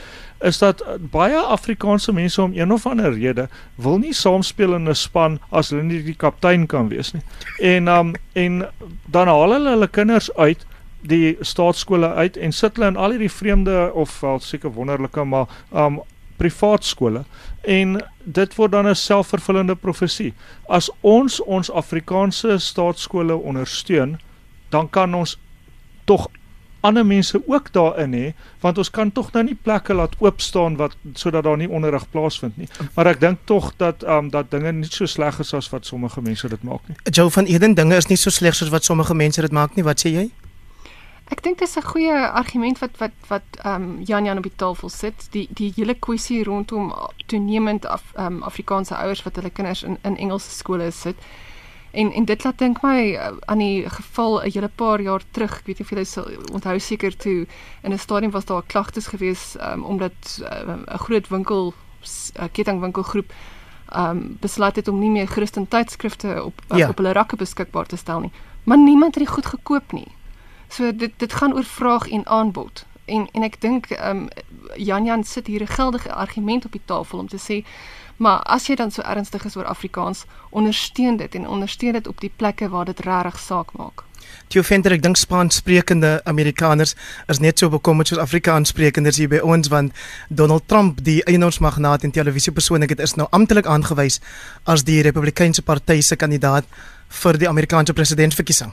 is 0.44 0.58
dat 0.58 0.82
baie 1.10 1.38
Afrikaanse 1.38 2.12
mense 2.12 2.42
om 2.42 2.52
een 2.54 2.72
of 2.72 2.86
ander 2.86 3.12
rede 3.12 3.48
wil 3.74 3.98
nie 3.98 4.12
saamspeel 4.14 4.74
in 4.74 4.88
'n 4.88 4.94
span 4.94 5.38
as 5.50 5.70
hulle 5.70 5.82
nie 5.82 6.02
die 6.02 6.14
kaptein 6.14 6.66
kan 6.66 6.88
wees 6.88 7.12
nie. 7.12 7.22
En 7.60 7.88
um 7.88 8.14
en 8.32 8.66
dan 9.06 9.28
haal 9.28 9.52
hulle 9.52 9.70
hulle 9.70 9.88
kinders 9.88 10.32
uit 10.34 10.66
die 11.08 11.36
staatskole 11.40 12.12
uit 12.14 12.36
en 12.36 12.52
sit 12.52 12.76
hulle 12.76 12.92
in 12.92 12.96
al 12.96 13.14
hierdie 13.14 13.32
vreemde 13.32 13.90
of 13.94 14.20
wel 14.20 14.40
seker 14.40 14.72
wonderlike 14.72 15.24
maar 15.24 15.46
um 15.72 16.02
privaat 16.36 16.84
skole 16.84 17.24
en 17.64 17.96
dit 18.24 18.54
word 18.54 18.72
dan 18.72 18.88
'n 18.88 18.94
selfvervullende 18.94 19.74
profesie. 19.74 20.34
As 20.68 20.90
ons 21.00 21.40
ons 21.40 21.70
Afrikaanse 21.70 22.58
staatskole 22.58 23.36
ondersteun, 23.36 24.18
dan 24.68 24.90
kan 24.90 25.14
ons 25.14 25.38
tog 26.04 26.28
ander 26.80 27.06
mense 27.06 27.42
ook 27.46 27.72
daarin 27.72 28.12
hê 28.12 28.32
want 28.60 28.78
ons 28.78 28.90
kan 28.90 29.12
tog 29.12 29.32
nou 29.32 29.44
nie 29.44 29.58
plekke 29.62 29.94
laat 29.94 30.14
oop 30.18 30.40
staan 30.40 30.76
wat 30.76 30.96
sodat 31.14 31.44
daar 31.44 31.56
nie 31.56 31.70
onderrig 31.70 32.10
plaasvind 32.10 32.56
nie. 32.56 32.68
Maar 32.94 33.06
ek 33.06 33.20
dink 33.20 33.38
tog 33.44 33.72
dat 33.76 34.04
um 34.04 34.30
dat 34.30 34.50
dinge 34.50 34.72
nie 34.72 34.90
so 34.90 35.06
sleg 35.06 35.40
is 35.40 35.54
as 35.54 35.70
wat 35.70 35.86
sommige 35.86 36.22
mense 36.22 36.48
dit 36.48 36.62
maak 36.62 36.88
nie. 36.88 36.96
Joe 37.10 37.30
van 37.30 37.44
Eden 37.44 37.74
dinge 37.74 37.96
is 37.96 38.06
nie 38.06 38.16
so 38.16 38.30
sleg 38.30 38.54
soos 38.54 38.70
wat 38.70 38.84
sommige 38.84 39.14
mense 39.14 39.40
dit 39.40 39.52
maak 39.52 39.76
nie. 39.76 39.84
Wat 39.84 40.00
sê 40.06 40.12
jy? 40.14 40.30
Ek 41.26 41.42
dink 41.42 41.58
dis 41.58 41.76
'n 41.76 41.82
goeie 41.82 42.14
argument 42.14 42.78
wat 42.78 42.98
wat 42.98 43.14
wat 43.28 43.46
ehm 43.64 43.82
um, 43.82 44.02
Jan 44.04 44.24
Jan 44.24 44.36
op 44.36 44.42
die 44.46 44.56
tafel 44.56 44.88
sit. 44.88 45.26
Die 45.32 45.48
die 45.50 45.72
hele 45.76 45.94
kwessie 45.94 46.44
rondom 46.44 46.92
toenemend 47.26 47.86
af 47.86 48.02
ehm 48.14 48.26
um, 48.26 48.42
Afrikaanse 48.42 48.94
ouers 48.94 49.22
wat 49.22 49.36
hulle 49.36 49.50
kinders 49.50 49.82
in 49.82 49.98
in 50.02 50.16
Engelse 50.16 50.50
skole 50.50 50.90
sit. 50.90 51.16
En 51.90 52.12
en 52.12 52.24
dit 52.24 52.44
laat 52.44 52.58
dink 52.58 52.82
my 52.82 53.14
uh, 53.14 53.30
aan 53.46 53.58
die 53.58 53.90
geval 53.90 54.42
'n 54.42 54.50
hele 54.50 54.68
paar 54.68 55.00
jaar 55.00 55.22
terug. 55.30 55.58
Ek 55.58 55.66
weet 55.66 55.78
nie 55.78 55.86
of 55.86 55.90
julle 55.90 56.04
sal 56.04 56.26
onthou 56.52 56.78
seker 56.78 57.16
toe 57.16 57.46
in 57.82 57.92
'n 57.92 57.98
stadium 57.98 58.30
was 58.30 58.44
daar 58.44 58.62
klagtes 58.66 59.06
gewees 59.06 59.56
um, 59.60 59.84
omdat 59.84 60.42
eh, 60.44 60.62
'n 60.66 60.84
uh, 60.88 60.98
groot 60.98 61.28
winkel 61.28 61.74
uh, 62.38 62.44
kettingwinkelgroep 62.52 63.32
ehm 63.88 64.10
um, 64.10 64.36
besluit 64.40 64.76
het 64.76 64.88
om 64.88 64.98
nie 64.98 65.10
meer 65.10 65.26
Christen 65.26 65.68
tydskrifte 65.68 66.44
op 66.44 66.60
uh, 66.72 66.78
ja. 66.78 66.88
op 66.88 66.96
hulle 66.96 67.12
rakke 67.12 67.36
beskikbaar 67.36 67.86
te 67.86 67.96
stel 67.96 68.20
nie. 68.20 68.32
Maar 68.64 68.78
niemand 68.78 69.14
het 69.14 69.24
dit 69.24 69.32
goed 69.32 69.46
gekoop 69.46 69.92
nie. 69.92 70.15
So 70.76 70.96
dit 70.96 71.12
dit 71.16 71.32
gaan 71.32 71.54
oor 71.54 71.64
vraag 71.64 72.08
en 72.08 72.26
aanbod. 72.26 72.84
En 73.04 73.28
en 73.32 73.42
ek 73.42 73.60
dink 73.60 73.90
ehm 73.90 74.16
um, 74.16 74.28
Jan 74.76 75.04
Jan 75.04 75.24
sit 75.24 75.46
hier 75.46 75.62
'n 75.62 75.76
geldige 75.78 76.12
argument 76.12 76.64
op 76.64 76.72
die 76.72 76.84
tafel 76.84 77.18
om 77.18 77.28
te 77.28 77.38
sê 77.38 77.64
maar 78.16 78.40
as 78.48 78.66
jy 78.66 78.76
dan 78.76 78.90
so 78.90 79.02
ernstig 79.02 79.44
is 79.44 79.56
oor 79.56 79.64
Afrikaans, 79.64 80.24
ondersteun 80.50 81.16
dit 81.16 81.34
en 81.34 81.48
ondersteun 81.48 81.92
dit 81.92 82.06
op 82.06 82.20
die 82.20 82.32
plekke 82.36 82.68
waar 82.68 82.84
dit 82.84 83.00
regtig 83.00 83.38
saak 83.38 83.72
maak. 83.72 84.04
Theo 84.48 84.62
Venter, 84.62 84.92
ek 84.92 85.02
dink 85.02 85.18
Spaans 85.18 85.58
sprekende 85.60 86.20
Amerikaners 86.24 86.94
is 87.30 87.40
net 87.42 87.58
so 87.58 87.70
bekommerd 87.70 88.08
soos 88.08 88.22
Afrikaans 88.22 88.72
sprekendes 88.74 89.20
hier 89.20 89.28
by 89.28 89.42
ons 89.44 89.68
want 89.68 89.92
Donald 90.28 90.66
Trump, 90.70 91.02
die 91.04 91.20
eienaarsmagnaat 91.26 92.06
en 92.06 92.14
televisiepersoonlikheid 92.14 93.02
is 93.04 93.16
nou 93.20 93.28
amptelik 93.30 93.66
aangewys 93.66 94.20
as 94.64 94.86
die 94.86 95.02
Republikeinse 95.06 95.62
party 95.62 96.00
se 96.00 96.16
kandidaat 96.16 96.66
vir 97.22 97.38
die 97.38 97.48
Amerikaanse 97.48 97.92
presidentsverkiesing. 97.92 98.72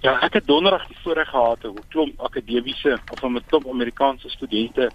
Ja, 0.00 0.14
ek 0.24 0.38
het 0.38 0.46
donderdag 0.48 0.86
die 0.88 0.96
voorreg 1.02 1.28
gehad 1.28 1.64
om 1.68 1.76
'n 1.76 1.88
klomp 1.88 2.20
akademiese 2.20 2.98
of 3.12 3.22
'n 3.22 3.42
klomp 3.46 3.66
Amerikaanse 3.68 4.28
studente 4.28 4.90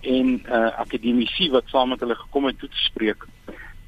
en 0.00 0.42
uh 0.46 0.78
akademici 0.78 1.50
wat 1.50 1.62
saam 1.66 1.88
met 1.88 2.00
hulle 2.00 2.14
gekom 2.14 2.44
het 2.44 2.58
toe 2.58 2.68
te 2.68 2.84
spreek. 2.90 3.26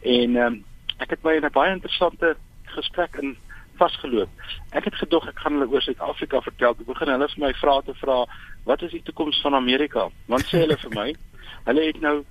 En 0.03 0.37
ehm 0.37 0.47
um, 0.47 0.65
ek 0.99 1.11
het 1.11 1.23
my 1.23 1.33
in 1.35 1.45
'n 1.45 1.53
baie 1.53 1.73
interessante 1.73 2.37
gesprek 2.65 3.17
in 3.17 3.37
vasgeloop. 3.77 4.29
Ek 4.71 4.85
het 4.85 4.95
gedog 4.95 5.29
ek 5.29 5.39
gaan 5.39 5.53
hulle 5.53 5.73
oor 5.73 5.83
Suid-Afrika 5.83 6.41
vertel. 6.41 6.71
Ek 6.71 6.87
begin 6.87 7.09
hulle 7.09 7.29
vir 7.29 7.47
my 7.47 7.53
vra 7.53 7.81
te 7.81 7.95
vra, 7.95 8.27
"Wat 8.65 8.83
is 8.83 8.91
die 8.91 9.03
toekoms 9.03 9.41
van 9.41 9.55
Amerika?" 9.55 10.09
Want 10.27 10.45
sê 10.45 10.59
hulle 10.59 10.77
vir 10.77 10.91
my, 10.91 11.15
hulle 11.65 11.87
het 11.87 12.01
nou 12.01 12.25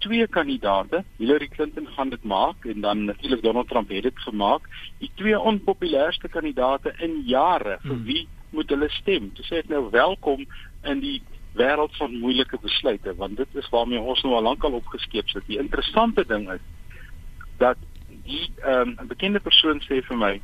twee 0.00 0.26
kandidate. 0.28 1.04
Hillary 1.16 1.48
Clinton 1.48 1.86
gaan 1.96 2.10
dit 2.10 2.22
maak 2.22 2.64
en 2.64 2.80
dan 2.80 3.04
natuurlik 3.04 3.42
Donald 3.42 3.68
Trump 3.68 3.88
het 3.88 4.02
dit 4.02 4.18
gemaak. 4.18 4.68
Die 4.98 5.10
twee 5.14 5.38
onpopulairste 5.38 6.28
kandidate 6.28 6.94
in 6.98 7.22
jare. 7.26 7.78
Vir 7.82 7.94
hmm. 7.94 8.04
wie 8.04 8.28
moet 8.50 8.70
hulle 8.70 8.88
stem? 8.90 9.30
Dis 9.34 9.48
net 9.48 9.68
nou 9.68 9.84
welkom 9.90 10.46
in 10.82 11.00
die 11.00 11.20
wêreld 11.58 11.96
van 11.98 12.18
moeilike 12.22 12.58
besluite 12.62 13.14
want 13.18 13.36
dit 13.36 13.54
is 13.58 13.68
waarmee 13.68 14.00
ons 14.00 14.22
nou 14.22 14.34
al 14.34 14.48
lankal 14.48 14.78
opgeskeep 14.78 15.28
sit. 15.28 15.46
Die 15.46 15.58
interessante 15.58 16.24
ding 16.26 16.46
is 16.52 16.64
dat 17.58 17.78
die 18.24 18.50
ehm, 18.62 18.88
'n 18.88 18.98
um, 19.00 19.08
bekende 19.08 19.40
persoon 19.40 19.80
sê 19.80 20.02
vir 20.06 20.16
my 20.16 20.40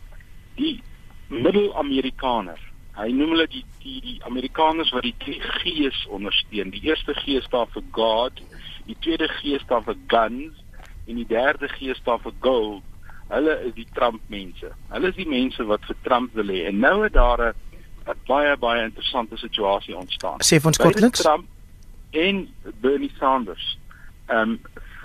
die 0.57 0.81
middelamerikaner 1.29 2.59
Hy 2.97 3.11
noem 3.13 3.35
hulle 3.35 3.45
die 3.53 3.65
die 3.83 3.99
die 4.01 4.17
Amerikaners 4.25 4.91
wat 4.97 5.05
die 5.05 5.15
drie 5.21 5.37
G's 5.61 5.99
ondersteun. 6.09 6.73
Die 6.73 6.81
eerste 6.89 7.13
G 7.19 7.37
staan 7.45 7.69
vir 7.75 7.85
God, 7.93 8.41
die 8.87 8.97
tweede 9.01 9.29
G 9.29 9.59
staan 9.61 9.85
vir 9.85 9.97
guns 10.07 10.65
en 11.07 11.19
die 11.21 11.27
derde 11.27 11.69
G 11.69 11.95
staan 11.95 12.21
vir 12.23 12.33
gold. 12.41 12.83
Hulle 13.29 13.57
is 13.67 13.75
die 13.75 13.87
Trump 13.95 14.21
mense. 14.31 14.71
Hulle 14.93 15.11
is 15.11 15.19
die 15.19 15.29
mense 15.29 15.65
wat 15.67 15.85
vir 15.89 15.97
Trump 16.07 16.35
wil 16.39 16.53
hê. 16.55 16.67
En 16.71 16.79
nou 16.79 17.03
het 17.03 17.13
daar 17.13 17.55
'n 18.07 18.19
baie 18.27 18.57
baie 18.57 18.85
interessante 18.85 19.37
situasie 19.37 19.97
ontstaan. 19.97 20.39
Sê 20.43 20.61
van 20.61 20.73
Scotland 20.73 21.15
Trump 21.15 21.47
en 22.11 22.49
Bernie 22.81 23.13
Sanders. 23.19 23.79
Ehm 24.27 24.51
um, 24.51 24.61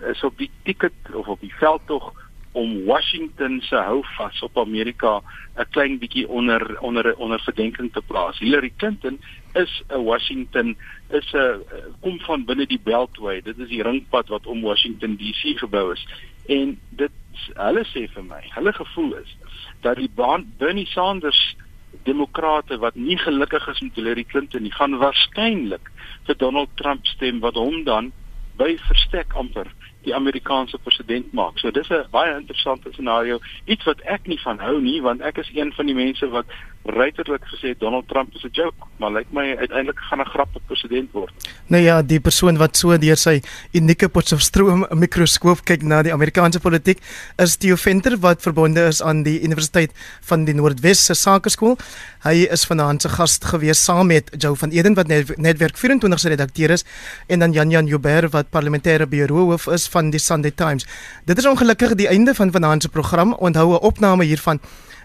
is 0.09 0.23
op 0.23 0.37
die 0.37 0.51
ticket 0.63 0.93
of 1.13 1.27
op 1.27 1.39
die 1.39 1.53
veldtog 1.55 2.13
om 2.51 2.83
Washington 2.85 3.61
se 3.61 3.75
houvas 3.75 4.41
op 4.41 4.57
Amerika 4.57 5.21
'n 5.57 5.69
klein 5.69 5.97
bietjie 5.99 6.27
onder 6.27 6.79
onder 6.79 7.15
onder 7.15 7.39
verdenking 7.39 7.93
te 7.93 8.01
plaas. 8.01 8.39
Hillary 8.39 8.73
Clinton 8.77 9.19
is 9.53 9.83
'n 9.89 10.03
Washington 10.03 10.77
is 11.09 11.33
'n 11.33 11.63
kom 12.01 12.19
van 12.19 12.45
binne 12.45 12.67
die 12.67 12.79
Beltway. 12.83 13.41
Dit 13.41 13.57
is 13.57 13.67
die 13.67 13.83
ringpad 13.83 14.27
wat 14.27 14.45
om 14.45 14.61
Washington 14.61 15.15
DC 15.15 15.59
gebou 15.59 15.93
is. 15.93 16.07
En 16.45 16.79
dit 16.89 17.11
hulle 17.53 17.83
sê 17.85 18.07
vir 18.13 18.23
my, 18.23 18.41
hulle 18.55 18.73
gevoel 18.73 19.15
is 19.15 19.35
dat 19.81 19.95
die 19.95 20.09
Bernie 20.57 20.85
Sanders 20.85 21.55
demokrate 22.03 22.77
wat 22.77 22.95
nie 22.95 23.17
gelukkig 23.17 23.67
is 23.67 23.79
met 23.79 23.95
Hillary 23.95 24.23
Clinton 24.23 24.61
nie, 24.61 24.71
gaan 24.71 24.97
waarskynlik 24.97 25.91
vir 26.25 26.37
Donald 26.37 26.69
Trump 26.75 27.05
stem 27.05 27.39
wat 27.39 27.55
hom 27.55 27.83
dan 27.83 28.11
by 28.57 28.77
verstek 28.87 29.33
amper 29.33 29.67
die 30.03 30.15
Amerikaanse 30.15 30.77
president 30.77 31.33
maak. 31.33 31.59
So 31.59 31.71
dis 31.71 31.89
'n 31.89 32.05
baie 32.11 32.35
interessante 32.35 32.91
scenario, 32.91 33.39
iets 33.65 33.83
wat 33.83 34.01
ek 34.01 34.27
nie 34.27 34.39
van 34.39 34.59
hou 34.59 34.79
nie 34.81 35.01
want 35.01 35.21
ek 35.21 35.37
is 35.37 35.51
een 35.53 35.73
van 35.73 35.85
die 35.85 35.95
mense 35.95 36.29
wat 36.29 36.45
ruiterlik 36.83 37.43
gesê 37.45 37.77
Donald 37.77 38.07
Trump 38.07 38.33
is 38.35 38.43
'n 38.43 38.49
joke, 38.51 38.75
maar 38.97 39.11
lyk 39.11 39.27
my 39.29 39.55
uiteindelik 39.55 39.99
gaan 39.99 40.19
'n 40.19 40.25
grappige 40.25 40.65
president 40.65 41.11
word. 41.11 41.31
Nou 41.67 41.83
ja, 41.83 42.01
die 42.01 42.19
persoon 42.19 42.57
wat 42.57 42.77
so 42.77 42.97
deur 42.97 43.17
sy 43.17 43.41
unieke 43.73 44.09
Potchefstroom 44.09 44.85
mikroskoop 44.91 45.63
kyk 45.63 45.81
na 45.83 46.01
die 46.01 46.13
Amerikaanse 46.13 46.59
politiek 46.59 46.99
is 47.37 47.55
Theo 47.55 47.75
Venter 47.75 48.17
wat 48.19 48.41
verbonde 48.41 48.85
is 48.87 49.01
aan 49.01 49.23
die 49.23 49.41
Universiteit 49.41 49.91
van 50.21 50.45
die 50.45 50.53
Noordwes 50.53 51.05
se 51.05 51.13
Sakeskool. 51.13 51.77
Hy 52.23 52.47
is 52.51 52.65
vanaand 52.65 53.01
se 53.01 53.09
gas 53.09 53.39
gewees 53.41 53.83
saam 53.83 54.07
met 54.07 54.31
Joe 54.37 54.55
van 54.55 54.69
Eden 54.69 54.93
wat 54.93 55.07
netwerk 55.37 55.77
24 55.77 56.19
se 56.19 56.29
redakteur 56.29 56.69
is 56.69 56.85
en 57.27 57.39
dan 57.39 57.51
Jan 57.51 57.69
Jan 57.69 57.85
Joubert 57.85 58.31
wat 58.31 58.49
parlementêre 58.49 59.07
bureauhoof 59.07 59.67
is 59.67 59.87
van 59.87 60.09
die 60.09 60.19
Sunday 60.19 60.51
Times. 60.51 60.85
Dit 61.25 61.37
is 61.37 61.45
ongelukkig 61.45 61.95
die 61.95 62.07
einde 62.07 62.33
van 62.33 62.51
vanaand 62.51 62.81
se 62.81 62.89
program. 62.89 63.33
Onthou 63.33 63.73
'n 63.73 63.79
opname 63.81 64.23
hiervan 64.23 64.59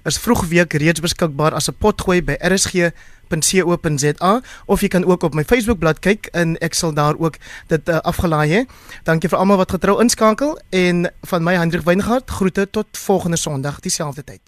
is 0.07 0.19
vroegweek 0.23 0.73
reeds 0.81 1.03
beskikbaar 1.05 1.55
as 1.55 1.69
se 1.69 1.73
potgooi 1.73 2.23
by 2.23 2.37
rsg.co.za 2.39 4.33
of 4.67 4.81
jy 4.81 4.89
kan 4.89 5.05
ook 5.05 5.23
op 5.27 5.35
my 5.35 5.45
Facebookblad 5.45 5.99
kyk 6.05 6.31
en 6.33 6.57
ek 6.63 6.79
sal 6.79 6.95
daar 6.95 7.19
ook 7.19 7.39
dit 7.73 7.89
uh, 7.89 7.99
afgelaai 8.07 8.49
hê. 8.51 8.65
Dankie 9.05 9.31
vir 9.33 9.39
almal 9.39 9.63
wat 9.63 9.75
getrou 9.75 9.99
inskakel 10.03 10.59
en 10.71 11.09
van 11.27 11.43
my 11.43 11.57
Hendrik 11.59 11.87
Weingart 11.87 12.31
groete 12.31 12.71
tot 12.71 12.87
volgende 13.07 13.37
Sondag 13.37 13.81
dieselfde 13.81 14.25
tyd. 14.25 14.46